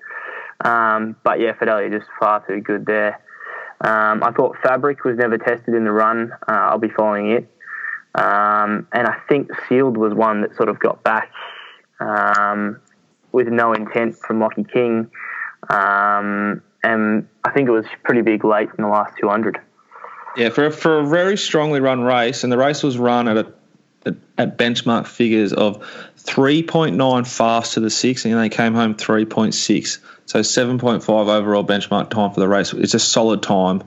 Um, 0.63 1.15
but 1.23 1.39
yeah, 1.39 1.53
Fidelia 1.53 1.89
just 1.89 2.09
far 2.19 2.45
too 2.45 2.61
good 2.61 2.85
there. 2.85 3.21
Um, 3.81 4.23
I 4.23 4.31
thought 4.31 4.57
Fabric 4.61 5.03
was 5.05 5.17
never 5.17 5.37
tested 5.37 5.73
in 5.73 5.85
the 5.85 5.91
run. 5.91 6.33
Uh, 6.47 6.51
I'll 6.51 6.79
be 6.79 6.89
following 6.89 7.31
it. 7.31 7.49
Um, 8.15 8.87
and 8.91 9.07
I 9.07 9.17
think 9.29 9.49
Sealed 9.67 9.95
was 9.95 10.13
one 10.13 10.41
that 10.41 10.55
sort 10.55 10.67
of 10.67 10.79
got 10.79 11.03
back 11.03 11.31
um, 11.99 12.79
with 13.31 13.47
no 13.47 13.73
intent 13.73 14.17
from 14.17 14.39
Lockie 14.39 14.65
King. 14.65 15.09
Um, 15.69 16.61
and 16.83 17.27
I 17.43 17.51
think 17.51 17.69
it 17.69 17.71
was 17.71 17.85
pretty 18.03 18.21
big 18.21 18.43
late 18.43 18.69
in 18.77 18.83
the 18.83 18.89
last 18.89 19.13
200. 19.21 19.59
Yeah, 20.35 20.49
for 20.49 20.65
a, 20.65 20.71
for 20.71 20.99
a 20.99 21.07
very 21.07 21.37
strongly 21.37 21.79
run 21.79 22.01
race, 22.01 22.43
and 22.43 22.51
the 22.51 22.57
race 22.57 22.83
was 22.83 22.97
run 22.97 23.27
at 23.27 23.37
a 23.37 23.53
at, 24.05 24.15
at 24.37 24.57
benchmark 24.57 25.07
figures 25.07 25.53
of 25.53 25.85
3.9 26.23 27.27
fast 27.27 27.73
to 27.73 27.79
the 27.79 27.89
six, 27.89 28.25
and 28.25 28.37
they 28.39 28.49
came 28.49 28.73
home 28.73 28.95
3.6. 28.95 29.99
So 30.25 30.39
7.5 30.39 31.09
overall 31.09 31.65
benchmark 31.65 32.09
time 32.09 32.31
for 32.31 32.39
the 32.39 32.47
race. 32.47 32.73
It's 32.73 32.93
a 32.93 32.99
solid 32.99 33.41
time. 33.41 33.83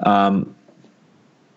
Um, 0.00 0.54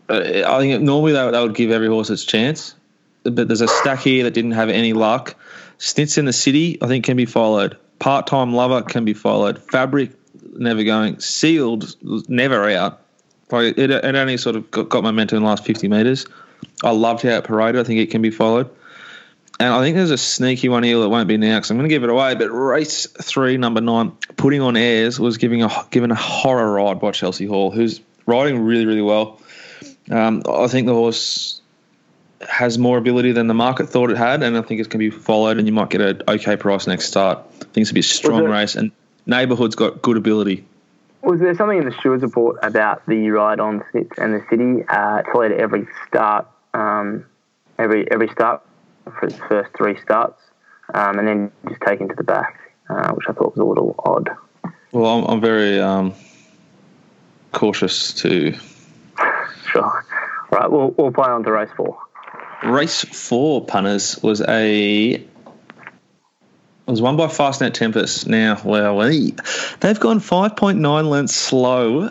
I 0.10 0.60
think 0.60 0.82
normally 0.82 1.14
they, 1.14 1.32
they 1.32 1.42
would 1.42 1.56
give 1.56 1.72
every 1.72 1.88
horse 1.88 2.10
its 2.10 2.26
chance, 2.26 2.76
but 3.24 3.48
there's 3.48 3.62
a 3.62 3.68
stack 3.68 4.00
here 4.00 4.24
that 4.24 4.34
didn't 4.34 4.52
have 4.52 4.70
any 4.70 4.94
luck. 4.94 5.36
Snits 5.78 6.18
in 6.18 6.26
the 6.26 6.34
city, 6.34 6.78
I 6.82 6.88
think, 6.88 7.06
can 7.06 7.16
be 7.16 7.26
followed. 7.26 7.78
Part 8.00 8.28
time 8.28 8.54
lover 8.54 8.82
can 8.82 9.06
be 9.06 9.14
followed. 9.14 9.60
Fabric, 9.72 10.12
never 10.58 10.84
going. 10.84 11.20
Sealed, 11.20 11.96
never 12.30 12.70
out. 12.70 13.02
Like 13.52 13.78
it, 13.78 13.92
it 13.92 14.16
only 14.16 14.38
sort 14.38 14.56
of 14.56 14.70
got, 14.72 14.90
got 14.90 15.04
momentum 15.04 15.38
in 15.38 15.44
the 15.44 15.50
last 15.50 15.66
50 15.66 15.88
metres. 15.88 16.26
I 16.84 16.92
loved 16.92 17.24
how 17.24 17.30
it 17.30 17.44
paraded. 17.44 17.82
I 17.82 17.84
think 17.84 18.00
it 18.00 18.12
can 18.12 18.22
be 18.22 18.32
followed. 18.32 18.70
And 19.60 19.74
I 19.74 19.82
think 19.82 19.98
there's 19.98 20.12
a 20.12 20.18
sneaky 20.18 20.70
one 20.70 20.84
here 20.84 21.00
that 21.00 21.10
won't 21.10 21.28
be 21.28 21.36
now 21.36 21.58
because 21.58 21.70
I'm 21.70 21.78
going 21.78 21.90
to 21.90 21.94
give 21.94 22.04
it 22.04 22.10
away. 22.10 22.36
But 22.36 22.50
race 22.50 23.08
three, 23.08 23.58
number 23.58 23.82
nine, 23.82 24.12
putting 24.38 24.62
on 24.62 24.78
airs 24.78 25.20
was 25.20 25.38
giving 25.38 25.64
a 25.64 25.70
given 25.92 26.12
a 26.12 26.16
horror 26.16 26.74
ride 26.74 27.00
by 27.02 27.12
Chelsea 27.12 27.46
Hall, 27.46 27.70
who's 27.70 28.00
riding 28.26 28.64
really 28.64 28.86
really 28.86 29.02
well. 29.02 29.42
Um, 30.10 30.44
I 30.50 30.68
think 30.68 30.88
the 30.88 30.94
horse 30.94 31.62
has 32.48 32.78
more 32.78 32.98
ability 32.98 33.34
than 33.34 33.48
the 33.48 33.54
market 33.54 33.90
thought 33.90 34.10
it 34.10 34.18
had, 34.18 34.44
and 34.44 34.58
I 34.58 34.62
think 34.62 34.80
it's 34.80 34.88
going 34.88 35.04
to 35.04 35.12
be 35.12 35.16
followed, 35.16 35.58
and 35.58 35.68
you 35.68 35.74
might 35.74 35.90
get 35.90 36.02
an 36.02 36.22
okay 36.28 36.56
price 36.56 36.88
next 36.88 37.06
start. 37.06 37.40
I 37.40 37.42
think 37.42 37.60
it's 37.60 37.74
going 37.76 37.86
to 37.86 37.94
be 37.96 38.00
a 38.00 38.04
strong 38.04 38.44
race, 38.46 38.76
and 38.76 38.92
Neighbourhood's 39.26 39.76
got 39.76 40.02
good 40.02 40.16
ability. 40.16 40.66
Was 41.22 41.42
there 41.42 41.54
something 41.54 41.78
in 41.78 41.86
the 41.86 41.92
stewards 42.00 42.24
report 42.24 42.60
about 42.64 43.06
the 43.06 43.30
ride 43.30 43.60
on 43.60 43.84
Snitz 43.92 44.18
and 44.18 44.34
the 44.34 44.46
city? 44.50 44.88
Uh, 44.88 45.18
it's 45.18 45.36
led 45.36 45.52
every 45.52 45.86
start, 46.08 46.48
um, 46.74 47.26
every 47.78 48.10
every 48.10 48.30
start 48.30 48.64
for 49.20 49.28
its 49.28 49.38
first 49.48 49.72
three 49.78 50.00
starts, 50.02 50.42
um, 50.94 51.20
and 51.20 51.28
then 51.28 51.52
just 51.68 51.82
taken 51.82 52.08
to 52.10 52.16
the 52.16 52.24
back, 52.24 52.60
uh, 52.90 53.12
which 53.14 53.26
I 53.28 53.34
thought 53.34 53.56
was 53.56 53.60
a 53.60 53.64
little 53.64 53.96
odd. 54.00 54.30
Well, 54.92 55.20
I'm, 55.20 55.26
I'm 55.26 55.42
very 55.42 55.80
um, 55.80 56.14
cautious 57.52 58.14
to 58.16 58.56
Sure. 59.72 60.06
Right, 60.52 60.70
we'll 60.70 60.90
we'll 60.98 61.12
play 61.12 61.28
on 61.30 61.44
to 61.44 61.52
race 61.52 61.70
four. 61.78 61.98
Race 62.64 63.04
four, 63.04 63.66
punters, 63.66 64.22
was 64.24 64.42
a 64.42 65.24
was 66.88 67.02
won 67.02 67.18
by 67.18 67.28
Fastnet 67.28 67.74
Tempest. 67.74 68.28
Now, 68.28 68.60
well, 68.66 69.00
they've 69.00 70.00
gone 70.00 70.20
5.9 70.20 71.10
lengths 71.10 71.36
slow 71.36 72.10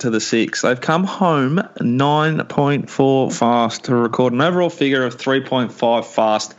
to 0.00 0.10
the 0.10 0.20
six. 0.20 0.62
They've 0.62 0.80
come 0.80 1.04
home 1.04 1.56
9.4 1.80 3.32
fast 3.32 3.84
to 3.84 3.94
record 3.94 4.32
an 4.32 4.40
overall 4.40 4.70
figure 4.70 5.04
of 5.04 5.16
3.5 5.16 6.04
fast. 6.04 6.54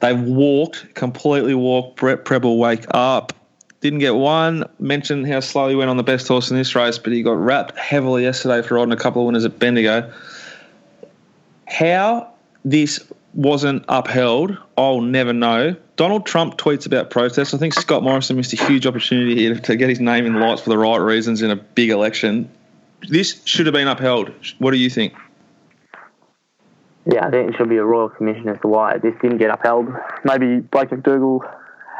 They've 0.00 0.20
walked, 0.20 0.94
completely 0.94 1.54
walked 1.54 1.98
Brett 1.98 2.24
Prebble 2.24 2.58
wake 2.58 2.84
up. 2.90 3.32
Didn't 3.80 4.00
get 4.00 4.14
one 4.14 4.64
Mentioned 4.78 5.26
how 5.28 5.40
slow 5.40 5.68
he 5.68 5.76
went 5.76 5.90
on 5.90 5.96
the 5.96 6.02
best 6.02 6.26
horse 6.28 6.50
in 6.50 6.56
this 6.56 6.74
race, 6.74 6.98
but 6.98 7.12
he 7.12 7.22
got 7.22 7.38
wrapped 7.38 7.76
heavily 7.78 8.22
yesterday 8.24 8.66
for 8.66 8.74
riding 8.74 8.92
a 8.92 8.96
couple 8.96 9.22
of 9.22 9.26
winners 9.26 9.44
at 9.44 9.58
Bendigo 9.58 10.12
how 11.66 12.32
this 12.64 13.04
wasn't 13.36 13.84
upheld, 13.88 14.56
I'll 14.76 15.02
never 15.02 15.32
know. 15.32 15.76
Donald 15.96 16.26
Trump 16.26 16.56
tweets 16.56 16.86
about 16.86 17.10
protests. 17.10 17.52
I 17.54 17.58
think 17.58 17.74
Scott 17.74 18.02
Morrison 18.02 18.36
missed 18.36 18.52
a 18.54 18.64
huge 18.66 18.86
opportunity 18.86 19.36
here 19.36 19.54
to 19.54 19.76
get 19.76 19.88
his 19.88 20.00
name 20.00 20.26
in 20.26 20.40
lights 20.40 20.62
for 20.62 20.70
the 20.70 20.78
right 20.78 20.96
reasons 20.96 21.42
in 21.42 21.50
a 21.50 21.56
big 21.56 21.90
election. 21.90 22.50
This 23.08 23.40
should 23.44 23.66
have 23.66 23.74
been 23.74 23.88
upheld. 23.88 24.32
What 24.58 24.70
do 24.70 24.78
you 24.78 24.90
think? 24.90 25.14
Yeah, 27.04 27.26
I 27.26 27.30
think 27.30 27.50
it 27.50 27.56
should 27.56 27.68
be 27.68 27.76
a 27.76 27.84
royal 27.84 28.08
commission 28.08 28.48
as 28.48 28.60
to 28.62 28.68
why 28.68 28.98
this 28.98 29.14
didn't 29.22 29.38
get 29.38 29.50
upheld. 29.50 29.86
Maybe 30.24 30.60
Blaike 30.60 30.88
McDougall 30.88 31.40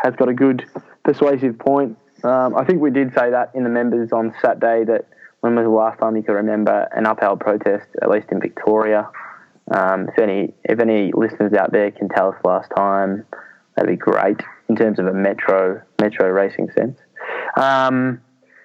has 0.02 0.16
got 0.16 0.28
a 0.28 0.34
good 0.34 0.64
persuasive 1.04 1.58
point. 1.58 1.96
Um, 2.24 2.56
I 2.56 2.64
think 2.64 2.80
we 2.80 2.90
did 2.90 3.14
say 3.14 3.30
that 3.30 3.50
in 3.54 3.62
the 3.62 3.70
members 3.70 4.10
on 4.10 4.34
Saturday 4.42 4.84
that 4.84 5.06
when 5.40 5.54
was 5.54 5.64
the 5.64 5.70
last 5.70 6.00
time 6.00 6.16
you 6.16 6.22
could 6.22 6.32
remember 6.32 6.88
an 6.92 7.06
upheld 7.06 7.40
protest, 7.40 7.86
at 8.02 8.10
least 8.10 8.28
in 8.32 8.40
Victoria. 8.40 9.08
Um, 9.70 10.08
if 10.08 10.18
any 10.18 10.54
if 10.64 10.78
any 10.78 11.12
listeners 11.12 11.52
out 11.52 11.72
there 11.72 11.90
can 11.90 12.08
tell 12.08 12.28
us 12.28 12.36
last 12.44 12.70
time, 12.76 13.26
that'd 13.74 13.90
be 13.90 13.96
great 13.96 14.40
in 14.68 14.76
terms 14.76 14.98
of 14.98 15.06
a 15.06 15.12
metro 15.12 15.82
metro 16.00 16.28
racing 16.28 16.70
sense. 16.70 16.98
Um, 17.56 18.20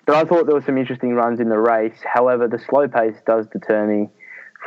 but 0.05 0.15
I 0.15 0.23
thought 0.23 0.45
there 0.45 0.55
were 0.55 0.63
some 0.63 0.77
interesting 0.77 1.13
runs 1.13 1.39
in 1.39 1.49
the 1.49 1.57
race. 1.57 1.97
However, 2.03 2.47
the 2.47 2.59
slow 2.59 2.87
pace 2.87 3.15
does 3.25 3.47
deter 3.47 3.87
me 3.87 4.09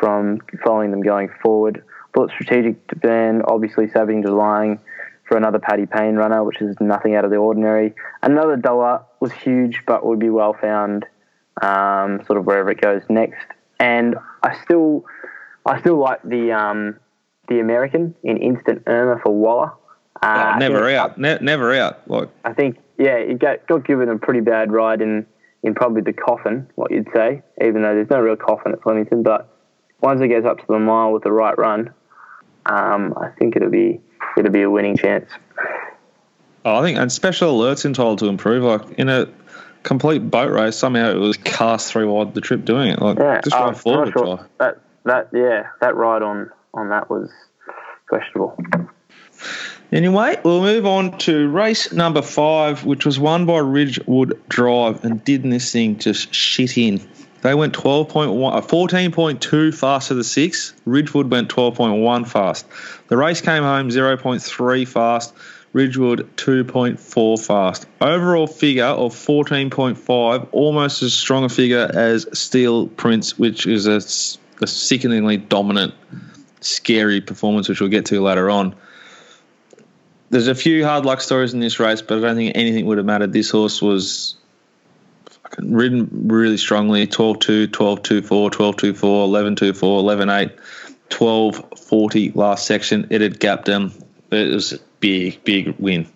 from 0.01 0.41
following 0.65 0.91
them 0.91 1.03
going 1.03 1.29
forward. 1.43 1.85
Thought 2.15 2.31
strategic 2.31 2.87
to 2.89 3.43
obviously 3.47 3.89
saving 3.91 4.23
lying 4.23 4.79
for 5.27 5.37
another 5.37 5.59
Paddy 5.59 5.87
Payne 5.87 6.17
runner, 6.17 6.45
which 6.45 6.61
is 6.61 6.77
nothing 6.81 7.15
out 7.15 7.25
of 7.25 7.31
the 7.31 7.37
ordinary. 7.37 7.95
Another 8.23 8.57
dollar 8.57 9.03
was 9.21 9.33
huge, 9.33 9.83
but 9.87 10.05
would 10.05 10.19
be 10.19 10.31
well 10.31 10.55
found, 10.61 11.07
um, 11.63 12.23
sort 12.27 12.39
of 12.39 12.47
wherever 12.47 12.71
it 12.71 12.81
goes 12.81 13.03
next. 13.09 13.47
And 13.81 14.17
I 14.43 14.57
still, 14.63 15.05
I 15.67 15.81
still 15.81 15.99
like 15.99 16.23
the 16.23 16.53
um, 16.53 16.97
the 17.49 17.61
American 17.61 18.15
in 18.23 18.37
Instant 18.39 18.83
Irma 18.87 19.21
for 19.23 19.33
Waller. 19.35 19.73
Uh, 20.23 20.53
Oh, 20.55 20.59
never 20.59 20.87
think- 20.87 20.99
out. 20.99 21.19
Ne- 21.19 21.39
never 21.41 21.75
out. 21.75 22.09
Like 22.09 22.29
I 22.45 22.53
think, 22.53 22.79
yeah, 22.99 23.17
it 23.17 23.39
got, 23.39 23.67
got 23.67 23.85
given 23.87 24.09
a 24.09 24.19
pretty 24.19 24.41
bad 24.41 24.73
ride 24.73 25.03
in, 25.03 25.27
in 25.63 25.75
probably 25.75 26.03
the 26.03 26.13
coffin, 26.13 26.69
what 26.77 26.91
you'd 26.91 27.09
say, 27.15 27.43
even 27.61 27.83
though 27.83 27.95
there's 27.95 28.11
no 28.11 28.21
real 28.21 28.37
coffin 28.37 28.73
at 28.73 28.83
Flemington. 28.83 29.23
But 29.23 29.49
once 30.01 30.21
it 30.23 30.29
gets 30.29 30.47
up 30.47 30.59
to 30.59 30.65
the 30.69 30.79
mile 30.79 31.13
with 31.13 31.25
the 31.25 31.33
right 31.33 31.57
run, 31.59 31.93
um, 32.67 33.15
I 33.17 33.29
think 33.39 33.57
it'll 33.57 33.71
be 33.71 34.01
it'll 34.39 34.53
be 34.53 34.63
a 34.63 34.71
winning 34.71 34.97
chance. 34.97 35.29
Oh, 36.65 36.77
I 36.77 36.83
think 36.83 36.99
and 36.99 37.13
special 37.13 37.59
alerts 37.59 37.85
entitled 37.85 38.21
to 38.21 38.27
improve. 38.27 38.63
Like 38.63 38.99
in 38.99 39.09
a 39.09 39.29
complete 39.83 40.31
boat 40.31 40.51
race, 40.53 40.77
somehow 40.77 41.11
it 41.11 41.19
was 41.19 41.37
cast 41.39 41.93
three 41.93 42.07
wide 42.07 42.33
the 42.35 42.41
trip 42.41 42.65
doing 42.65 42.91
it. 42.91 43.01
Like 43.03 43.19
Yeah, 43.19 43.41
just 43.43 43.55
uh, 43.57 43.65
ride 43.67 43.77
forward, 43.77 44.13
sure. 44.17 44.49
That 44.59 44.79
that 45.05 45.29
yeah, 45.33 45.69
that 45.81 45.97
ride 45.97 46.23
on 46.23 46.51
on 46.73 46.89
that 46.91 47.09
was 47.11 47.31
questionable. 48.09 48.57
Anyway, 49.93 50.37
we'll 50.45 50.63
move 50.63 50.87
on 50.87 51.17
to 51.19 51.49
race 51.51 51.93
number 51.93 52.23
five, 52.23 52.85
which 52.85 53.07
was 53.07 53.19
won 53.19 53.47
by 53.47 53.59
Ridgewood 53.59 54.41
Drive, 54.49 55.05
and 55.05 55.23
didn't 55.23 55.51
this 55.51 55.71
thing 55.71 55.99
just 55.99 56.35
shit 56.35 56.77
in? 56.77 57.01
They 57.43 57.55
went 57.55 57.75
12.1, 57.75 58.57
uh, 58.57 58.61
14.2 58.63 59.75
fast 59.75 60.09
to 60.09 60.15
the 60.15 60.25
six. 60.25 60.73
Ridgewood 60.87 61.31
went 61.31 61.51
12.1 61.51 62.27
fast. 62.27 62.67
The 63.09 63.17
race 63.19 63.43
came 63.43 63.63
home 63.63 63.91
0.3 63.91 64.89
fast. 64.89 65.35
Ridgewood 65.75 66.29
2.4 66.37 67.47
fast. 67.47 67.87
Overall 68.01 68.47
figure 68.47 68.85
of 68.85 69.13
14.5, 69.13 70.49
almost 70.53 71.03
as 71.03 71.13
strong 71.13 71.45
a 71.45 71.49
figure 71.49 71.91
as 71.93 72.27
Steel 72.33 72.87
Prince, 72.87 73.39
which 73.39 73.67
is 73.67 73.87
a, 73.87 74.01
a 74.61 74.67
sickeningly 74.67 75.37
dominant, 75.37 75.95
scary 76.61 77.21
performance, 77.21 77.69
which 77.69 77.81
we'll 77.81 77.91
get 77.91 78.07
to 78.07 78.21
later 78.21 78.51
on. 78.51 78.75
There's 80.31 80.49
a 80.49 80.55
few 80.55 80.85
hard 80.85 81.05
luck 81.05 81.21
stories 81.21 81.55
in 81.55 81.61
this 81.61 81.79
race, 81.79 82.03
but 82.03 82.19
I 82.19 82.21
don't 82.21 82.37
think 82.37 82.57
anything 82.57 82.87
would 82.87 82.99
have 82.99 83.07
mattered. 83.07 83.33
This 83.33 83.51
horse 83.51 83.81
was 83.81 84.37
fucking 85.27 85.73
ridden 85.73 86.09
really 86.29 86.57
strongly 86.57 87.07
12 87.07 87.39
2, 87.39 87.67
12 87.69 88.03
2 88.03 88.23
4, 88.23 88.51
12 88.51 88.77
2 88.77 88.95
4, 88.95 89.25
11 89.25 89.57
2 89.57 89.73
4, 89.73 90.01
11 90.01 90.31
8, 90.31 90.51
12 91.11 91.73
40 91.79 92.33
last 92.33 92.67
section. 92.67 93.07
It 93.11 93.21
had 93.21 93.39
gapped 93.39 93.67
them. 93.67 93.93
It 94.31 94.53
was 94.53 94.73
a 94.73 94.79
big, 95.01 95.45
big 95.45 95.75
win. 95.79 96.07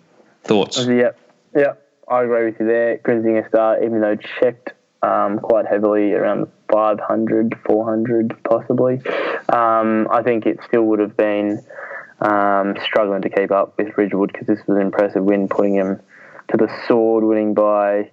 Thoughts? 0.43 0.85
Yeah, 0.85 1.11
yeah, 1.55 1.73
I 2.07 2.23
agree 2.23 2.45
with 2.45 2.59
you 2.59 2.65
there. 2.65 2.97
Grinzinger 2.97 3.47
Star, 3.47 3.83
even 3.83 4.01
though 4.01 4.17
checked 4.39 4.73
um, 5.01 5.39
quite 5.39 5.65
heavily 5.65 6.13
around 6.13 6.47
500, 6.71 7.55
400 7.65 8.43
possibly, 8.43 9.01
um, 9.49 10.07
I 10.11 10.21
think 10.23 10.45
it 10.45 10.59
still 10.67 10.83
would 10.83 10.99
have 10.99 11.15
been 11.15 11.63
um, 12.19 12.75
struggling 12.83 13.21
to 13.21 13.29
keep 13.29 13.51
up 13.51 13.77
with 13.77 13.97
Ridgewood 13.97 14.31
because 14.31 14.47
this 14.47 14.59
was 14.67 14.77
an 14.77 14.81
impressive 14.81 15.23
win, 15.23 15.47
putting 15.47 15.75
him 15.75 15.99
to 16.49 16.57
the 16.57 16.69
sword, 16.87 17.23
winning 17.23 17.53
by 17.53 18.11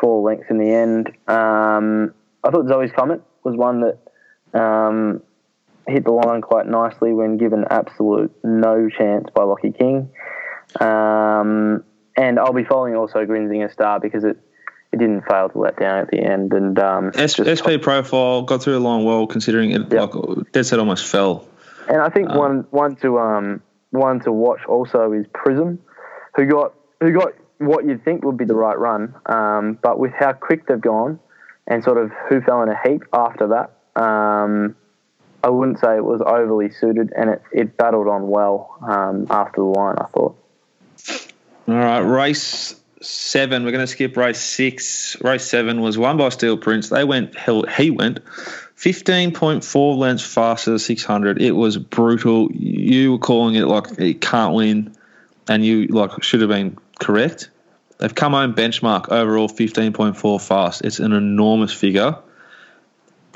four 0.00 0.22
lengths 0.22 0.46
in 0.50 0.58
the 0.58 0.70
end. 0.70 1.08
Um, 1.28 2.14
I 2.44 2.50
thought 2.50 2.68
Zoe's 2.68 2.92
Comet 2.92 3.22
was 3.42 3.56
one 3.56 3.80
that 3.80 4.58
um, 4.58 5.22
hit 5.86 6.04
the 6.04 6.12
line 6.12 6.42
quite 6.42 6.66
nicely 6.66 7.12
when 7.12 7.36
given 7.36 7.64
absolute 7.70 8.32
no 8.44 8.88
chance 8.88 9.28
by 9.34 9.42
Lockie 9.42 9.72
King. 9.72 10.10
Um, 10.80 11.84
and 12.16 12.38
I'll 12.38 12.52
be 12.52 12.64
following 12.64 12.96
also 12.96 13.24
Grinzinger 13.24 13.72
Star 13.72 14.00
because 14.00 14.24
it, 14.24 14.38
it 14.96 15.04
didn't 15.06 15.22
fail 15.26 15.48
to 15.48 15.58
let 15.58 15.78
down 15.78 15.98
at 15.98 16.10
the 16.10 16.18
end. 16.20 16.52
And 16.52 16.78
um, 16.78 17.12
S- 17.14 17.36
SP 17.36 17.80
profile 17.80 18.42
got 18.42 18.62
through 18.62 18.74
the 18.74 18.80
line 18.80 19.04
well, 19.04 19.26
considering 19.26 19.70
it 19.70 19.92
Yeah. 19.92 20.02
like 20.04 20.52
dead 20.52 20.66
set 20.66 20.78
almost 20.78 21.06
fell. 21.06 21.46
And 21.88 22.00
I 22.00 22.08
think 22.08 22.30
one 22.30 22.66
one 22.70 22.96
to 22.96 23.18
um 23.18 23.62
one 23.90 24.20
to 24.20 24.32
watch 24.32 24.60
also 24.68 25.12
is 25.12 25.24
Prism, 25.32 25.78
who 26.34 26.46
got 26.46 26.74
who 27.00 27.12
got 27.12 27.32
what 27.58 27.86
you'd 27.86 28.04
think 28.04 28.24
would 28.24 28.36
be 28.36 28.44
the 28.44 28.54
right 28.56 28.78
run, 28.78 29.14
um, 29.26 29.78
but 29.80 29.98
with 29.98 30.12
how 30.12 30.32
quick 30.32 30.66
they've 30.66 30.80
gone, 30.80 31.20
and 31.66 31.84
sort 31.84 31.98
of 31.98 32.10
who 32.28 32.40
fell 32.40 32.62
in 32.62 32.68
a 32.68 32.76
heap 32.86 33.02
after 33.12 33.46
that, 33.48 34.00
um, 34.02 34.74
I 35.44 35.48
wouldn't 35.50 35.78
say 35.78 35.96
it 35.96 36.04
was 36.04 36.20
overly 36.26 36.70
suited, 36.70 37.12
and 37.16 37.30
it, 37.30 37.42
it 37.52 37.76
battled 37.76 38.08
on 38.08 38.28
well 38.28 38.76
um, 38.82 39.26
after 39.30 39.60
the 39.60 39.66
line. 39.66 39.94
I 39.98 40.06
thought. 40.06 40.36
All 41.68 41.74
right, 41.74 42.00
race 42.00 42.74
seven. 43.06 43.64
We're 43.64 43.72
going 43.72 43.82
to 43.82 43.86
skip 43.86 44.16
race 44.16 44.40
six. 44.40 45.16
Race 45.20 45.44
seven 45.44 45.80
was 45.80 45.96
won 45.96 46.16
by 46.16 46.28
Steel 46.30 46.56
Prince. 46.56 46.88
They 46.88 47.04
went. 47.04 47.36
Hell, 47.36 47.64
he 47.64 47.90
went. 47.90 48.24
15.4 48.76 49.96
lengths 49.96 50.24
faster 50.24 50.70
than 50.72 50.78
600. 50.78 51.40
It 51.40 51.52
was 51.52 51.78
brutal. 51.78 52.50
You 52.52 53.12
were 53.12 53.18
calling 53.18 53.54
it 53.54 53.66
like 53.66 53.98
it 53.98 54.20
can't 54.20 54.54
win, 54.54 54.94
and 55.48 55.64
you 55.64 55.86
like 55.86 56.22
should 56.22 56.40
have 56.40 56.50
been 56.50 56.76
correct. 57.00 57.50
They've 57.98 58.14
come 58.14 58.32
home 58.32 58.54
benchmark 58.54 59.08
overall 59.08 59.48
15.4 59.48 60.40
fast. 60.40 60.84
It's 60.84 60.98
an 60.98 61.12
enormous 61.12 61.72
figure. 61.72 62.16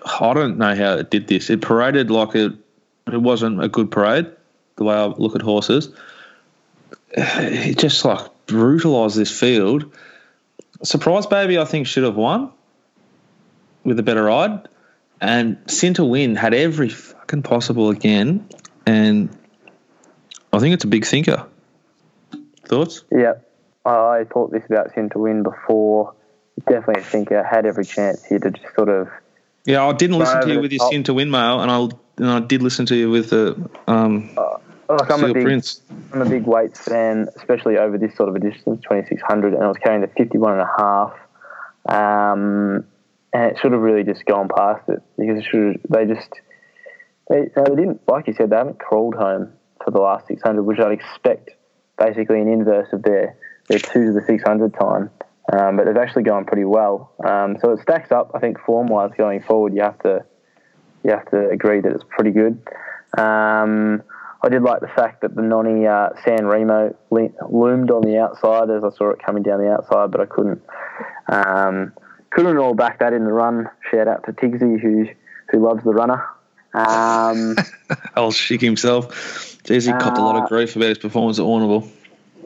I 0.05 0.35
don't 0.35 0.59
know 0.59 0.75
how 0.75 0.95
it 0.95 1.11
did 1.11 1.29
this. 1.29 1.49
It 1.49 1.63
paraded 1.63 2.11
like 2.11 2.35
it, 2.35 2.53
it 3.11 3.21
wasn't 3.21 3.63
a 3.63 3.69
good 3.69 3.91
parade. 3.91 4.31
the 4.77 4.85
way 4.85 4.95
I 4.95 5.07
look 5.07 5.35
at 5.35 5.43
horses. 5.43 5.91
it 7.13 7.79
just 7.79 8.05
like 8.05 8.27
brutalised 8.51 9.17
this 9.17 9.31
field. 9.31 9.93
Surprise 10.83 11.27
Baby, 11.27 11.59
I 11.59 11.65
think, 11.65 11.87
should 11.87 12.05
have 12.05 12.17
won 12.17 12.53
with 13.85 13.99
a 13.99 14.03
better 14.03 14.25
ride. 14.25 14.69
And 15.21 15.59
Sin 15.67 15.95
to 15.95 16.05
Win 16.05 16.37
had 16.37 16.55
every 16.55 16.89
fucking 16.89 17.43
possible 17.43 17.91
again. 17.91 18.49
And 18.87 19.29
I 20.53 20.59
think 20.59 20.75
it's 20.75 20.85
a 20.85 20.89
big 20.89 21.05
thinker. 21.05 21.47
Thoughts? 22.65 23.05
Yeah, 23.11 23.35
I 23.85 24.25
thought 24.33 24.53
this 24.53 24.65
about 24.67 24.95
Sin 24.95 25.11
to 25.11 25.19
win 25.19 25.43
before. 25.43 26.15
Definitely 26.69 27.03
a 27.03 27.05
thinker. 27.05 27.43
Had 27.43 27.67
every 27.67 27.85
chance 27.85 28.25
here 28.25 28.39
to 28.39 28.51
just 28.51 28.75
sort 28.75 28.89
of. 28.89 29.09
Yeah, 29.67 29.85
I 29.87 29.93
didn't 29.93 30.19
listen 30.19 30.41
to 30.43 30.53
you 30.53 30.61
with 30.61 30.73
your 30.73 30.79
top. 30.79 30.93
Sin 30.93 31.03
to 31.05 31.15
Win 31.15 31.31
mail, 31.31 31.61
and 31.61 31.71
I 31.71 31.81
and 32.17 32.31
I 32.31 32.41
did 32.41 32.63
listen 32.63 32.87
to 32.87 32.97
you 32.97 33.11
with 33.11 33.31
the 33.31 33.71
um, 33.87 34.31
Like 34.99 35.11
I'm 35.11 35.25
a 35.25 35.33
big, 35.33 35.45
Prince. 35.45 35.83
I'm 36.13 36.23
a 36.23 36.29
big 36.29 36.45
weights 36.45 36.81
fan, 36.81 37.29
especially 37.37 37.79
over 37.79 37.99
this 37.99 38.15
sort 38.17 38.29
of 38.29 38.35
a 38.35 38.39
distance, 38.39 38.81
2600, 38.83 39.55
and 39.55 39.63
I 39.63 39.69
was 39.69 39.77
carrying 39.79 40.01
the 40.01 40.09
51 40.09 40.53
and 40.53 40.63
a 40.63 40.71
half. 40.79 41.13
Um, 41.89 42.85
and 43.33 43.53
it 43.53 43.59
should 43.59 43.73
have 43.73 43.81
really 43.81 44.05
just 44.05 44.25
gone 44.27 44.49
past 44.49 44.89
it 44.89 45.03
because 45.17 45.39
it 45.39 45.45
should 45.45 45.67
have, 45.67 45.81
they 45.89 46.13
just 46.13 46.31
they, 47.29 47.49
they 47.55 47.65
didn't 47.77 48.01
like 48.09 48.27
you 48.27 48.35
said 48.35 48.51
they 48.51 48.57
haven't 48.57 48.79
crawled 48.79 49.15
home 49.15 49.53
for 49.85 49.91
the 49.91 50.01
last 50.01 50.27
600, 50.27 50.63
which 50.63 50.79
I'd 50.79 50.93
expect 50.93 51.51
basically 51.99 52.41
an 52.41 52.49
inverse 52.49 52.93
of 52.93 53.03
their 53.03 53.37
their 53.69 53.79
two 53.79 54.07
to 54.07 54.13
the 54.13 54.25
600 54.27 54.75
time. 54.75 55.11
Um, 55.53 55.77
but 55.77 55.87
they've 55.87 55.97
actually 55.97 56.23
gone 56.25 56.45
pretty 56.45 56.65
well. 56.65 57.13
Um, 57.25 57.57
so 57.61 57.73
it 57.73 57.81
stacks 57.81 58.13
up. 58.13 58.31
I 58.35 58.39
think 58.39 58.61
form 58.61 58.87
wise 58.87 59.11
going 59.17 59.43
forward, 59.43 59.75
you 59.75 59.83
have 59.83 59.99
to 60.01 60.25
you 61.03 61.11
have 61.11 61.29
to 61.31 61.49
agree 61.49 61.81
that 61.81 61.93
it's 61.93 62.05
pretty 62.09 62.31
good. 62.31 62.61
Um, 63.17 64.03
I 64.43 64.49
did 64.49 64.63
like 64.63 64.81
the 64.81 64.89
fact 64.89 65.21
that 65.21 65.35
the 65.35 65.43
Nonny 65.43 65.87
uh, 65.87 66.11
San 66.25 66.47
Remo 66.47 66.97
loomed 67.11 67.91
on 67.91 68.03
the 68.03 68.19
outside 68.19 68.71
as 68.71 68.83
I 68.85 68.91
saw 68.97 69.11
it 69.11 69.19
coming 69.25 69.43
down 69.43 69.61
the 69.61 69.71
outside, 69.71 70.11
but 70.11 70.21
I 70.21 70.27
couldn't 70.27 70.63
um, 71.29 71.93
couldn't 72.31 72.57
all 72.57 72.75
back 72.75 73.01
that 73.01 73.13
in 73.13 73.25
the 73.25 73.33
run. 73.33 73.69
Shout 73.91 74.09
out 74.09 74.25
to 74.27 74.33
Tigsy 74.33 74.81
who 74.81 75.07
who 75.51 75.59
loves 75.67 75.85
the 75.85 75.91
runner. 75.91 76.25
Um, 76.73 77.57
I'll 78.17 78.31
shick 78.31 78.61
himself. 78.61 79.09
Jeez, 79.65 79.87
he 79.87 79.93
copped 79.93 80.17
a 80.19 80.23
lot 80.23 80.37
of 80.37 80.45
Uh, 80.45 80.47
grief 80.47 80.77
about 80.77 80.89
his 80.89 80.99
performance 80.99 81.39
at 81.39 81.45
Warrnambool. 81.45 81.89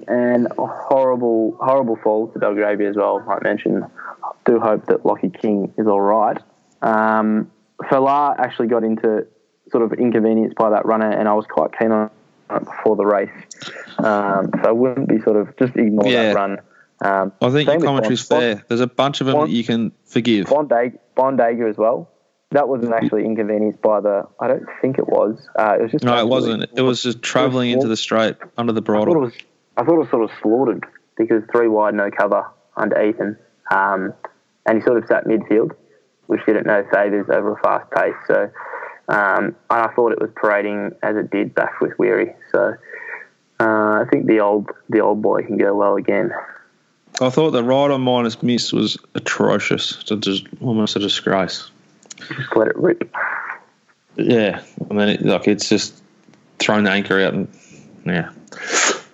and 0.09 0.49
horrible, 0.59 1.57
horrible 1.61 1.97
fall 1.97 2.29
to 2.29 2.39
Belgravia 2.39 2.89
as 2.89 2.97
well. 2.97 3.23
I 3.29 3.39
mentioned, 3.43 3.85
I 3.85 4.31
do 4.45 4.59
hope 4.59 4.87
that 4.87 5.07
Lockie 5.07 5.31
King 5.31 5.73
is 5.79 5.87
all 5.87 6.01
right. 6.01 6.39
Um, 6.83 7.51
Falar 7.83 8.39
actually 8.39 8.69
got 8.69 8.83
into 8.85 9.27
sort 9.71 9.83
of 9.85 9.93
inconvenience 9.99 10.55
by 10.57 10.71
that 10.71 10.85
runner, 10.87 11.11
and 11.11 11.29
I 11.29 11.35
was 11.35 11.47
quite 11.47 11.71
keen 11.79 11.91
on 11.91 12.11
it 12.51 12.65
before 12.65 12.97
the 12.97 13.07
race. 13.07 13.31
Um, 13.99 14.51
so 14.63 14.69
I 14.69 14.73
wouldn't 14.73 15.09
be 15.09 15.21
sort 15.21 15.37
of 15.37 15.57
just 15.57 15.75
ignore 15.77 16.07
Yeah. 16.11 16.29
that 16.33 16.37
run. 16.37 16.59
Um, 17.01 17.33
I 17.43 17.51
think 17.51 17.69
your 17.69 17.81
commentary's 17.81 18.27
fair. 18.27 18.63
There's 18.69 18.81
a 18.81 18.87
bunch 18.87 19.21
of 19.21 19.27
them 19.27 19.37
Bond- 19.37 19.51
that 19.51 19.55
you 19.55 19.65
can 19.65 19.93
forgive. 20.07 20.47
Bondag- 20.47 20.99
Bondager 21.17 21.69
as 21.69 21.77
well. 21.77 22.09
That 22.53 22.69
wasn't 22.69 22.93
actually 22.95 23.25
inconvenienced 23.25 23.83
by 23.83 24.01
the. 24.01 24.27
I 24.39 24.47
don't 24.47 24.65
think 24.81 24.99
it 24.99 25.09
was. 25.09 25.49
Uh, 25.59 25.77
it 25.79 25.83
was 25.83 25.91
just 25.91 26.05
No, 26.05 26.17
it 26.19 26.29
wasn't. 26.29 26.67
It 26.77 26.83
was 26.83 27.03
just 27.03 27.21
travelling 27.21 27.71
into 27.71 27.89
the 27.89 27.97
straight 27.97 28.37
under 28.57 28.73
the 28.73 28.81
I 28.81 28.85
thought 28.85 29.05
bridle. 29.07 29.21
was, 29.21 29.33
I 29.77 29.83
thought 29.85 29.95
it 29.95 29.99
was 29.99 30.11
sort 30.11 30.23
of 30.25 30.31
slaughtered 30.41 30.85
because 31.17 31.43
three 31.51 31.67
wide, 31.69 31.95
no 31.95 32.11
cover 32.13 32.47
under 32.77 33.01
Ethan, 33.03 33.37
um, 33.73 34.13
and 34.67 34.79
he 34.79 34.85
sort 34.85 34.99
of 34.99 35.07
sat 35.09 35.25
midfield, 35.27 35.73
which 36.27 36.45
didn't 36.47 36.67
no 36.67 36.85
favours 36.93 37.27
over 37.29 37.55
a 37.55 37.59
fast 37.59 37.91
pace. 37.91 38.15
So, 38.29 38.49
um, 39.09 39.45
and 39.47 39.57
I 39.69 39.89
thought 39.95 40.13
it 40.13 40.21
was 40.21 40.31
parading 40.35 40.93
as 41.03 41.17
it 41.17 41.31
did 41.31 41.55
back 41.55 41.81
with 41.81 41.99
Weary. 41.99 42.35
So, 42.53 42.75
uh, 43.61 43.65
I 43.65 44.05
think 44.11 44.27
the 44.27 44.41
old 44.41 44.71
the 44.89 45.01
old 45.01 45.23
boy 45.23 45.43
can 45.43 45.59
go 45.59 45.75
well 45.75 45.97
again. 45.97 46.33
I 47.21 47.31
thought 47.31 47.51
the 47.53 47.63
rider 47.63 47.99
minus 47.99 48.43
miss 48.43 48.73
was 48.73 48.99
atrocious. 49.15 50.03
It's 50.11 50.27
just 50.27 50.47
almost 50.61 50.97
a 50.97 50.99
disgrace. 50.99 51.71
Just 52.19 52.57
let 52.57 52.69
it 52.69 52.77
rip. 52.77 53.15
Yeah, 54.17 54.63
I 54.91 54.95
mean, 54.95 55.09
it, 55.09 55.23
like 55.23 55.47
it's 55.47 55.69
just 55.69 56.03
thrown 56.59 56.85
the 56.85 56.91
anchor 56.91 57.21
out 57.21 57.35
and 57.35 57.49
yeah. 58.05 58.31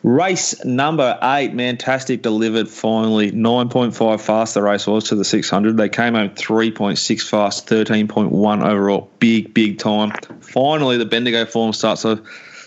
Race 0.02 0.64
number 0.64 1.18
eight, 1.22 1.54
Fantastic 1.54 2.22
delivered 2.22 2.68
finally. 2.68 3.32
9.5 3.32 4.20
fast 4.20 4.54
the 4.54 4.62
race 4.62 4.86
was 4.86 5.04
to 5.08 5.14
the 5.14 5.24
600. 5.24 5.76
They 5.76 5.90
came 5.90 6.14
home 6.14 6.30
3.6 6.30 7.28
fast, 7.28 7.66
13.1 7.66 8.66
overall. 8.66 9.10
Big, 9.18 9.52
big 9.52 9.78
time. 9.78 10.12
Finally, 10.40 10.96
the 10.96 11.04
Bendigo 11.04 11.44
form 11.44 11.74
starts 11.74 12.02
to, 12.02 12.22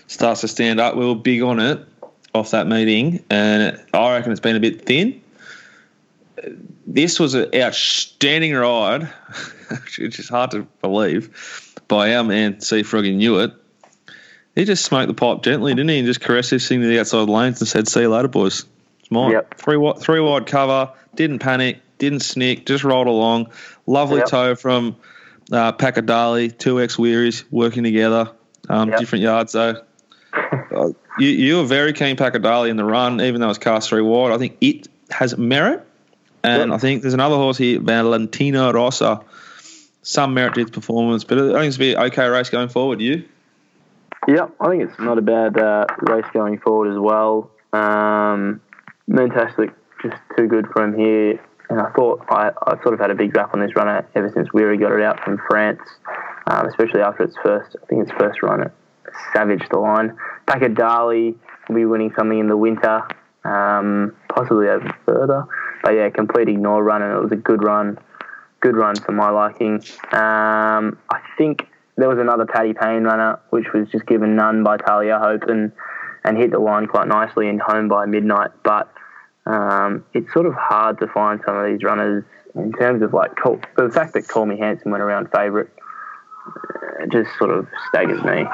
starts 0.06 0.42
to 0.42 0.48
stand 0.48 0.78
up. 0.78 0.94
We 0.94 1.06
were 1.06 1.16
big 1.16 1.42
on 1.42 1.58
it 1.58 1.84
off 2.34 2.52
that 2.52 2.68
meeting, 2.68 3.24
and 3.30 3.80
I 3.92 4.12
reckon 4.12 4.30
it's 4.30 4.40
been 4.40 4.56
a 4.56 4.60
bit 4.60 4.86
thin. 4.86 5.20
This 6.86 7.18
was 7.18 7.34
an 7.34 7.48
outstanding 7.54 8.54
ride, 8.54 9.04
which 9.98 10.18
is 10.18 10.28
hard 10.28 10.52
to 10.52 10.62
believe, 10.82 11.80
by 11.88 12.14
our 12.14 12.22
man 12.22 12.60
C. 12.60 12.84
Froggy 12.84 13.16
Newitt. 13.16 13.54
He 14.54 14.64
just 14.64 14.84
smoked 14.84 15.08
the 15.08 15.14
pipe 15.14 15.42
gently, 15.42 15.74
didn't 15.74 15.88
he? 15.90 15.98
And 15.98 16.06
just 16.06 16.20
caressed 16.20 16.50
this 16.50 16.68
thing 16.68 16.80
to 16.80 16.86
the 16.86 17.00
outside 17.00 17.28
lanes 17.28 17.60
and 17.60 17.68
said, 17.68 17.88
"See 17.88 18.02
you 18.02 18.08
later, 18.08 18.28
boys. 18.28 18.64
It's 19.00 19.10
mine." 19.10 19.32
Yep. 19.32 19.54
Three 19.58 19.76
wide, 19.76 19.98
three 19.98 20.20
wide 20.20 20.46
cover. 20.46 20.90
Didn't 21.16 21.40
panic. 21.40 21.80
Didn't 21.98 22.20
snick. 22.20 22.66
Just 22.66 22.84
rolled 22.84 23.06
along. 23.06 23.50
Lovely 23.86 24.18
Yep. 24.18 24.28
toe 24.28 24.54
from 24.54 24.96
uh, 25.52 25.72
Pakadali. 25.72 26.56
Two 26.56 26.80
ex 26.80 26.98
wearies 26.98 27.44
working 27.50 27.82
together. 27.82 28.30
Um, 28.68 28.90
Yep. 28.90 29.00
Different 29.00 29.22
yards 29.24 29.52
though. 29.52 29.82
Uh, 30.32 30.88
you, 31.18 31.28
you 31.28 31.56
were 31.58 31.64
very 31.64 31.92
keen 31.92 32.16
Pakadali 32.16 32.68
in 32.68 32.76
the 32.76 32.84
run, 32.84 33.20
even 33.20 33.40
though 33.40 33.50
it's 33.50 33.58
cast 33.58 33.88
three 33.88 34.02
wide. 34.02 34.32
I 34.32 34.38
think 34.38 34.56
it 34.60 34.88
has 35.10 35.36
merit, 35.38 35.86
and 36.42 36.70
Yep. 36.70 36.74
I 36.76 36.78
think 36.78 37.02
there's 37.02 37.14
another 37.14 37.36
horse 37.36 37.58
here, 37.58 37.80
Valentino 37.80 38.72
Rossa. 38.72 39.20
Some 40.02 40.34
merit 40.34 40.54
to 40.54 40.60
its 40.60 40.70
performance, 40.70 41.24
but 41.24 41.38
I 41.38 41.52
think 41.52 41.64
it's 41.68 41.76
be 41.76 41.94
an 41.94 42.02
okay 42.06 42.26
race 42.28 42.50
going 42.50 42.68
forward. 42.68 43.00
You? 43.00 43.24
Yeah, 44.26 44.48
I 44.60 44.68
think 44.68 44.82
it's 44.82 44.98
not 44.98 45.18
a 45.18 45.22
bad 45.22 45.58
uh, 45.58 45.86
race 46.00 46.24
going 46.32 46.58
forward 46.58 46.92
as 46.92 46.98
well. 46.98 47.50
Um, 47.72 48.60
fantastic, 49.14 49.70
just 50.02 50.16
too 50.36 50.46
good 50.46 50.66
for 50.72 50.82
him 50.82 50.96
here. 50.98 51.40
And 51.70 51.80
I 51.80 51.90
thought 51.92 52.24
I, 52.28 52.50
I 52.66 52.82
sort 52.82 52.94
of 52.94 53.00
had 53.00 53.10
a 53.10 53.14
big 53.14 53.36
rap 53.36 53.54
on 53.54 53.60
this 53.60 53.74
runner 53.74 54.06
ever 54.14 54.30
since 54.34 54.52
Weary 54.52 54.78
got 54.78 54.92
it 54.92 55.02
out 55.02 55.22
from 55.24 55.38
France, 55.48 55.80
um, 56.46 56.66
especially 56.66 57.00
after 57.00 57.24
its 57.24 57.36
first, 57.42 57.76
I 57.82 57.86
think 57.86 58.02
its 58.02 58.12
first 58.18 58.42
run 58.42 58.62
at 58.62 58.72
Savage 59.32 59.62
the 59.70 59.78
line. 59.78 60.16
Pakadali 60.46 61.36
will 61.68 61.74
be 61.74 61.84
winning 61.84 62.12
something 62.16 62.38
in 62.38 62.48
the 62.48 62.56
winter, 62.56 63.02
um, 63.44 64.14
possibly 64.28 64.68
over 64.68 64.94
further. 65.06 65.44
But 65.82 65.94
yeah, 65.94 66.08
complete 66.10 66.48
ignore 66.48 66.82
run, 66.82 67.02
and 67.02 67.12
it 67.12 67.20
was 67.20 67.32
a 67.32 67.36
good 67.36 67.62
run 67.62 67.98
good 68.64 68.76
run 68.76 68.96
for 68.96 69.12
my 69.12 69.28
liking. 69.28 69.74
Um, 70.10 70.98
I 71.10 71.20
think 71.36 71.68
there 71.96 72.08
was 72.08 72.18
another 72.18 72.46
Paddy 72.46 72.72
Payne 72.74 73.04
runner, 73.04 73.38
which 73.50 73.66
was 73.72 73.88
just 73.90 74.06
given 74.06 74.34
none 74.36 74.62
by 74.62 74.76
Talia 74.76 75.18
Hope 75.18 75.44
and, 75.44 75.72
and 76.24 76.36
hit 76.36 76.50
the 76.50 76.58
line 76.58 76.86
quite 76.86 77.06
nicely 77.08 77.48
and 77.48 77.60
home 77.60 77.88
by 77.88 78.06
midnight. 78.06 78.50
But 78.64 78.92
um, 79.46 80.04
it's 80.12 80.32
sort 80.32 80.46
of 80.46 80.54
hard 80.54 80.98
to 81.00 81.06
find 81.06 81.40
some 81.46 81.56
of 81.56 81.66
these 81.66 81.82
runners 81.82 82.24
in 82.54 82.72
terms 82.72 83.02
of 83.02 83.12
like 83.12 83.36
Col- 83.36 83.60
the 83.76 83.90
fact 83.90 84.14
that 84.14 84.26
Call 84.28 84.46
Me 84.46 84.58
Handsome 84.58 84.90
went 84.90 85.02
around 85.02 85.28
favourite. 85.30 85.68
uh, 86.46 87.06
just 87.12 87.30
sort 87.38 87.50
of 87.50 87.66
staggers 87.88 88.22
me. 88.24 88.44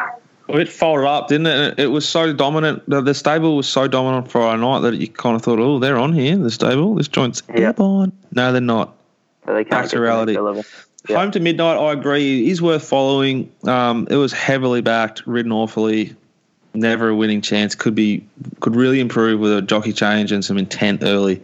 Well, 0.49 0.59
It 0.59 0.68
folded 0.68 1.07
up, 1.07 1.28
didn't 1.28 1.47
it? 1.47 1.78
It 1.78 1.86
was 1.88 2.09
so 2.09 2.32
dominant. 2.32 2.82
The, 2.88 3.01
the 3.01 3.14
stable 3.14 3.57
was 3.57 3.68
so 3.68 3.86
dominant 3.86 4.30
Friday 4.30 4.61
night 4.61 4.80
that 4.80 4.95
you 4.97 5.07
kind 5.09 5.36
of 5.36 5.43
thought, 5.43 5.59
"Oh, 5.61 5.78
they're 5.78 5.99
on 5.99 6.12
here. 6.12 6.36
The 6.36 6.51
stable. 6.51 6.95
This 6.97 7.09
joint's 7.09 7.43
Yeah. 7.55 7.66
airborne." 7.66 8.12
No, 8.32 8.51
they're 8.53 8.61
not. 8.61 8.95
So 9.47 9.55
they 9.55 9.64
can't 9.64 9.70
Back 9.82 9.91
to 9.91 10.01
reality. 10.01 10.36
Home 11.09 11.30
to 11.30 11.40
midnight. 11.40 11.78
I 11.78 11.92
agree. 11.92 12.48
Is 12.48 12.61
worth 12.61 12.86
following. 12.86 13.51
Um, 13.64 14.07
it 14.11 14.16
was 14.16 14.32
heavily 14.32 14.80
backed, 14.82 15.26
ridden 15.26 15.53
awfully. 15.53 16.14
Never 16.74 17.09
a 17.09 17.14
winning 17.14 17.40
chance. 17.40 17.74
Could 17.74 17.94
be 17.94 18.26
could 18.61 18.76
really 18.76 19.01
improve 19.01 19.40
with 19.40 19.53
a 19.57 19.62
jockey 19.62 19.92
change 19.92 20.30
and 20.30 20.44
some 20.44 20.59
intent 20.59 21.03
early. 21.03 21.42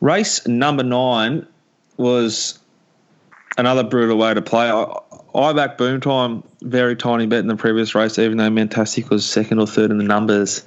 Race 0.00 0.46
number 0.46 0.82
nine 0.82 1.46
was 1.96 2.58
another 3.56 3.84
brutal 3.84 4.16
way 4.16 4.34
to 4.34 4.42
play. 4.42 4.70
I, 4.70 4.96
I 5.34 5.52
back 5.52 5.76
Boom 5.76 6.00
Time 6.00 6.42
very 6.62 6.96
tiny 6.96 7.26
bet 7.26 7.40
in 7.40 7.46
the 7.46 7.56
previous 7.56 7.94
race, 7.94 8.18
even 8.18 8.38
though 8.38 8.50
Mantastic 8.50 9.10
was 9.10 9.24
second 9.24 9.58
or 9.58 9.66
third 9.66 9.90
in 9.90 9.98
the 9.98 10.04
numbers. 10.04 10.64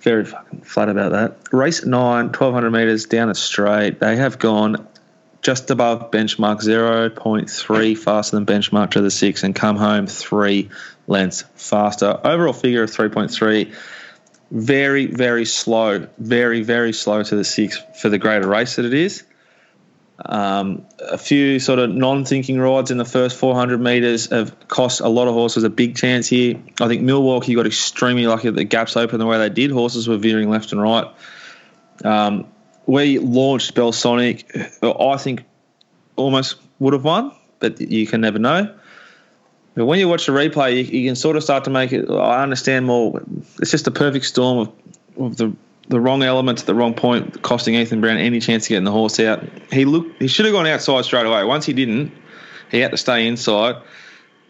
Very 0.00 0.24
fucking 0.24 0.60
flat 0.62 0.88
about 0.88 1.12
that. 1.12 1.38
Race 1.52 1.84
nine, 1.84 2.26
1200 2.26 2.70
metres 2.70 3.06
down 3.06 3.30
a 3.30 3.34
straight. 3.34 4.00
They 4.00 4.16
have 4.16 4.38
gone 4.38 4.86
just 5.44 5.70
above 5.70 6.10
benchmark 6.10 6.62
0.3 6.62 7.98
faster 7.98 8.36
than 8.36 8.46
benchmark 8.46 8.92
to 8.92 9.02
the 9.02 9.10
six 9.10 9.44
and 9.44 9.54
come 9.54 9.76
home 9.76 10.06
three 10.06 10.70
lengths 11.06 11.44
faster. 11.54 12.18
Overall 12.24 12.54
figure 12.54 12.82
of 12.82 12.90
3.3. 12.90 13.72
Very, 14.50 15.06
very 15.06 15.44
slow. 15.44 16.08
Very, 16.16 16.62
very 16.62 16.94
slow 16.94 17.22
to 17.22 17.36
the 17.36 17.44
six 17.44 17.78
for 18.00 18.08
the 18.08 18.18
greater 18.18 18.48
race 18.48 18.76
that 18.76 18.86
it 18.86 18.94
is. 18.94 19.22
Um, 20.24 20.86
a 20.98 21.18
few 21.18 21.58
sort 21.58 21.78
of 21.78 21.90
non-thinking 21.90 22.58
rides 22.58 22.90
in 22.90 22.96
the 22.96 23.04
first 23.04 23.36
400 23.36 23.80
metres 23.80 24.30
have 24.30 24.68
cost 24.68 25.00
a 25.00 25.08
lot 25.08 25.28
of 25.28 25.34
horses 25.34 25.64
a 25.64 25.70
big 25.70 25.96
chance 25.96 26.26
here. 26.26 26.62
I 26.80 26.88
think 26.88 27.02
Milwaukee 27.02 27.54
got 27.54 27.66
extremely 27.66 28.26
lucky 28.26 28.48
that 28.48 28.56
the 28.56 28.64
gaps 28.64 28.96
open 28.96 29.18
the 29.18 29.26
way 29.26 29.36
they 29.38 29.50
did. 29.50 29.72
Horses 29.72 30.08
were 30.08 30.16
veering 30.16 30.48
left 30.48 30.72
and 30.72 30.80
right. 30.80 31.06
Um, 32.02 32.46
we 32.86 33.18
launched 33.18 33.74
Belsonic. 33.74 34.78
Uh, 34.82 35.08
I 35.08 35.16
think 35.16 35.44
almost 36.16 36.56
would 36.78 36.92
have 36.92 37.04
won, 37.04 37.32
but 37.60 37.80
you 37.80 38.06
can 38.06 38.20
never 38.20 38.38
know. 38.38 38.74
But 39.74 39.86
when 39.86 39.98
you 39.98 40.08
watch 40.08 40.26
the 40.26 40.32
replay, 40.32 40.76
you, 40.76 41.00
you 41.00 41.08
can 41.08 41.16
sort 41.16 41.36
of 41.36 41.42
start 41.42 41.64
to 41.64 41.70
make 41.70 41.92
it. 41.92 42.08
I 42.08 42.42
understand 42.42 42.86
more. 42.86 43.22
It's 43.60 43.70
just 43.70 43.86
a 43.86 43.90
perfect 43.90 44.24
storm 44.26 44.58
of, 44.58 44.72
of 45.16 45.36
the 45.36 45.52
the 45.88 46.00
wrong 46.00 46.22
elements 46.22 46.62
at 46.62 46.66
the 46.66 46.74
wrong 46.74 46.94
point, 46.94 47.42
costing 47.42 47.74
Ethan 47.74 48.00
Brown 48.00 48.16
any 48.16 48.40
chance 48.40 48.64
of 48.64 48.68
getting 48.70 48.84
the 48.84 48.90
horse 48.90 49.20
out. 49.20 49.44
He 49.70 49.84
looked. 49.84 50.20
He 50.20 50.28
should 50.28 50.46
have 50.46 50.54
gone 50.54 50.66
outside 50.66 51.04
straight 51.04 51.26
away. 51.26 51.44
Once 51.44 51.66
he 51.66 51.72
didn't, 51.72 52.12
he 52.70 52.78
had 52.80 52.90
to 52.92 52.96
stay 52.96 53.26
inside. 53.26 53.76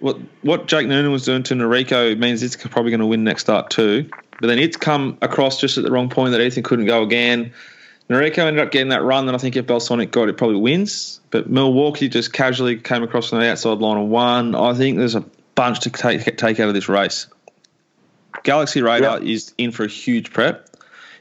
What 0.00 0.18
what 0.42 0.66
Jake 0.66 0.86
Noonan 0.86 1.10
was 1.12 1.24
doing 1.24 1.42
to 1.44 1.54
Noriko 1.54 2.16
means 2.18 2.42
it's 2.42 2.56
probably 2.56 2.90
going 2.90 3.00
to 3.00 3.06
win 3.06 3.24
next 3.24 3.42
start 3.42 3.70
too. 3.70 4.08
But 4.40 4.48
then 4.48 4.58
it's 4.58 4.76
come 4.76 5.16
across 5.22 5.60
just 5.60 5.78
at 5.78 5.84
the 5.84 5.90
wrong 5.90 6.08
point 6.08 6.32
that 6.32 6.40
Ethan 6.40 6.62
couldn't 6.62 6.86
go 6.86 7.02
again. 7.02 7.52
Noriko 8.08 8.38
ended 8.38 8.64
up 8.64 8.70
getting 8.70 8.90
that 8.90 9.02
run 9.02 9.26
that 9.26 9.34
I 9.34 9.38
think 9.38 9.56
if 9.56 9.66
Belsonic 9.66 10.10
got 10.10 10.28
it 10.28 10.36
probably 10.36 10.58
wins. 10.58 11.20
But 11.30 11.48
Milwaukee 11.48 12.08
just 12.08 12.32
casually 12.32 12.76
came 12.76 13.02
across 13.02 13.32
on 13.32 13.40
the 13.40 13.50
outside 13.50 13.78
line 13.78 13.96
and 13.96 14.10
won. 14.10 14.54
I 14.54 14.74
think 14.74 14.98
there's 14.98 15.14
a 15.14 15.24
bunch 15.54 15.80
to 15.80 15.90
take 15.90 16.36
take 16.36 16.60
out 16.60 16.68
of 16.68 16.74
this 16.74 16.88
race. 16.88 17.26
Galaxy 18.42 18.82
Radar 18.82 19.20
yep. 19.20 19.28
is 19.28 19.54
in 19.56 19.72
for 19.72 19.84
a 19.84 19.88
huge 19.88 20.32
prep. 20.32 20.68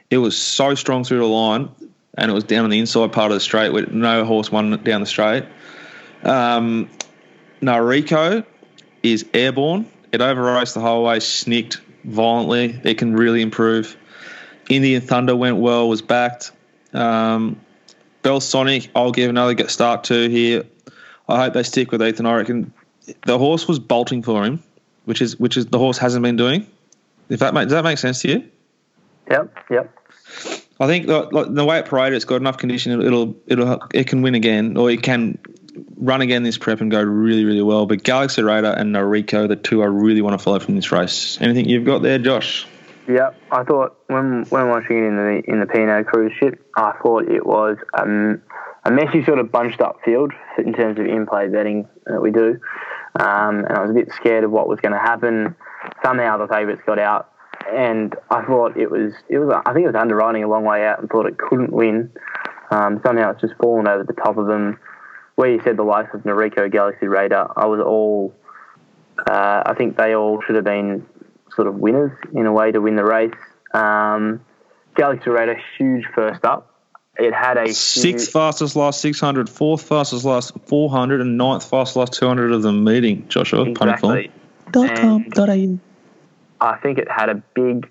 It 0.09 0.17
was 0.17 0.37
so 0.37 0.75
strong 0.75 1.03
through 1.03 1.19
the 1.19 1.25
line, 1.25 1.69
and 2.17 2.29
it 2.29 2.33
was 2.33 2.43
down 2.43 2.65
on 2.65 2.69
the 2.69 2.79
inside 2.79 3.13
part 3.13 3.31
of 3.31 3.35
the 3.35 3.39
straight 3.39 3.71
with 3.71 3.91
no 3.91 4.25
horse 4.25 4.51
won 4.51 4.83
down 4.83 5.01
the 5.01 5.07
straight. 5.07 5.45
Um, 6.23 6.89
Noriko 7.61 8.45
is 9.01 9.25
airborne. 9.33 9.87
It 10.11 10.19
overraced 10.19 10.73
the 10.73 10.81
whole 10.81 11.03
way, 11.03 11.19
snicked 11.19 11.81
violently. 12.03 12.79
It 12.83 12.97
can 12.97 13.13
really 13.13 13.41
improve. 13.41 13.97
Indian 14.69 15.01
Thunder 15.01 15.35
went 15.35 15.57
well, 15.57 15.87
was 15.87 16.01
backed. 16.01 16.51
Um, 16.93 17.59
Belsonic, 18.23 18.89
I'll 18.95 19.11
give 19.11 19.29
another 19.29 19.53
get 19.53 19.69
start 19.69 20.05
to 20.05 20.29
here. 20.29 20.63
I 21.27 21.43
hope 21.43 21.53
they 21.53 21.63
stick 21.63 21.91
with 21.91 22.01
Ethan. 22.01 22.25
I 22.25 22.35
reckon 22.35 22.73
the 23.25 23.37
horse 23.37 23.67
was 23.67 23.79
bolting 23.79 24.23
for 24.23 24.43
him, 24.43 24.63
which 25.05 25.21
is 25.21 25.39
which 25.39 25.57
is 25.57 25.65
the 25.67 25.79
horse 25.79 25.97
hasn't 25.97 26.23
been 26.23 26.35
doing. 26.35 26.67
If 27.29 27.39
that 27.39 27.53
make, 27.53 27.63
does 27.63 27.73
that 27.73 27.83
make 27.83 27.97
sense 27.97 28.21
to 28.21 28.29
you? 28.29 28.49
Yep. 29.29 29.57
Yep. 29.69 29.99
I 30.79 30.87
think 30.87 31.07
the, 31.07 31.21
like, 31.31 31.53
the 31.53 31.63
way 31.63 31.79
it 31.79 31.85
paraded, 31.85 32.15
it's 32.15 32.25
got 32.25 32.37
enough 32.37 32.57
condition. 32.57 33.01
It'll 33.01 33.35
it'll 33.47 33.87
it 33.93 34.07
can 34.07 34.21
win 34.21 34.35
again, 34.35 34.77
or 34.77 34.89
it 34.89 35.03
can 35.03 35.37
run 35.97 36.21
again 36.21 36.43
this 36.43 36.57
prep 36.57 36.81
and 36.81 36.91
go 36.91 37.01
really 37.01 37.45
really 37.45 37.61
well. 37.61 37.85
But 37.85 38.03
Galaxy 38.03 38.43
Radar 38.43 38.73
and 38.73 38.93
Noriko, 38.93 39.47
the 39.47 39.55
two 39.55 39.81
I 39.81 39.85
really 39.85 40.21
want 40.21 40.37
to 40.37 40.43
follow 40.43 40.59
from 40.59 40.75
this 40.75 40.91
race. 40.91 41.37
Anything 41.41 41.69
you've 41.69 41.85
got 41.85 42.01
there, 42.01 42.19
Josh? 42.19 42.67
Yeah, 43.07 43.31
I 43.51 43.63
thought 43.63 43.97
when 44.07 44.45
when 44.49 44.69
watching 44.69 44.97
it 44.97 45.07
in 45.07 45.15
the 45.17 45.41
in 45.45 45.59
the 45.59 45.65
P&O 45.65 46.03
cruise 46.05 46.31
ship, 46.39 46.65
I 46.77 46.93
thought 47.01 47.27
it 47.29 47.45
was 47.45 47.77
um, 47.93 48.41
a 48.85 48.91
messy 48.91 49.25
sort 49.25 49.39
of 49.39 49.51
bunched 49.51 49.81
up 49.81 49.99
field 50.05 50.31
in 50.57 50.73
terms 50.73 50.97
of 50.99 51.05
in 51.05 51.25
play 51.25 51.49
betting 51.49 51.87
that 52.05 52.21
we 52.21 52.31
do, 52.31 52.59
um, 53.19 53.65
and 53.65 53.77
I 53.77 53.81
was 53.81 53.91
a 53.91 53.93
bit 53.93 54.11
scared 54.13 54.45
of 54.45 54.51
what 54.51 54.69
was 54.69 54.79
going 54.79 54.93
to 54.93 54.99
happen. 54.99 55.55
Somehow 56.01 56.37
the 56.37 56.47
favourites 56.47 56.81
got 56.85 56.97
out, 56.97 57.29
and 57.71 58.15
I 58.29 58.41
thought 58.43 58.77
it 58.77 58.89
was 58.89 59.13
it 59.27 59.37
was 59.37 59.53
I 59.65 59.73
think 59.73 59.83
it 59.83 59.87
was 59.87 59.99
underwriting 59.99 60.45
a 60.45 60.47
long 60.47 60.63
way 60.63 60.85
out, 60.85 60.99
and 60.99 61.09
thought 61.09 61.25
it 61.25 61.37
couldn't 61.37 61.73
win. 61.73 62.09
Um, 62.71 63.01
somehow 63.05 63.31
it's 63.31 63.41
just 63.41 63.55
fallen 63.61 63.87
over 63.87 64.05
the 64.05 64.13
top 64.13 64.37
of 64.37 64.47
them. 64.47 64.79
Where 65.35 65.51
you 65.51 65.61
said 65.63 65.75
the 65.77 65.83
likes 65.83 66.13
of 66.13 66.21
Noriko 66.21 66.71
Galaxy 66.71 67.07
Radar, 67.07 67.51
I 67.57 67.65
was 67.65 67.81
all. 67.81 68.33
Uh, 69.29 69.63
I 69.65 69.73
think 69.77 69.97
they 69.97 70.15
all 70.15 70.41
should 70.41 70.55
have 70.55 70.63
been 70.63 71.05
sort 71.55 71.67
of 71.67 71.75
winners 71.75 72.11
in 72.33 72.45
a 72.45 72.51
way 72.51 72.71
to 72.71 72.79
win 72.79 72.95
the 72.95 73.03
race. 73.03 73.33
Um, 73.73 74.41
Galaxy 74.95 75.29
Radar, 75.29 75.57
huge 75.77 76.05
first 76.13 76.45
up. 76.45 76.69
It 77.17 77.33
had 77.33 77.57
a 77.57 77.71
sixth 77.73 78.31
fastest 78.31 78.75
last 78.75 78.99
600, 79.01 79.47
fourth 79.47 79.83
fastest 79.83 80.25
last 80.25 80.51
400, 80.67 81.21
and 81.21 81.37
ninth 81.37 81.63
fastest 81.63 81.95
last 81.95 82.13
200 82.13 82.51
of 82.51 82.63
the 82.63 82.71
meeting. 82.71 83.27
Joshua, 83.27 83.63
exactly. 83.69 84.31
Dot 84.71 84.95
com, 84.95 85.29
dot 85.29 85.49
au. 85.49 85.79
I 86.59 86.77
think 86.77 86.97
it 86.97 87.09
had 87.11 87.29
a 87.29 87.35
big. 87.35 87.89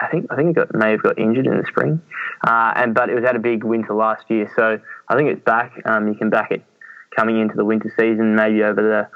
I 0.00 0.08
think 0.08 0.26
I 0.30 0.36
think 0.36 0.50
it 0.50 0.54
got, 0.56 0.74
may 0.74 0.90
have 0.90 1.02
got 1.02 1.18
injured 1.18 1.46
in 1.46 1.56
the 1.56 1.64
spring, 1.66 2.02
uh, 2.44 2.72
and 2.74 2.94
but 2.94 3.10
it 3.10 3.14
was 3.14 3.22
had 3.22 3.36
a 3.36 3.40
big 3.40 3.62
winter 3.62 3.94
last 3.94 4.24
year. 4.28 4.50
So 4.56 4.80
I 5.08 5.14
think 5.14 5.30
it's 5.30 5.44
back. 5.44 5.80
Um, 5.84 6.08
you 6.08 6.14
can 6.14 6.30
back 6.30 6.50
it 6.50 6.64
coming 7.14 7.38
into 7.38 7.54
the 7.54 7.64
winter 7.64 7.92
season, 7.96 8.34
maybe 8.34 8.64
over 8.64 8.82
the 8.82 9.08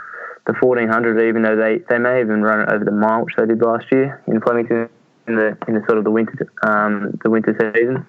the 0.49 0.55
1400, 0.55 1.29
even 1.29 1.43
though 1.43 1.57
they, 1.57 1.79
they 1.91 1.99
may 1.99 2.21
even 2.21 2.43
run 2.43 2.63
it 2.63 2.73
over 2.73 2.83
the 2.83 2.91
mile, 2.91 3.25
which 3.25 3.37
they 3.37 3.45
did 3.45 3.61
last 3.61 3.85
year 3.93 4.23
in 4.27 4.41
Flemington 4.41 4.89
in 5.29 5.37
the 5.37 5.59
in 5.69 5.75
the 5.75 5.83
sort 5.87 5.99
of 5.99 6.05
the 6.05 6.11
winter 6.11 6.51
um, 6.63 7.19
the 7.23 7.29
winter 7.29 7.55
season. 7.77 8.07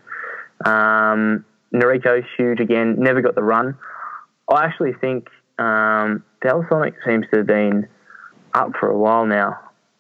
Um, 0.66 1.46
Noriko's 1.74 2.26
huge 2.38 2.62
again, 2.62 2.96
never 2.98 3.22
got 3.22 3.36
the 3.36 3.44
run. 3.44 3.78
I 4.50 4.64
actually 4.66 4.94
think 4.94 5.28
um, 5.60 6.24
Belsonic 6.42 6.94
seems 7.06 7.26
to 7.32 7.40
have 7.40 7.48
been 7.48 7.90
up 8.54 8.72
for 8.80 8.90
a 8.90 8.98
while 8.98 9.26
now. 9.26 9.60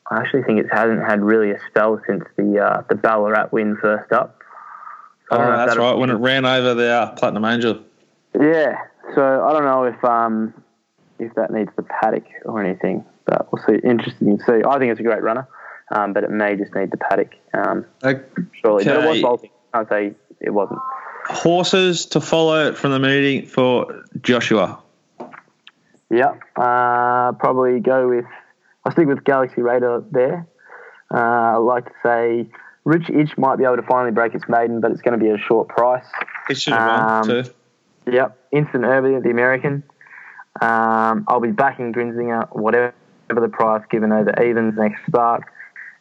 I 0.10 0.22
actually 0.22 0.44
think 0.44 0.60
it 0.60 0.68
hasn't 0.72 1.06
had 1.06 1.22
really 1.22 1.52
a 1.52 1.60
spell 1.70 2.02
since 2.08 2.24
the 2.38 2.58
uh, 2.58 2.84
the 2.88 2.96
Ballarat 2.96 3.50
win 3.52 3.78
first 3.82 4.14
up. 4.14 4.42
oh, 5.30 5.38
that's 5.38 5.76
right. 5.76 5.94
When 5.94 6.10
it 6.10 6.16
ran 6.16 6.46
over 6.46 6.74
the 6.74 6.90
uh, 6.90 7.12
Platinum 7.16 7.44
Angel. 7.44 7.84
Yeah. 8.34 8.78
So 9.14 9.46
I 9.46 9.52
don't 9.52 9.66
know 9.66 9.84
if 9.84 10.02
um, 10.06 10.54
if 11.20 11.34
that 11.36 11.51
needs 11.51 11.70
the 11.76 11.84
paddock 11.84 12.26
or 12.45 12.63
anything. 12.63 13.05
But 13.26 13.51
we'll 13.51 13.63
see. 13.65 13.76
Interesting 13.86 14.38
to 14.38 14.43
see. 14.43 14.61
I 14.67 14.80
think 14.80 14.91
it's 14.91 14.99
a 14.99 15.03
great 15.03 15.22
runner, 15.22 15.47
um, 15.91 16.13
but 16.13 16.24
it 16.24 16.32
may 16.32 16.55
just 16.55 16.74
need 16.74 16.91
the 16.91 16.97
paddock. 16.97 17.36
Um, 17.53 17.86
okay. 18.03 18.24
Surely, 18.61 18.86
but 18.86 19.03
it 19.03 19.09
was 19.09 19.22
bolting. 19.22 19.51
I'd 19.74 19.89
say 19.89 20.13
it 20.39 20.49
wasn't. 20.51 20.80
Horses 21.28 22.07
to 22.07 22.22
follow 22.22 22.74
from 22.74 22.91
the 22.91 22.99
meeting 22.99 23.45
for 23.45 24.03
Joshua. 24.22 24.82
Yeah, 26.09 26.34
uh, 26.55 27.34
probably 27.34 27.80
go 27.80 28.09
with. 28.09 28.26
I 28.84 28.91
stick 28.93 29.07
with 29.07 29.24
Galaxy 29.24 29.61
Radar 29.61 30.01
there. 30.11 30.47
Uh, 31.13 31.17
I 31.17 31.57
like 31.57 31.86
to 31.86 31.91
say 32.03 32.49
Rich 32.84 33.09
Itch 33.09 33.38
might 33.38 33.57
be 33.57 33.65
able 33.65 33.76
to 33.76 33.84
finally 33.84 34.11
break 34.11 34.34
its 34.34 34.45
maiden, 34.47 34.82
but 34.82 34.91
it's 34.91 35.01
going 35.01 35.20
to 35.20 35.24
be 35.24 35.30
a 35.30 35.38
short 35.38 35.67
price. 35.67 36.05
It 36.49 36.57
should 36.57 36.74
have 36.74 37.28
um, 37.28 37.28
won 37.28 37.43
too. 37.43 37.51
Yep, 38.11 38.38
Instant 38.51 38.84
Herbie, 38.84 39.22
the 39.22 39.30
American. 39.30 39.84
Um, 40.62 41.26
I'll 41.28 41.39
be 41.39 41.51
backing 41.51 41.93
Grinzinger, 41.93 42.47
whatever 42.55 42.93
the 43.30 43.49
price 43.49 43.84
given 43.89 44.12
over 44.12 44.32
evens 44.41 44.76
next 44.78 45.01
start, 45.07 45.43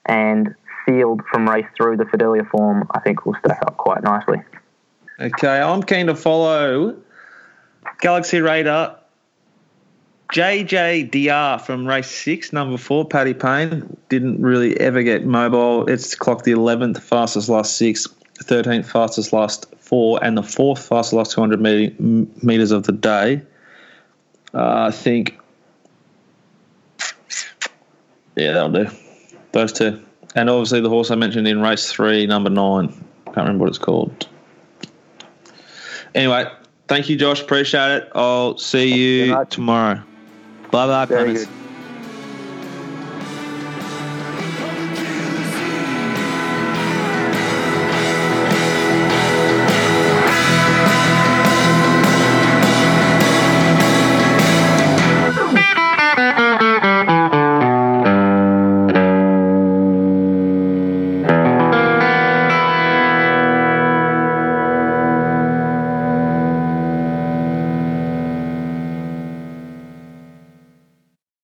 and 0.07 0.55
sealed 0.87 1.23
from 1.31 1.49
race 1.49 1.67
through 1.77 1.97
the 1.97 2.07
Fidelia 2.07 2.45
form, 2.45 2.87
I 2.91 3.01
think 3.01 3.25
will 3.25 3.37
stack 3.45 3.61
up 3.63 3.77
quite 3.77 4.03
nicely. 4.03 4.39
Okay, 5.21 5.61
I'm 5.61 5.83
keen 5.83 6.07
to 6.07 6.15
follow 6.15 6.97
Galaxy 8.01 8.41
Radar. 8.41 8.97
JJDR 10.33 11.61
from 11.63 11.87
race 11.87 12.11
six, 12.11 12.53
number 12.53 12.77
four, 12.77 13.07
Paddy 13.07 13.33
Payne, 13.33 13.97
didn't 14.11 14.43
really 14.43 14.79
ever 14.79 15.03
get 15.03 15.25
mobile. 15.25 15.89
It's 15.89 16.15
clocked 16.15 16.45
the 16.45 16.53
11th 16.53 17.01
fastest 17.01 17.49
last 17.49 17.79
six, 17.79 18.07
13th 18.43 18.85
fastest 18.85 19.33
last 19.33 19.75
four, 19.79 20.23
and 20.23 20.37
the 20.37 20.43
fourth 20.43 20.87
fastest 20.87 21.15
last 21.15 21.33
200 21.33 21.61
meters 22.43 22.71
of 22.73 22.83
the 22.83 22.93
day. 22.93 23.41
Uh, 24.55 24.87
I 24.89 24.91
think, 24.91 25.39
yeah, 28.37 28.53
that'll 28.53 28.73
do. 28.73 28.87
Those 29.53 29.73
two. 29.73 30.03
And 30.35 30.49
obviously 30.51 30.81
the 30.81 30.89
horse 30.89 31.11
I 31.11 31.15
mentioned 31.15 31.49
in 31.49 31.61
race 31.61 31.91
three, 31.91 32.27
number 32.27 32.51
nine. 32.51 32.89
Can't 33.27 33.37
remember 33.37 33.65
what 33.65 33.69
it's 33.71 33.79
called. 33.79 34.27
Anyway, 36.15 36.51
thank 36.87 37.09
you, 37.09 37.17
Josh. 37.17 37.41
Appreciate 37.41 37.91
it. 37.91 38.09
I'll 38.15 38.57
see 38.59 38.95
you 38.95 39.45
tomorrow. 39.51 40.03
Bye 40.71 41.07
bye, 41.07 41.47